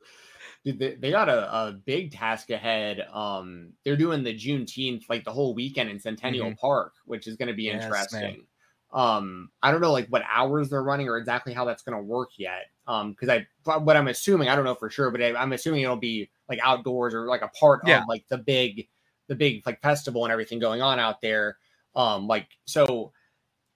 dude, 0.64 0.78
they, 0.78 0.94
they 0.94 1.10
got 1.10 1.28
a, 1.28 1.52
a 1.52 1.72
big 1.72 2.12
task 2.12 2.50
ahead. 2.50 3.06
Um, 3.12 3.72
they're 3.84 3.96
doing 3.96 4.24
the 4.24 4.34
Juneteenth, 4.34 5.04
like 5.08 5.24
the 5.24 5.32
whole 5.32 5.54
weekend 5.54 5.90
in 5.90 6.00
Centennial 6.00 6.46
mm-hmm. 6.46 6.66
Park, 6.66 6.94
which 7.04 7.26
is 7.26 7.36
going 7.36 7.48
to 7.48 7.54
be 7.54 7.64
yes, 7.64 7.82
interesting. 7.82 8.20
Man. 8.20 8.46
Um, 8.94 9.50
I 9.62 9.72
don't 9.72 9.80
know 9.80 9.92
like 9.92 10.06
what 10.08 10.22
hours 10.30 10.70
they're 10.70 10.82
running 10.82 11.08
or 11.08 11.18
exactly 11.18 11.52
how 11.52 11.64
that's 11.64 11.82
going 11.82 11.98
to 11.98 12.02
work 12.02 12.30
yet. 12.38 12.66
Um, 12.86 13.10
because 13.10 13.28
I, 13.28 13.78
what 13.78 13.96
I'm 13.96 14.08
assuming, 14.08 14.48
I 14.48 14.54
don't 14.54 14.64
know 14.64 14.74
for 14.74 14.88
sure, 14.88 15.10
but 15.10 15.20
I, 15.20 15.42
am 15.42 15.52
assuming 15.52 15.82
it'll 15.82 15.96
be 15.96 16.30
like 16.48 16.60
outdoors 16.62 17.12
or 17.12 17.26
like 17.26 17.42
a 17.42 17.48
part 17.48 17.80
yeah. 17.86 18.02
of 18.02 18.08
like 18.08 18.24
the 18.28 18.38
big, 18.38 18.88
the 19.26 19.34
big 19.34 19.66
like 19.66 19.82
festival 19.82 20.24
and 20.24 20.32
everything 20.32 20.60
going 20.60 20.80
on 20.80 20.98
out 21.00 21.20
there. 21.20 21.58
Um, 21.96 22.26
like 22.28 22.46
so 22.66 23.12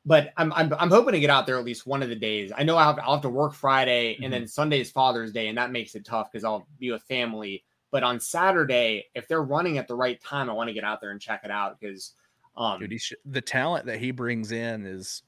but 0.09 0.33
I'm, 0.39 0.53
I'm 0.55 0.73
I'm 0.79 0.89
hoping 0.89 1.13
to 1.13 1.21
get 1.21 1.29
out 1.29 1.47
there 1.47 1.59
at 1.59 1.65
least 1.67 1.87
one 1.87 2.03
of 2.03 2.09
the 2.09 2.17
days. 2.17 2.51
I 2.57 2.63
know 2.63 2.77
I'll 2.77 2.95
have, 2.95 3.05
I'll 3.05 3.13
have 3.15 3.23
to 3.23 3.29
work 3.29 3.53
Friday 3.53 4.15
mm-hmm. 4.15 4.25
and 4.25 4.33
then 4.33 4.47
Sunday 4.47 4.81
is 4.81 4.91
Father's 4.91 5.33
Day, 5.33 5.49
and 5.49 5.59
that 5.59 5.71
makes 5.71 5.95
it 5.95 6.07
tough 6.07 6.33
because 6.33 6.45
I'll 6.45 6.67
be 6.79 6.91
with 6.91 7.03
family. 7.03 7.63
But 7.91 8.03
on 8.03 8.19
Saturday, 8.19 9.05
if 9.15 9.29
they're 9.29 9.43
running 9.43 9.77
at 9.77 9.87
the 9.87 9.95
right 9.95 10.19
time, 10.23 10.49
I 10.49 10.55
want 10.55 10.69
to 10.69 10.75
get 10.75 10.85
out 10.85 11.03
there 11.03 11.11
and 11.11 11.21
check 11.21 11.43
it 11.45 11.51
out 11.51 11.79
because 11.79 12.15
um, 12.59 12.81
Dude, 12.81 13.01
sh- 13.01 13.12
the 13.25 13.40
talent 13.40 13.87
that 13.87 13.99
he 13.99 14.11
brings 14.11 14.53
in 14.53 14.85
is 14.85 15.23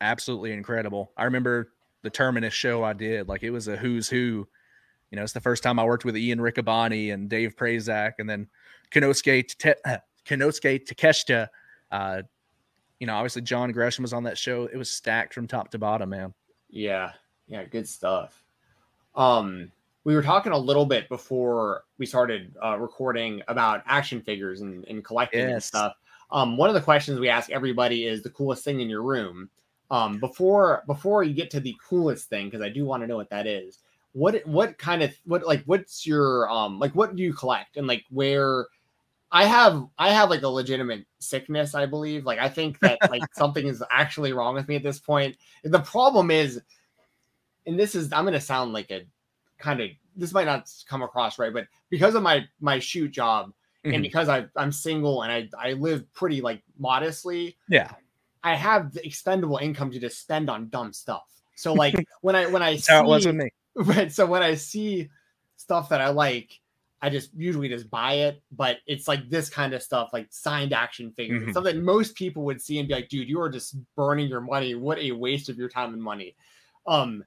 absolutely 0.00 0.52
incredible. 0.52 1.12
I 1.16 1.24
remember 1.24 1.72
the 2.02 2.10
Terminus 2.10 2.54
show 2.54 2.84
I 2.84 2.94
did, 2.94 3.28
like 3.28 3.42
it 3.42 3.50
was 3.50 3.68
a 3.68 3.76
who's 3.76 4.08
who. 4.08 4.48
You 5.10 5.16
know, 5.16 5.22
it's 5.22 5.32
the 5.32 5.40
first 5.40 5.62
time 5.62 5.78
I 5.78 5.84
worked 5.84 6.04
with 6.04 6.16
Ian 6.16 6.40
Riccaboni 6.40 7.14
and 7.14 7.28
Dave 7.28 7.54
Prazak, 7.54 8.14
and 8.18 8.28
then 8.28 8.48
Konosuke 8.90 9.46
Te- 9.56 10.00
Konosuke 10.26 10.84
Takeshita, 10.84 11.48
uh, 11.92 12.22
you 12.98 13.06
know, 13.06 13.14
obviously 13.14 13.42
John 13.42 13.70
Gresham 13.72 14.02
was 14.02 14.12
on 14.12 14.24
that 14.24 14.38
show. 14.38 14.64
It 14.64 14.76
was 14.76 14.90
stacked 14.90 15.34
from 15.34 15.46
top 15.46 15.70
to 15.70 15.78
bottom, 15.78 16.10
man. 16.10 16.34
Yeah. 16.68 17.12
Yeah, 17.46 17.64
good 17.64 17.88
stuff. 17.88 18.42
Um, 19.14 19.70
we 20.04 20.14
were 20.14 20.22
talking 20.22 20.52
a 20.52 20.58
little 20.58 20.86
bit 20.86 21.08
before 21.08 21.84
we 21.98 22.06
started 22.06 22.54
uh, 22.64 22.78
recording 22.78 23.42
about 23.48 23.82
action 23.86 24.20
figures 24.20 24.60
and, 24.60 24.84
and 24.86 25.04
collecting 25.04 25.40
yes. 25.40 25.52
and 25.52 25.62
stuff. 25.62 25.92
Um, 26.30 26.56
one 26.56 26.68
of 26.68 26.74
the 26.74 26.80
questions 26.80 27.20
we 27.20 27.28
ask 27.28 27.50
everybody 27.50 28.06
is 28.06 28.22
the 28.22 28.30
coolest 28.30 28.64
thing 28.64 28.80
in 28.80 28.88
your 28.88 29.02
room. 29.02 29.48
Um, 29.90 30.18
before 30.18 30.82
before 30.86 31.22
you 31.22 31.32
get 31.32 31.50
to 31.50 31.60
the 31.60 31.76
coolest 31.88 32.28
thing, 32.28 32.46
because 32.46 32.62
I 32.62 32.68
do 32.68 32.84
want 32.84 33.02
to 33.02 33.06
know 33.06 33.16
what 33.16 33.30
that 33.30 33.46
is. 33.46 33.78
What 34.12 34.44
what 34.46 34.78
kind 34.78 35.02
of 35.02 35.14
what 35.24 35.46
like 35.46 35.62
what's 35.66 36.06
your 36.06 36.50
um 36.50 36.80
like 36.80 36.92
what 36.94 37.14
do 37.14 37.22
you 37.22 37.32
collect 37.32 37.76
and 37.76 37.86
like 37.86 38.04
where 38.10 38.66
I 39.30 39.44
have 39.44 39.86
I 39.98 40.10
have 40.10 40.30
like 40.30 40.42
a 40.42 40.48
legitimate 40.48 41.04
sickness, 41.18 41.74
I 41.74 41.86
believe. 41.86 42.24
Like 42.24 42.38
I 42.38 42.48
think 42.48 42.78
that 42.80 42.98
like 43.10 43.22
something 43.34 43.66
is 43.66 43.82
actually 43.90 44.32
wrong 44.32 44.54
with 44.54 44.66
me 44.66 44.76
at 44.76 44.82
this 44.82 44.98
point. 44.98 45.36
The 45.62 45.80
problem 45.80 46.30
is, 46.30 46.60
and 47.66 47.78
this 47.78 47.94
is 47.94 48.12
I'm 48.12 48.24
gonna 48.24 48.40
sound 48.40 48.72
like 48.72 48.90
a 48.90 49.02
kind 49.58 49.80
of 49.80 49.90
this 50.16 50.32
might 50.32 50.46
not 50.46 50.70
come 50.88 51.02
across 51.02 51.38
right, 51.38 51.52
but 51.52 51.66
because 51.90 52.14
of 52.14 52.22
my 52.22 52.44
my 52.60 52.78
shoot 52.78 53.10
job 53.10 53.52
mm-hmm. 53.86 53.94
and 53.94 54.02
because 54.02 54.28
I 54.28 54.46
I'm 54.56 54.72
single 54.72 55.22
and 55.22 55.32
I 55.32 55.48
I 55.58 55.72
live 55.74 56.12
pretty 56.14 56.40
like 56.40 56.62
modestly, 56.78 57.56
yeah, 57.68 57.92
I 58.42 58.54
have 58.54 58.92
the 58.92 59.04
expendable 59.06 59.58
income 59.58 59.90
to 59.90 59.98
just 59.98 60.20
spend 60.20 60.50
on 60.50 60.68
dumb 60.68 60.92
stuff. 60.92 61.24
So 61.56 61.72
like 61.72 61.94
when 62.20 62.36
I 62.36 62.46
when 62.46 62.62
I 62.62 62.76
see, 62.76 62.92
how 62.92 63.04
it 63.04 63.06
was 63.06 63.26
with 63.26 63.36
me. 63.36 63.50
Right. 63.78 64.10
So 64.10 64.24
when 64.24 64.42
I 64.42 64.54
see 64.54 65.10
stuff 65.56 65.90
that 65.90 66.00
I 66.00 66.08
like 66.08 66.60
I 67.02 67.10
just 67.10 67.30
usually 67.34 67.68
just 67.68 67.90
buy 67.90 68.14
it, 68.14 68.42
but 68.50 68.78
it's 68.86 69.06
like 69.06 69.28
this 69.28 69.50
kind 69.50 69.74
of 69.74 69.82
stuff, 69.82 70.10
like 70.12 70.28
signed 70.30 70.72
action 70.72 71.12
figures, 71.12 71.42
mm-hmm. 71.42 71.50
stuff 71.50 71.64
that 71.64 71.76
most 71.76 72.14
people 72.14 72.42
would 72.44 72.60
see 72.60 72.78
and 72.78 72.88
be 72.88 72.94
like, 72.94 73.08
dude, 73.08 73.28
you 73.28 73.40
are 73.40 73.50
just 73.50 73.76
burning 73.96 74.28
your 74.28 74.40
money. 74.40 74.74
What 74.74 74.98
a 74.98 75.12
waste 75.12 75.48
of 75.48 75.58
your 75.58 75.68
time 75.68 75.92
and 75.92 76.02
money. 76.02 76.34
Um, 76.86 77.22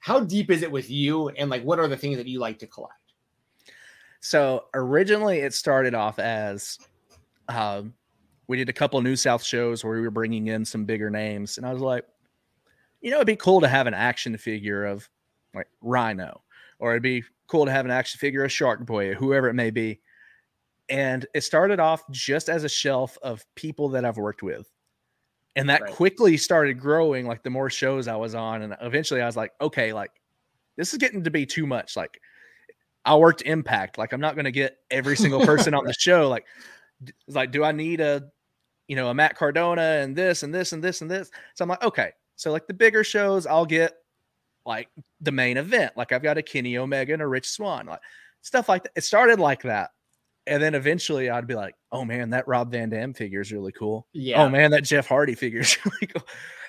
how 0.00 0.20
deep 0.20 0.50
is 0.50 0.62
it 0.62 0.70
with 0.70 0.90
you? 0.90 1.28
And 1.28 1.48
like, 1.48 1.62
what 1.62 1.78
are 1.78 1.86
the 1.86 1.96
things 1.96 2.16
that 2.16 2.26
you 2.26 2.40
like 2.40 2.58
to 2.58 2.66
collect? 2.66 2.92
So 4.24 4.64
originally 4.72 5.40
it 5.40 5.52
started 5.52 5.94
off 5.94 6.18
as, 6.18 6.78
um, 7.50 7.92
we 8.48 8.56
did 8.56 8.70
a 8.70 8.72
couple 8.72 9.02
New 9.02 9.16
South 9.16 9.44
shows 9.44 9.84
where 9.84 9.92
we 9.92 10.00
were 10.00 10.10
bringing 10.10 10.46
in 10.46 10.64
some 10.64 10.86
bigger 10.86 11.10
names. 11.10 11.58
And 11.58 11.66
I 11.66 11.74
was 11.74 11.82
like, 11.82 12.06
you 13.02 13.10
know, 13.10 13.18
it'd 13.18 13.26
be 13.26 13.36
cool 13.36 13.60
to 13.60 13.68
have 13.68 13.86
an 13.86 13.92
action 13.92 14.34
figure 14.38 14.86
of 14.86 15.06
like 15.54 15.68
Rhino, 15.82 16.40
or 16.78 16.92
it'd 16.92 17.02
be 17.02 17.22
cool 17.48 17.66
to 17.66 17.70
have 17.70 17.84
an 17.84 17.90
action 17.90 18.18
figure, 18.18 18.44
a 18.44 18.48
Shark 18.48 18.86
Boy, 18.86 19.10
or 19.10 19.14
whoever 19.14 19.50
it 19.50 19.54
may 19.54 19.70
be. 19.70 20.00
And 20.88 21.26
it 21.34 21.42
started 21.42 21.78
off 21.78 22.02
just 22.10 22.48
as 22.48 22.64
a 22.64 22.68
shelf 22.68 23.18
of 23.22 23.44
people 23.56 23.90
that 23.90 24.06
I've 24.06 24.16
worked 24.16 24.42
with. 24.42 24.70
And 25.54 25.68
that 25.68 25.82
right. 25.82 25.92
quickly 25.92 26.38
started 26.38 26.80
growing 26.80 27.26
like 27.26 27.42
the 27.42 27.50
more 27.50 27.68
shows 27.68 28.08
I 28.08 28.16
was 28.16 28.34
on. 28.34 28.62
And 28.62 28.74
eventually 28.80 29.20
I 29.20 29.26
was 29.26 29.36
like, 29.36 29.52
okay, 29.60 29.92
like 29.92 30.12
this 30.76 30.94
is 30.94 30.98
getting 30.98 31.24
to 31.24 31.30
be 31.30 31.44
too 31.44 31.66
much. 31.66 31.94
Like 31.94 32.22
I 33.04 33.16
worked 33.16 33.42
impact. 33.42 33.98
Like 33.98 34.12
I'm 34.12 34.20
not 34.20 34.34
going 34.34 34.46
to 34.46 34.52
get 34.52 34.78
every 34.90 35.16
single 35.16 35.44
person 35.44 35.74
on 35.74 35.84
the 35.86 35.94
show. 35.94 36.28
Like, 36.28 36.46
like, 37.28 37.50
do 37.50 37.64
I 37.64 37.72
need 37.72 38.00
a 38.00 38.24
you 38.88 38.96
know, 38.96 39.08
a 39.08 39.14
Matt 39.14 39.36
Cardona 39.36 40.00
and 40.02 40.14
this 40.14 40.42
and 40.42 40.54
this 40.54 40.72
and 40.72 40.82
this 40.82 41.00
and 41.00 41.10
this. 41.10 41.30
So 41.54 41.62
I'm 41.62 41.68
like, 41.68 41.82
okay. 41.82 42.12
So 42.36 42.52
like 42.52 42.66
the 42.66 42.74
bigger 42.74 43.04
shows, 43.04 43.46
I'll 43.46 43.66
get 43.66 43.94
like 44.66 44.88
the 45.20 45.32
main 45.32 45.56
event. 45.56 45.92
Like 45.96 46.12
I've 46.12 46.22
got 46.22 46.38
a 46.38 46.42
Kenny 46.42 46.76
Omega 46.76 47.12
and 47.12 47.22
a 47.22 47.26
Rich 47.26 47.48
Swann, 47.48 47.86
like 47.86 48.00
stuff 48.42 48.68
like 48.68 48.84
that. 48.84 48.92
It 48.96 49.04
started 49.04 49.38
like 49.38 49.62
that. 49.62 49.90
And 50.46 50.62
then 50.62 50.74
eventually 50.74 51.30
I'd 51.30 51.46
be 51.46 51.54
like, 51.54 51.74
oh 51.90 52.04
man, 52.04 52.30
that 52.30 52.46
Rob 52.46 52.70
Van 52.70 52.90
Dam 52.90 53.14
figure 53.14 53.40
is 53.40 53.52
really 53.52 53.72
cool. 53.72 54.06
Yeah. 54.12 54.42
Oh 54.42 54.48
man, 54.48 54.70
that 54.72 54.84
Jeff 54.84 55.06
Hardy 55.06 55.34
figure 55.34 55.60
is 55.60 55.78
really 55.84 56.12
cool. 56.12 56.26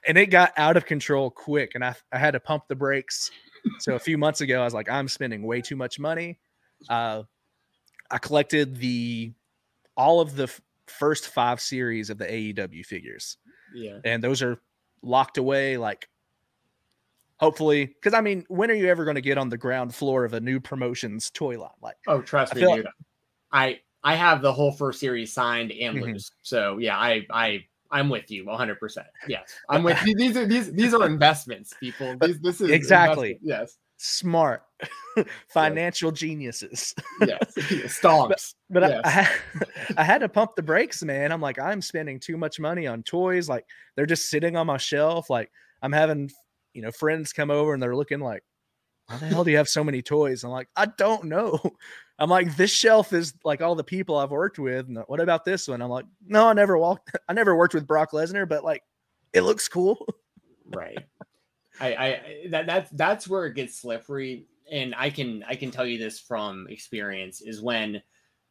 And 0.08 0.18
it 0.18 0.28
got 0.28 0.54
out 0.56 0.78
of 0.78 0.86
control 0.86 1.30
quick. 1.30 1.72
And 1.76 1.84
I, 1.84 1.96
I 2.12 2.18
had 2.18 2.32
to 2.32 2.40
pump 2.40 2.66
the 2.70 2.76
brakes. 2.76 3.32
So 3.80 3.96
a 3.96 4.00
few 4.00 4.18
months 4.18 4.42
ago, 4.42 4.62
I 4.62 4.64
was 4.66 4.74
like, 4.74 4.90
I'm 4.90 5.08
spending 5.08 5.44
way 5.44 5.62
too 5.62 5.76
much 5.76 6.00
money. 6.00 6.40
Uh, 6.90 7.24
I 8.12 8.18
collected 8.18 8.78
the 8.78 9.34
all 9.98 10.20
of 10.22 10.36
the 10.36 10.44
f- 10.44 10.62
first 10.88 11.28
five 11.30 11.60
series 11.62 12.10
of 12.10 12.18
the 12.18 12.26
AEW 12.26 12.86
figures. 12.86 13.38
Yeah. 13.74 14.00
And 14.04 14.24
those 14.24 14.42
are 14.42 14.60
locked 15.02 15.38
away 15.38 15.78
like 15.78 16.10
hopefully 17.38 17.86
because 17.86 18.14
I 18.14 18.22
mean, 18.22 18.46
when 18.48 18.70
are 18.72 18.76
you 18.76 18.88
ever 18.88 19.04
going 19.06 19.16
to 19.16 19.22
get 19.22 19.38
on 19.38 19.50
the 19.50 19.58
ground 19.58 19.94
floor 19.94 20.26
of 20.26 20.34
a 20.34 20.40
new 20.40 20.60
promotions 20.60 21.30
toy 21.32 21.60
line? 21.60 21.70
Like 21.82 21.98
Oh, 22.08 22.22
trust 22.22 22.56
I 22.56 22.60
me, 22.60 22.76
dude. 22.76 22.88
I 23.52 23.80
I 24.04 24.16
have 24.16 24.42
the 24.42 24.54
whole 24.54 24.72
first 24.72 25.00
series 25.00 25.34
signed 25.34 25.72
and 25.72 25.98
Mhm. 25.98 26.02
loose. 26.14 26.32
So 26.42 26.78
yeah, 26.78 26.98
I 26.98 27.26
I 27.32 27.66
I'm 27.92 28.10
with 28.10 28.30
you 28.32 28.46
100. 28.46 28.80
percent 28.80 29.08
Yes, 29.28 29.50
I'm 29.70 29.84
with 29.84 30.02
you. 30.06 30.16
These 30.16 30.38
are 30.38 30.46
these 30.46 30.72
these 30.74 30.94
are 30.94 31.06
investments, 31.06 31.74
people. 31.80 32.16
These 32.22 32.40
this 32.40 32.62
is 32.62 32.70
Exactly. 32.72 33.40
investment- 33.42 33.80
smart 33.98 34.64
financial 35.50 36.12
geniuses. 36.12 36.94
Yes, 37.22 37.54
yes. 37.72 38.00
Stonks. 38.02 38.54
but 38.70 38.84
I- 38.84 38.90
Yes. 38.90 39.02
I, 39.06 39.10
had, 39.10 39.30
I 39.98 40.04
had 40.04 40.18
to 40.20 40.30
pump 40.30 40.56
the 40.56 40.64
brakes, 40.64 41.02
man. 41.04 41.32
I'm 41.32 41.42
like, 41.42 41.60
I'm 41.60 41.82
spending 41.82 42.20
too 42.20 42.36
much 42.38 42.60
money 42.60 42.88
on 42.88 43.04
toys. 43.04 43.48
Like 43.48 43.66
they're 43.96 44.06
just 44.06 44.30
sitting 44.30 44.58
on 44.58 44.68
my 44.68 44.78
shelf. 44.78 45.30
Like 45.30 45.50
I'm 45.82 45.94
having, 45.94 46.30
you 46.74 46.82
know, 46.82 46.92
friends 46.92 47.32
come 47.32 47.50
over 47.52 47.74
and 47.74 47.82
they're 47.82 47.96
looking 47.96 48.20
like, 48.20 48.44
how 49.08 49.18
the 49.18 49.28
hell 49.28 49.44
do 49.44 49.52
you 49.52 49.58
have 49.58 49.70
so 49.70 49.84
many 49.84 50.02
toys? 50.02 50.44
I'm 50.44 50.52
like, 50.52 50.70
I 50.76 50.86
don't 50.86 51.26
know. 51.26 51.60
I'm 52.20 52.30
like, 52.30 52.56
this 52.56 52.72
shelf 52.72 53.12
is 53.14 53.34
like 53.44 53.62
all 53.62 53.76
the 53.76 53.84
people 53.84 54.18
I've 54.18 54.32
worked 54.32 54.58
with. 54.58 54.88
And 54.88 55.00
what 55.08 55.20
about 55.20 55.44
this 55.44 55.68
one? 55.68 55.82
I'm 55.82 55.90
like, 55.90 56.06
no, 56.26 56.48
I 56.48 56.54
never 56.54 56.78
walked, 56.78 57.16
I 57.30 57.34
never 57.34 57.56
worked 57.56 57.74
with 57.74 57.86
Brock 57.86 58.12
Lesnar, 58.12 58.48
but 58.48 58.64
like, 58.64 58.84
it 59.34 59.42
looks 59.42 59.68
cool. 59.68 60.06
right 60.74 60.98
I, 61.80 61.88
I 61.96 62.48
that 62.50 62.66
that's 62.66 62.90
that's 62.92 63.28
where 63.28 63.46
it 63.46 63.54
gets 63.54 63.76
slippery 63.80 64.48
and 64.72 64.96
i 64.98 65.12
can 65.12 65.44
i 65.48 65.56
can 65.56 65.70
tell 65.70 65.86
you 65.86 66.00
this 66.00 66.20
from 66.20 66.66
experience 66.70 67.42
is 67.42 67.62
when 67.62 68.02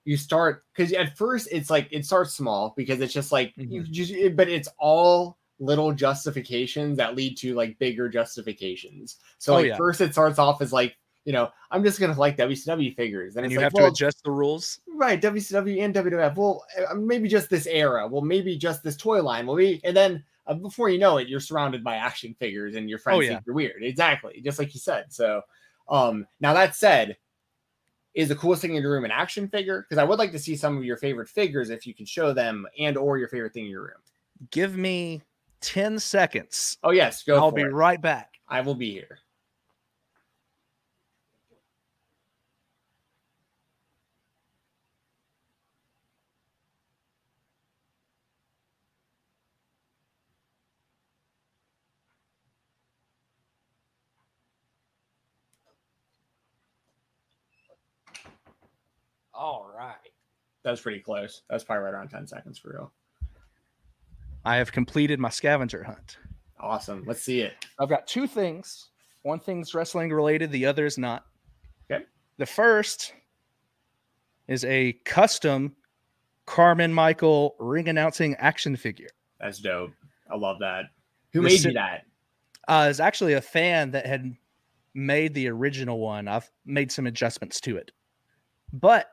you 0.04 0.16
start 0.16 0.64
because 0.72 0.92
at 0.92 1.16
first 1.16 1.48
it's 1.50 1.70
like 1.70 1.88
it 1.90 2.06
starts 2.06 2.34
small 2.34 2.72
because 2.76 3.00
it's 3.00 3.12
just 3.12 3.32
like 3.32 3.52
you 3.56 3.82
Mhm. 3.82 3.90
just 3.90 4.12
but 4.36 4.48
it's 4.48 4.68
all 4.78 5.38
little 5.60 5.92
justifications 5.92 6.96
that 6.98 7.14
lead 7.16 7.36
to 7.38 7.54
like 7.54 7.78
bigger 7.78 8.08
justifications. 8.08 9.18
So 9.38 9.52
Oh, 9.52 9.56
like 9.56 9.66
yeah. 9.66 9.76
first 9.76 10.00
it 10.00 10.12
starts 10.12 10.38
off 10.38 10.60
as 10.60 10.72
like 10.72 10.96
you 11.24 11.32
know 11.32 11.50
i'm 11.70 11.82
just 11.82 11.98
gonna 12.00 12.18
like 12.18 12.36
wcw 12.36 12.94
figures. 12.96 13.36
And, 13.36 13.44
And 13.44 13.52
you 13.52 13.58
like 13.58 13.64
have 13.64 13.72
well, 13.72 13.86
to 13.86 13.92
adjust 13.92 14.22
the 14.24 14.30
rules. 14.30 14.80
right 14.88 15.20
wcw 15.22 15.80
and 15.82 15.94
wwf 15.94 16.36
well 16.36 16.64
uh, 16.90 16.94
maybe 16.94 17.28
just 17.28 17.48
this 17.50 17.66
era. 17.66 18.06
Well 18.08 18.22
maybe 18.22 18.56
just 18.56 18.82
this 18.82 18.96
toy 18.96 19.22
line. 19.22 19.46
Well 19.46 19.56
we 19.56 19.80
and 19.84 19.96
then 19.96 20.24
uh, 20.46 20.54
before 20.54 20.90
you 20.90 20.98
know 20.98 21.16
it 21.18 21.28
you're 21.28 21.40
surrounded 21.40 21.82
by 21.82 21.96
action 21.96 22.34
figures 22.38 22.74
and 22.74 22.90
your 22.90 22.98
friends 22.98 23.18
Oh, 23.18 23.20
yeah. 23.20 23.28
think 23.30 23.42
you're 23.46 23.54
weird. 23.54 23.82
Exactly 23.82 24.40
just 24.44 24.58
like 24.58 24.74
you 24.74 24.80
said. 24.80 25.12
So 25.12 25.40
um 25.88 26.26
now 26.40 26.52
that 26.52 26.74
said 26.74 27.16
is 28.14 28.28
the 28.28 28.36
coolest 28.36 28.62
thing 28.62 28.74
in 28.74 28.82
your 28.82 28.92
room 28.92 29.04
an 29.04 29.10
action 29.10 29.48
figure? 29.48 29.82
Because 29.82 29.98
i 30.00 30.04
would 30.04 30.18
like 30.18 30.30
to 30.32 30.38
see 30.38 30.56
some 30.56 30.76
of 30.76 30.84
your 30.84 30.96
favorite 30.96 31.28
figures 31.28 31.70
if 31.70 31.86
you 31.86 31.94
can 31.94 32.06
show 32.06 32.32
them 32.32 32.66
and 32.78 32.96
or 32.96 33.18
your 33.18 33.28
favorite 33.28 33.52
thing 33.54 33.64
in 33.64 33.70
your 33.70 33.82
room. 33.82 34.02
Give 34.50 34.76
me 34.76 35.22
10 35.64 35.98
seconds. 35.98 36.76
oh 36.84 36.90
yes 36.90 37.22
go 37.22 37.36
I'll 37.36 37.50
be 37.50 37.62
it. 37.62 37.72
right 37.72 38.00
back. 38.00 38.34
i 38.48 38.60
will 38.60 38.74
be 38.74 38.90
here 38.92 39.18
All 59.32 59.68
right. 59.76 59.94
that 60.62 60.70
was 60.70 60.80
pretty 60.80 61.00
close 61.00 61.42
that's 61.50 61.64
probably 61.64 61.84
right 61.84 61.94
around 61.94 62.08
10 62.08 62.26
seconds 62.26 62.58
for 62.58 62.70
real 62.72 62.92
I 64.44 64.56
have 64.56 64.72
completed 64.72 65.18
my 65.20 65.30
scavenger 65.30 65.82
hunt. 65.84 66.18
awesome 66.60 67.04
let's 67.06 67.22
see 67.22 67.40
it 67.40 67.52
I've 67.78 67.88
got 67.88 68.06
two 68.06 68.26
things. 68.26 68.90
One 69.22 69.40
thing's 69.40 69.74
wrestling 69.74 70.12
related, 70.12 70.50
the 70.52 70.66
other 70.66 70.84
is 70.84 70.98
not. 70.98 71.24
Okay. 71.90 72.04
The 72.36 72.44
first 72.46 73.14
is 74.48 74.64
a 74.66 74.92
custom 75.04 75.74
Carmen 76.46 76.92
Michael 76.92 77.56
ring 77.58 77.88
announcing 77.88 78.34
action 78.36 78.76
figure. 78.76 79.08
that's 79.40 79.58
dope 79.60 79.92
i 80.30 80.36
love 80.36 80.58
that 80.60 80.84
who 81.32 81.40
The 81.40 81.48
made 81.48 81.60
si- 81.60 81.68
you 81.68 81.74
that 81.74 82.04
Uh, 82.68 82.86
it's 82.90 83.00
actually 83.00 83.32
a 83.34 83.40
fan 83.40 83.90
that 83.92 84.06
had 84.06 84.34
made 84.94 85.34
the 85.34 85.48
original 85.48 85.98
one. 85.98 86.28
I've 86.28 86.48
made 86.64 86.92
some 86.92 87.06
adjustments 87.06 87.60
to 87.62 87.76
it, 87.76 87.90
but 88.72 89.08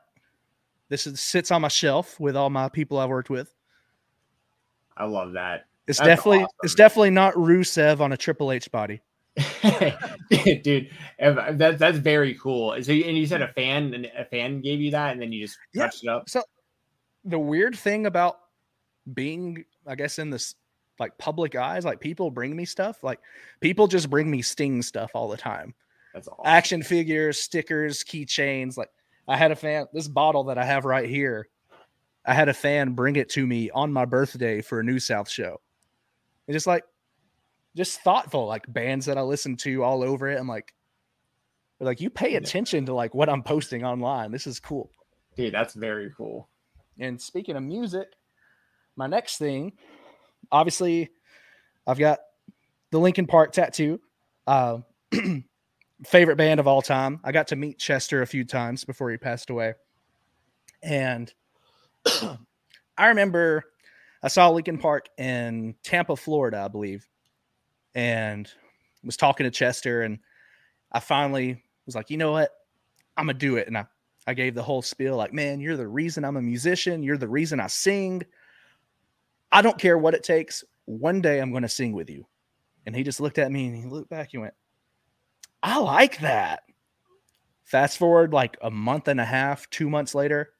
this 0.88 1.06
is, 1.06 1.20
sits 1.20 1.50
on 1.50 1.62
my 1.62 1.68
shelf 1.68 2.20
with 2.20 2.36
all 2.36 2.50
my 2.50 2.68
people 2.68 2.98
I've 2.98 3.08
worked 3.10 3.30
with. 3.30 3.52
I 5.02 5.04
love 5.04 5.32
that 5.32 5.66
It's 5.88 5.98
That's 5.98 6.08
definitely 6.08 6.46
it's 6.62 6.74
definitely 6.74 7.10
not 7.10 7.34
Rusev 7.34 8.00
on 8.00 8.12
a 8.12 8.16
Triple 8.16 8.52
H 8.52 8.70
body. 8.70 9.00
dude 10.62 10.90
that, 11.18 11.76
that's 11.78 11.98
very 11.98 12.34
cool 12.34 12.70
so 12.82 12.92
and 12.92 13.16
you 13.16 13.26
said 13.26 13.42
a 13.42 13.48
fan 13.48 13.92
and 13.94 14.06
a 14.16 14.24
fan 14.26 14.60
gave 14.60 14.80
you 14.80 14.90
that 14.90 15.12
and 15.12 15.20
then 15.22 15.32
you 15.32 15.44
just 15.46 15.58
Yeah. 15.74 15.84
touched 15.84 16.04
it 16.04 16.08
up 16.08 16.28
So 16.28 16.42
the 17.24 17.38
weird 17.38 17.74
thing 17.76 18.06
about 18.06 18.38
being, 19.14 19.64
I 19.86 19.94
guess, 19.94 20.18
in 20.18 20.30
this 20.30 20.54
like 20.98 21.16
public 21.18 21.54
eyes, 21.56 21.84
like 21.84 22.00
people 22.00 22.30
bring 22.30 22.54
me 22.54 22.64
stuff. 22.64 23.02
Like 23.02 23.20
people 23.60 23.86
just 23.88 24.10
bring 24.10 24.30
me 24.30 24.42
Sting 24.42 24.82
stuff 24.82 25.10
all 25.14 25.28
the 25.28 25.36
time. 25.36 25.74
that's 26.14 26.28
all 26.28 26.42
Action 26.44 26.82
figures, 26.82 27.38
stickers, 27.38 28.04
keychains. 28.04 28.76
Like 28.76 28.90
I 29.28 29.36
had 29.36 29.50
a 29.52 29.56
fan. 29.56 29.86
This 29.92 30.08
bottle 30.08 30.44
that 30.44 30.58
I 30.58 30.64
have 30.64 30.84
right 30.84 31.08
here, 31.08 31.48
I 32.24 32.34
had 32.34 32.48
a 32.48 32.54
fan 32.54 32.92
bring 32.92 33.16
it 33.16 33.28
to 33.30 33.46
me 33.46 33.70
on 33.70 33.92
my 33.92 34.04
birthday 34.04 34.62
for 34.62 34.80
a 34.80 34.84
New 34.84 34.98
South 34.98 35.28
show. 35.28 35.60
And 36.46 36.54
just 36.54 36.66
like, 36.66 36.84
just 37.76 38.00
thoughtful, 38.00 38.46
like 38.46 38.70
bands 38.72 39.06
that 39.06 39.18
I 39.18 39.22
listen 39.22 39.56
to 39.58 39.82
all 39.82 40.02
over 40.02 40.28
it. 40.28 40.38
I'm 40.38 40.48
like, 40.48 40.74
like 41.80 42.00
you 42.00 42.10
pay 42.10 42.36
attention 42.36 42.86
to 42.86 42.94
like 42.94 43.14
what 43.14 43.28
I'm 43.28 43.42
posting 43.42 43.84
online. 43.84 44.30
This 44.30 44.46
is 44.46 44.60
cool. 44.60 44.90
dude 45.36 45.52
that's 45.54 45.74
very 45.74 46.12
cool 46.16 46.48
And 46.98 47.20
speaking 47.20 47.56
of 47.56 47.62
music, 47.62 48.08
my 48.94 49.06
next 49.06 49.38
thing, 49.38 49.72
obviously, 50.50 51.10
I've 51.86 51.98
got 51.98 52.20
the 52.90 53.00
Linkin 53.00 53.26
Park 53.26 53.52
tattoo. 53.52 54.00
Uh, 54.46 54.78
favorite 56.04 56.36
band 56.36 56.60
of 56.60 56.66
all 56.66 56.82
time. 56.82 57.20
I 57.24 57.32
got 57.32 57.48
to 57.48 57.56
meet 57.56 57.78
Chester 57.78 58.22
a 58.22 58.26
few 58.26 58.44
times 58.44 58.84
before 58.84 59.10
he 59.10 59.16
passed 59.16 59.50
away. 59.50 59.74
And 60.82 61.32
I 62.96 63.06
remember 63.08 63.64
I 64.22 64.28
saw 64.28 64.50
Linkin 64.50 64.78
Park 64.78 65.08
in 65.18 65.74
Tampa, 65.82 66.16
Florida, 66.16 66.62
I 66.64 66.68
believe, 66.68 67.06
and 67.94 68.48
was 69.04 69.16
talking 69.16 69.44
to 69.44 69.50
Chester. 69.50 70.02
And 70.02 70.18
I 70.90 71.00
finally 71.00 71.62
was 71.86 71.94
like, 71.94 72.10
you 72.10 72.16
know 72.16 72.32
what? 72.32 72.50
I'm 73.16 73.26
to 73.28 73.34
do 73.34 73.56
it. 73.56 73.66
And 73.66 73.76
I 73.76 73.86
I 74.26 74.34
gave 74.34 74.54
the 74.54 74.62
whole 74.62 74.82
spiel 74.82 75.16
like, 75.16 75.32
man, 75.32 75.60
you're 75.60 75.76
the 75.76 75.88
reason 75.88 76.24
I'm 76.24 76.36
a 76.36 76.42
musician. 76.42 77.02
You're 77.02 77.18
the 77.18 77.28
reason 77.28 77.58
I 77.58 77.66
sing. 77.66 78.22
I 79.50 79.62
don't 79.62 79.78
care 79.78 79.98
what 79.98 80.14
it 80.14 80.22
takes. 80.22 80.64
One 80.84 81.20
day 81.20 81.40
I'm 81.40 81.52
to 81.62 81.68
sing 81.68 81.92
with 81.92 82.08
you. 82.08 82.26
And 82.86 82.94
he 82.94 83.02
just 83.02 83.20
looked 83.20 83.38
at 83.38 83.50
me 83.50 83.66
and 83.66 83.76
he 83.76 83.84
looked 83.84 84.10
back 84.10 84.30
and 84.32 84.42
went, 84.42 84.54
I 85.62 85.78
like 85.78 86.20
that. 86.20 86.62
Fast 87.64 87.98
forward 87.98 88.32
like 88.32 88.56
a 88.62 88.70
month 88.70 89.08
and 89.08 89.20
a 89.20 89.24
half, 89.24 89.68
two 89.70 89.88
months 89.88 90.14
later, 90.14 90.50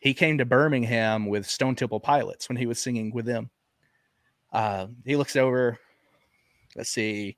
he 0.00 0.14
came 0.14 0.38
to 0.38 0.44
Birmingham 0.44 1.26
with 1.26 1.46
Stone 1.46 1.76
Temple 1.76 2.00
Pilots 2.00 2.48
when 2.48 2.56
he 2.56 2.66
was 2.66 2.80
singing 2.80 3.12
with 3.12 3.26
them. 3.26 3.50
Uh, 4.52 4.86
he 5.04 5.14
looks 5.14 5.36
over, 5.36 5.78
let's 6.74 6.90
see, 6.90 7.36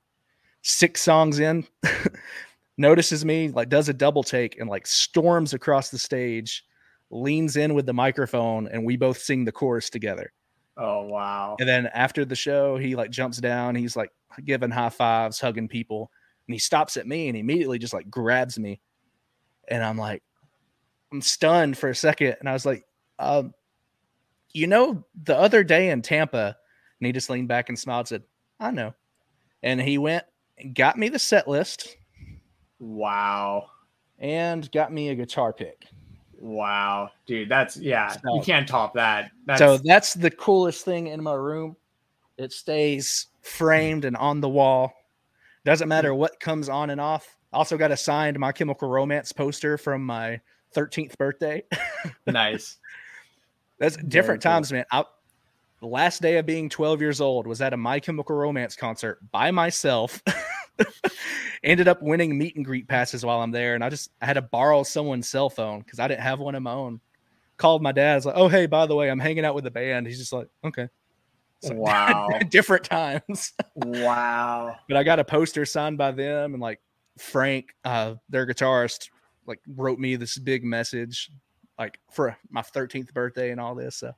six 0.61 1.01
songs 1.01 1.39
in, 1.39 1.67
notices 2.77 3.23
me, 3.23 3.49
like 3.49 3.69
does 3.69 3.89
a 3.89 3.93
double 3.93 4.23
take 4.23 4.57
and 4.59 4.69
like 4.69 4.87
storms 4.87 5.53
across 5.53 5.89
the 5.89 5.99
stage, 5.99 6.65
leans 7.11 7.57
in 7.57 7.73
with 7.75 7.85
the 7.85 7.93
microphone, 7.93 8.67
and 8.69 8.83
we 8.83 8.97
both 8.97 9.19
sing 9.19 9.45
the 9.45 9.51
chorus 9.51 9.89
together. 9.89 10.31
oh 10.77 11.03
wow 11.03 11.55
And 11.59 11.69
then 11.69 11.87
after 11.87 12.25
the 12.25 12.35
show, 12.35 12.77
he 12.77 12.95
like 12.95 13.11
jumps 13.11 13.37
down, 13.37 13.75
he's 13.75 13.95
like 13.95 14.11
giving 14.45 14.71
high 14.71 14.89
fives, 14.89 15.39
hugging 15.39 15.67
people, 15.67 16.09
and 16.47 16.55
he 16.55 16.59
stops 16.59 16.97
at 16.97 17.07
me 17.07 17.27
and 17.27 17.37
immediately 17.37 17.77
just 17.77 17.93
like 17.93 18.09
grabs 18.09 18.57
me. 18.57 18.79
And 19.67 19.83
I'm 19.83 19.97
like, 19.97 20.23
I'm 21.13 21.21
stunned 21.21 21.77
for 21.77 21.89
a 21.89 21.95
second. 21.95 22.35
And 22.39 22.49
I 22.49 22.53
was 22.53 22.65
like, 22.65 22.85
um, 23.19 23.53
you 24.51 24.67
know, 24.67 25.05
the 25.23 25.37
other 25.37 25.63
day 25.63 25.91
in 25.91 26.01
Tampa, 26.01 26.57
and 26.99 27.05
he 27.05 27.13
just 27.13 27.29
leaned 27.29 27.47
back 27.47 27.69
and 27.69 27.79
smiled, 27.79 28.01
and 28.01 28.07
said, 28.07 28.23
I 28.59 28.71
know. 28.71 28.93
And 29.61 29.79
he 29.79 29.97
went 29.97 30.25
and 30.57 30.75
got 30.75 30.97
me 30.97 31.07
the 31.09 31.19
set 31.19 31.47
list. 31.47 31.95
Wow. 32.79 33.69
And 34.19 34.69
got 34.71 34.91
me 34.91 35.09
a 35.09 35.15
guitar 35.15 35.53
pick. 35.53 35.85
Wow, 36.39 37.09
dude, 37.25 37.47
that's 37.47 37.77
yeah, 37.77 38.09
so, 38.09 38.35
you 38.35 38.41
can't 38.41 38.67
top 38.67 38.95
that. 38.95 39.31
That's... 39.45 39.59
So 39.59 39.77
that's 39.77 40.13
the 40.13 40.29
coolest 40.29 40.83
thing 40.83 41.07
in 41.07 41.23
my 41.23 41.35
room. 41.35 41.77
It 42.37 42.51
stays 42.51 43.27
framed 43.39 44.03
and 44.03 44.17
on 44.17 44.41
the 44.41 44.49
wall. 44.49 44.91
Doesn't 45.63 45.87
matter 45.87 46.13
what 46.13 46.41
comes 46.41 46.67
on 46.67 46.89
and 46.89 46.99
off. 46.99 47.37
Also 47.53 47.77
got 47.77 47.91
a 47.91 47.97
signed 47.97 48.37
My 48.37 48.51
Chemical 48.51 48.89
Romance 48.89 49.31
poster 49.31 49.77
from 49.77 50.05
my 50.05 50.41
13th 50.73 51.17
birthday. 51.17 51.63
nice. 52.27 52.77
That's 53.79 53.97
different 53.97 54.41
times, 54.41 54.71
man. 54.71 54.85
I, 54.91 55.03
the 55.79 55.87
last 55.87 56.21
day 56.21 56.37
of 56.37 56.45
being 56.45 56.69
12 56.69 57.01
years 57.01 57.19
old 57.19 57.45
was 57.45 57.61
at 57.61 57.73
a 57.73 57.77
My 57.77 57.99
Chemical 57.99 58.35
Romance 58.35 58.75
concert 58.75 59.19
by 59.31 59.51
myself. 59.51 60.23
Ended 61.63 61.87
up 61.87 62.01
winning 62.01 62.37
meet 62.37 62.55
and 62.55 62.63
greet 62.63 62.87
passes 62.87 63.25
while 63.25 63.41
I'm 63.41 63.51
there, 63.51 63.75
and 63.75 63.83
I 63.83 63.89
just 63.89 64.11
I 64.21 64.25
had 64.25 64.33
to 64.33 64.41
borrow 64.41 64.83
someone's 64.83 65.27
cell 65.27 65.49
phone 65.49 65.79
because 65.79 65.99
I 65.99 66.07
didn't 66.07 66.21
have 66.21 66.39
one 66.39 66.55
of 66.55 66.63
my 66.63 66.71
own. 66.71 66.99
Called 67.57 67.81
my 67.81 67.91
dad. 67.91 68.13
I 68.13 68.15
was 68.15 68.25
like, 68.25 68.35
"Oh, 68.37 68.47
hey, 68.47 68.65
by 68.65 68.85
the 68.85 68.95
way, 68.95 69.09
I'm 69.09 69.19
hanging 69.19 69.45
out 69.45 69.55
with 69.55 69.63
the 69.63 69.71
band." 69.71 70.07
He's 70.07 70.17
just 70.17 70.33
like, 70.33 70.47
"Okay." 70.63 70.87
So, 71.61 71.73
wow. 71.75 72.27
different 72.49 72.83
times. 72.85 73.53
wow. 73.75 74.75
But 74.87 74.97
I 74.97 75.03
got 75.03 75.19
a 75.19 75.23
poster 75.23 75.65
signed 75.65 75.97
by 75.97 76.11
them, 76.11 76.53
and 76.53 76.61
like 76.61 76.81
Frank, 77.17 77.75
uh, 77.85 78.15
their 78.29 78.45
guitarist, 78.45 79.09
like 79.47 79.59
wrote 79.75 79.99
me 79.99 80.15
this 80.15 80.37
big 80.37 80.63
message, 80.63 81.31
like 81.77 81.99
for 82.11 82.37
my 82.49 82.61
13th 82.61 83.13
birthday 83.13 83.51
and 83.51 83.59
all 83.59 83.75
this. 83.75 83.97
So 83.97 84.13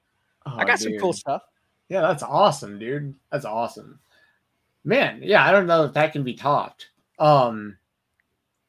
oh, 0.45 0.55
I 0.57 0.65
got 0.65 0.80
dude. 0.80 0.93
some 0.93 0.99
cool 0.99 1.13
stuff. 1.13 1.43
Yeah, 1.89 2.01
that's 2.01 2.23
awesome, 2.23 2.80
dude. 2.80 3.13
That's 3.32 3.45
awesome. 3.45 3.99
Man, 4.84 5.19
yeah, 5.23 5.45
I 5.45 5.51
don't 5.51 5.67
know 5.67 5.84
if 5.84 5.93
that 5.93 6.13
can 6.13 6.23
be 6.23 6.34
topped. 6.34 6.89
Um, 7.19 7.78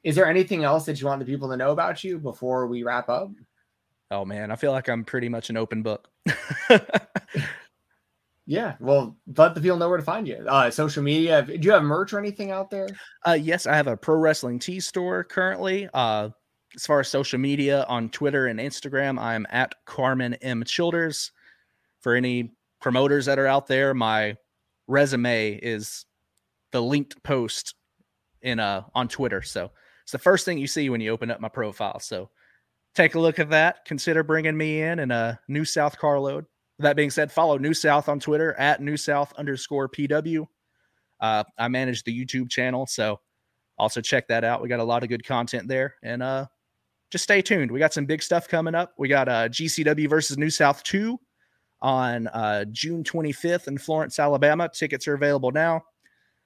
is 0.03 0.15
there 0.15 0.27
anything 0.29 0.65
else 0.65 0.87
that 0.87 1.01
you 1.01 1.07
want 1.07 1.19
the 1.19 1.27
people 1.27 1.49
to 1.51 1.57
know 1.57 1.73
about 1.73 2.05
you 2.05 2.19
before 2.19 2.67
we 2.67 2.83
wrap 2.83 3.09
up? 3.09 3.31
Oh 4.11 4.25
man, 4.25 4.51
I 4.51 4.57
feel 4.57 4.73
like 4.73 4.89
I'm 4.89 5.05
pretty 5.05 5.29
much 5.29 5.51
an 5.51 5.57
open 5.57 5.83
book. 5.83 6.09
yeah, 8.47 8.77
well, 8.79 9.17
let 9.37 9.55
the 9.55 9.61
people 9.61 9.77
know 9.77 9.89
where 9.89 9.99
to 9.99 10.05
find 10.05 10.29
you. 10.29 10.45
Uh, 10.47 10.71
social 10.71 11.03
media. 11.03 11.43
Do 11.43 11.59
you 11.61 11.73
have 11.73 11.83
merch 11.83 12.13
or 12.13 12.19
anything 12.19 12.53
out 12.53 12.71
there? 12.71 12.89
Uh, 13.27 13.33
yes, 13.33 13.67
I 13.67 13.75
have 13.75 13.89
a 13.89 13.97
pro 13.97 14.17
wrestling 14.17 14.61
tee 14.61 14.79
store 14.79 15.25
currently. 15.25 15.89
Uh, 15.93 16.31
as 16.77 16.87
far 16.87 17.01
as 17.01 17.09
social 17.09 17.39
media 17.39 17.85
on 17.89 18.11
Twitter 18.11 18.47
and 18.47 18.61
Instagram, 18.61 19.19
I'm 19.19 19.47
at 19.51 19.75
Carmen 19.87 20.35
M 20.35 20.63
Childers. 20.65 21.33
For 22.01 22.15
any 22.15 22.53
promoters 22.81 23.27
that 23.27 23.39
are 23.39 23.47
out 23.47 23.67
there, 23.67 23.95
my 23.95 24.37
resume 24.87 25.55
is 25.55 26.05
the 26.71 26.81
linked 26.81 27.21
post 27.23 27.75
in 28.43 28.61
uh 28.61 28.83
on 28.95 29.09
Twitter. 29.09 29.43
So 29.43 29.71
it's 30.03 30.13
the 30.13 30.19
first 30.19 30.45
thing 30.45 30.59
you 30.59 30.69
see 30.69 30.89
when 30.91 31.01
you 31.01 31.11
open 31.11 31.31
up 31.31 31.41
my 31.41 31.49
profile. 31.49 31.99
So 31.99 32.31
take 32.95 33.15
a 33.15 33.21
look 33.21 33.39
at 33.39 33.51
that. 33.51 33.85
Consider 33.87 34.23
bringing 34.23 34.57
me 34.57 34.83
in 34.83 35.01
in 35.01 35.11
a 35.11 35.41
New 35.49 35.65
South 35.65 35.99
carload. 35.99 36.45
That 36.79 36.95
being 36.95 37.11
said, 37.11 37.33
follow 37.33 37.57
New 37.57 37.75
South 37.75 38.09
on 38.09 38.21
Twitter 38.21 38.53
at 38.55 38.83
New 38.83 38.99
South 38.99 39.33
underscore 39.39 39.89
PW. 39.89 40.47
Uh, 41.19 41.45
I 41.59 41.69
manage 41.69 42.05
the 42.05 42.25
YouTube 42.25 42.51
channel, 42.51 42.87
so 42.87 43.19
also 43.79 44.03
check 44.03 44.29
that 44.29 44.45
out. 44.45 44.63
We 44.63 44.69
got 44.69 44.81
a 44.81 44.85
lot 44.85 45.03
of 45.03 45.09
good 45.09 45.25
content 45.25 45.69
there, 45.69 45.95
and 46.03 46.23
uh, 46.23 46.47
just 47.11 47.25
stay 47.25 47.43
tuned. 47.43 47.71
We 47.71 47.79
got 47.79 47.93
some 47.93 48.07
big 48.07 48.23
stuff 48.23 48.49
coming 48.49 48.75
up. 48.75 48.95
We 48.99 49.09
got 49.09 49.29
uh, 49.29 49.49
GCW 49.49 50.09
versus 50.09 50.39
New 50.39 50.51
South 50.51 50.83
two 50.83 51.21
on 51.81 52.27
uh, 52.29 52.65
June 52.73 53.05
25th 53.05 53.69
in 53.69 53.79
Florence, 53.79 54.19
Alabama. 54.19 54.69
Tickets 54.73 55.07
are 55.07 55.15
available 55.15 55.53
now. 55.53 55.83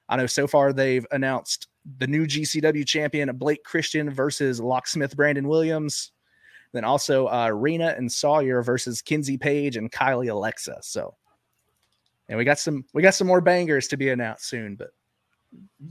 I 0.09 0.17
know 0.17 0.27
so 0.27 0.47
far 0.47 0.73
they've 0.73 1.07
announced 1.13 1.69
the 1.99 2.07
new 2.07 2.27
GCW 2.27 2.87
champion 2.87 3.35
Blake 3.37 3.65
Christian 3.65 4.11
versus 4.11 4.61
Locksmith 4.61 5.17
Brandon 5.17 5.49
Williams. 5.49 6.13
Then 6.73 6.85
also 6.85 7.27
uh, 7.29 7.49
Rena 7.49 7.95
and 7.97 8.11
Sawyer 8.11 8.63
versus 8.63 9.03
Kenzie 9.03 9.39
Paige 9.39 9.77
and 9.77 9.91
Kylie 9.91 10.31
Alexa. 10.31 10.79
So, 10.83 11.17
and 12.29 12.39
we 12.39 12.45
got 12.45 12.59
some 12.59 12.85
we 12.93 13.03
got 13.03 13.15
some 13.15 13.27
more 13.27 13.41
bangers 13.41 13.89
to 13.89 13.97
be 13.97 14.11
announced 14.11 14.49
soon. 14.49 14.77
But 14.77 14.91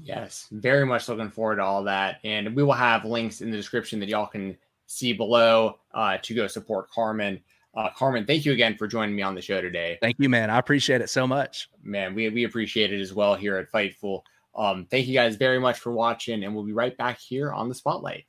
yes, 0.02 0.48
very 0.52 0.86
much 0.86 1.08
looking 1.10 1.30
forward 1.30 1.58
to 1.58 1.64
all 1.64 1.84
that. 1.84 2.20
And 2.24 2.56
we 2.56 2.64
will 2.64 2.74
have 2.74 3.06
links 3.06 3.42
in 3.42 3.52
the 3.52 3.58
description 3.58 4.00
that 4.00 4.10
y'all 4.10 4.28
can 4.28 4.58
see 4.86 5.14
below 5.14 5.80
uh, 5.94 6.18
to 6.22 6.34
go 6.34 6.48
support 6.48 6.90
Carmen. 6.90 7.40
Uh, 7.76 7.90
Carmen, 7.96 8.26
thank 8.26 8.46
you 8.46 8.52
again 8.52 8.76
for 8.76 8.88
joining 8.88 9.16
me 9.16 9.22
on 9.22 9.36
the 9.36 9.42
show 9.42 9.62
today. 9.62 9.98
Thank 10.02 10.18
you, 10.20 10.30
man. 10.30 10.50
I 10.50 10.58
appreciate 10.58 11.02
it 11.02 11.10
so 11.10 11.28
much. 11.28 11.70
Man, 11.84 12.16
we, 12.16 12.30
we 12.30 12.44
appreciate 12.46 12.92
it 12.92 13.00
as 13.00 13.14
well 13.14 13.36
here 13.36 13.58
at 13.58 13.72
Fightful. 13.72 14.22
Um, 14.56 14.88
thank 14.90 15.08
you 15.08 15.14
guys 15.14 15.36
very 15.36 15.60
much 15.60 15.80
for 15.80 15.92
watching, 15.92 16.44
and 16.44 16.54
we'll 16.54 16.66
be 16.66 16.74
right 16.74 16.98
back 16.98 17.20
here 17.20 17.54
on 17.54 17.70
the 17.70 17.76
spotlight. 17.76 18.26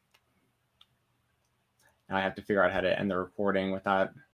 Now 2.08 2.16
I 2.16 2.20
have 2.20 2.34
to 2.34 2.42
figure 2.42 2.62
out 2.62 2.72
how 2.72 2.80
to 2.80 2.98
end 2.98 3.10
the 3.10 3.16
recording 3.16 3.70
without 3.70 4.10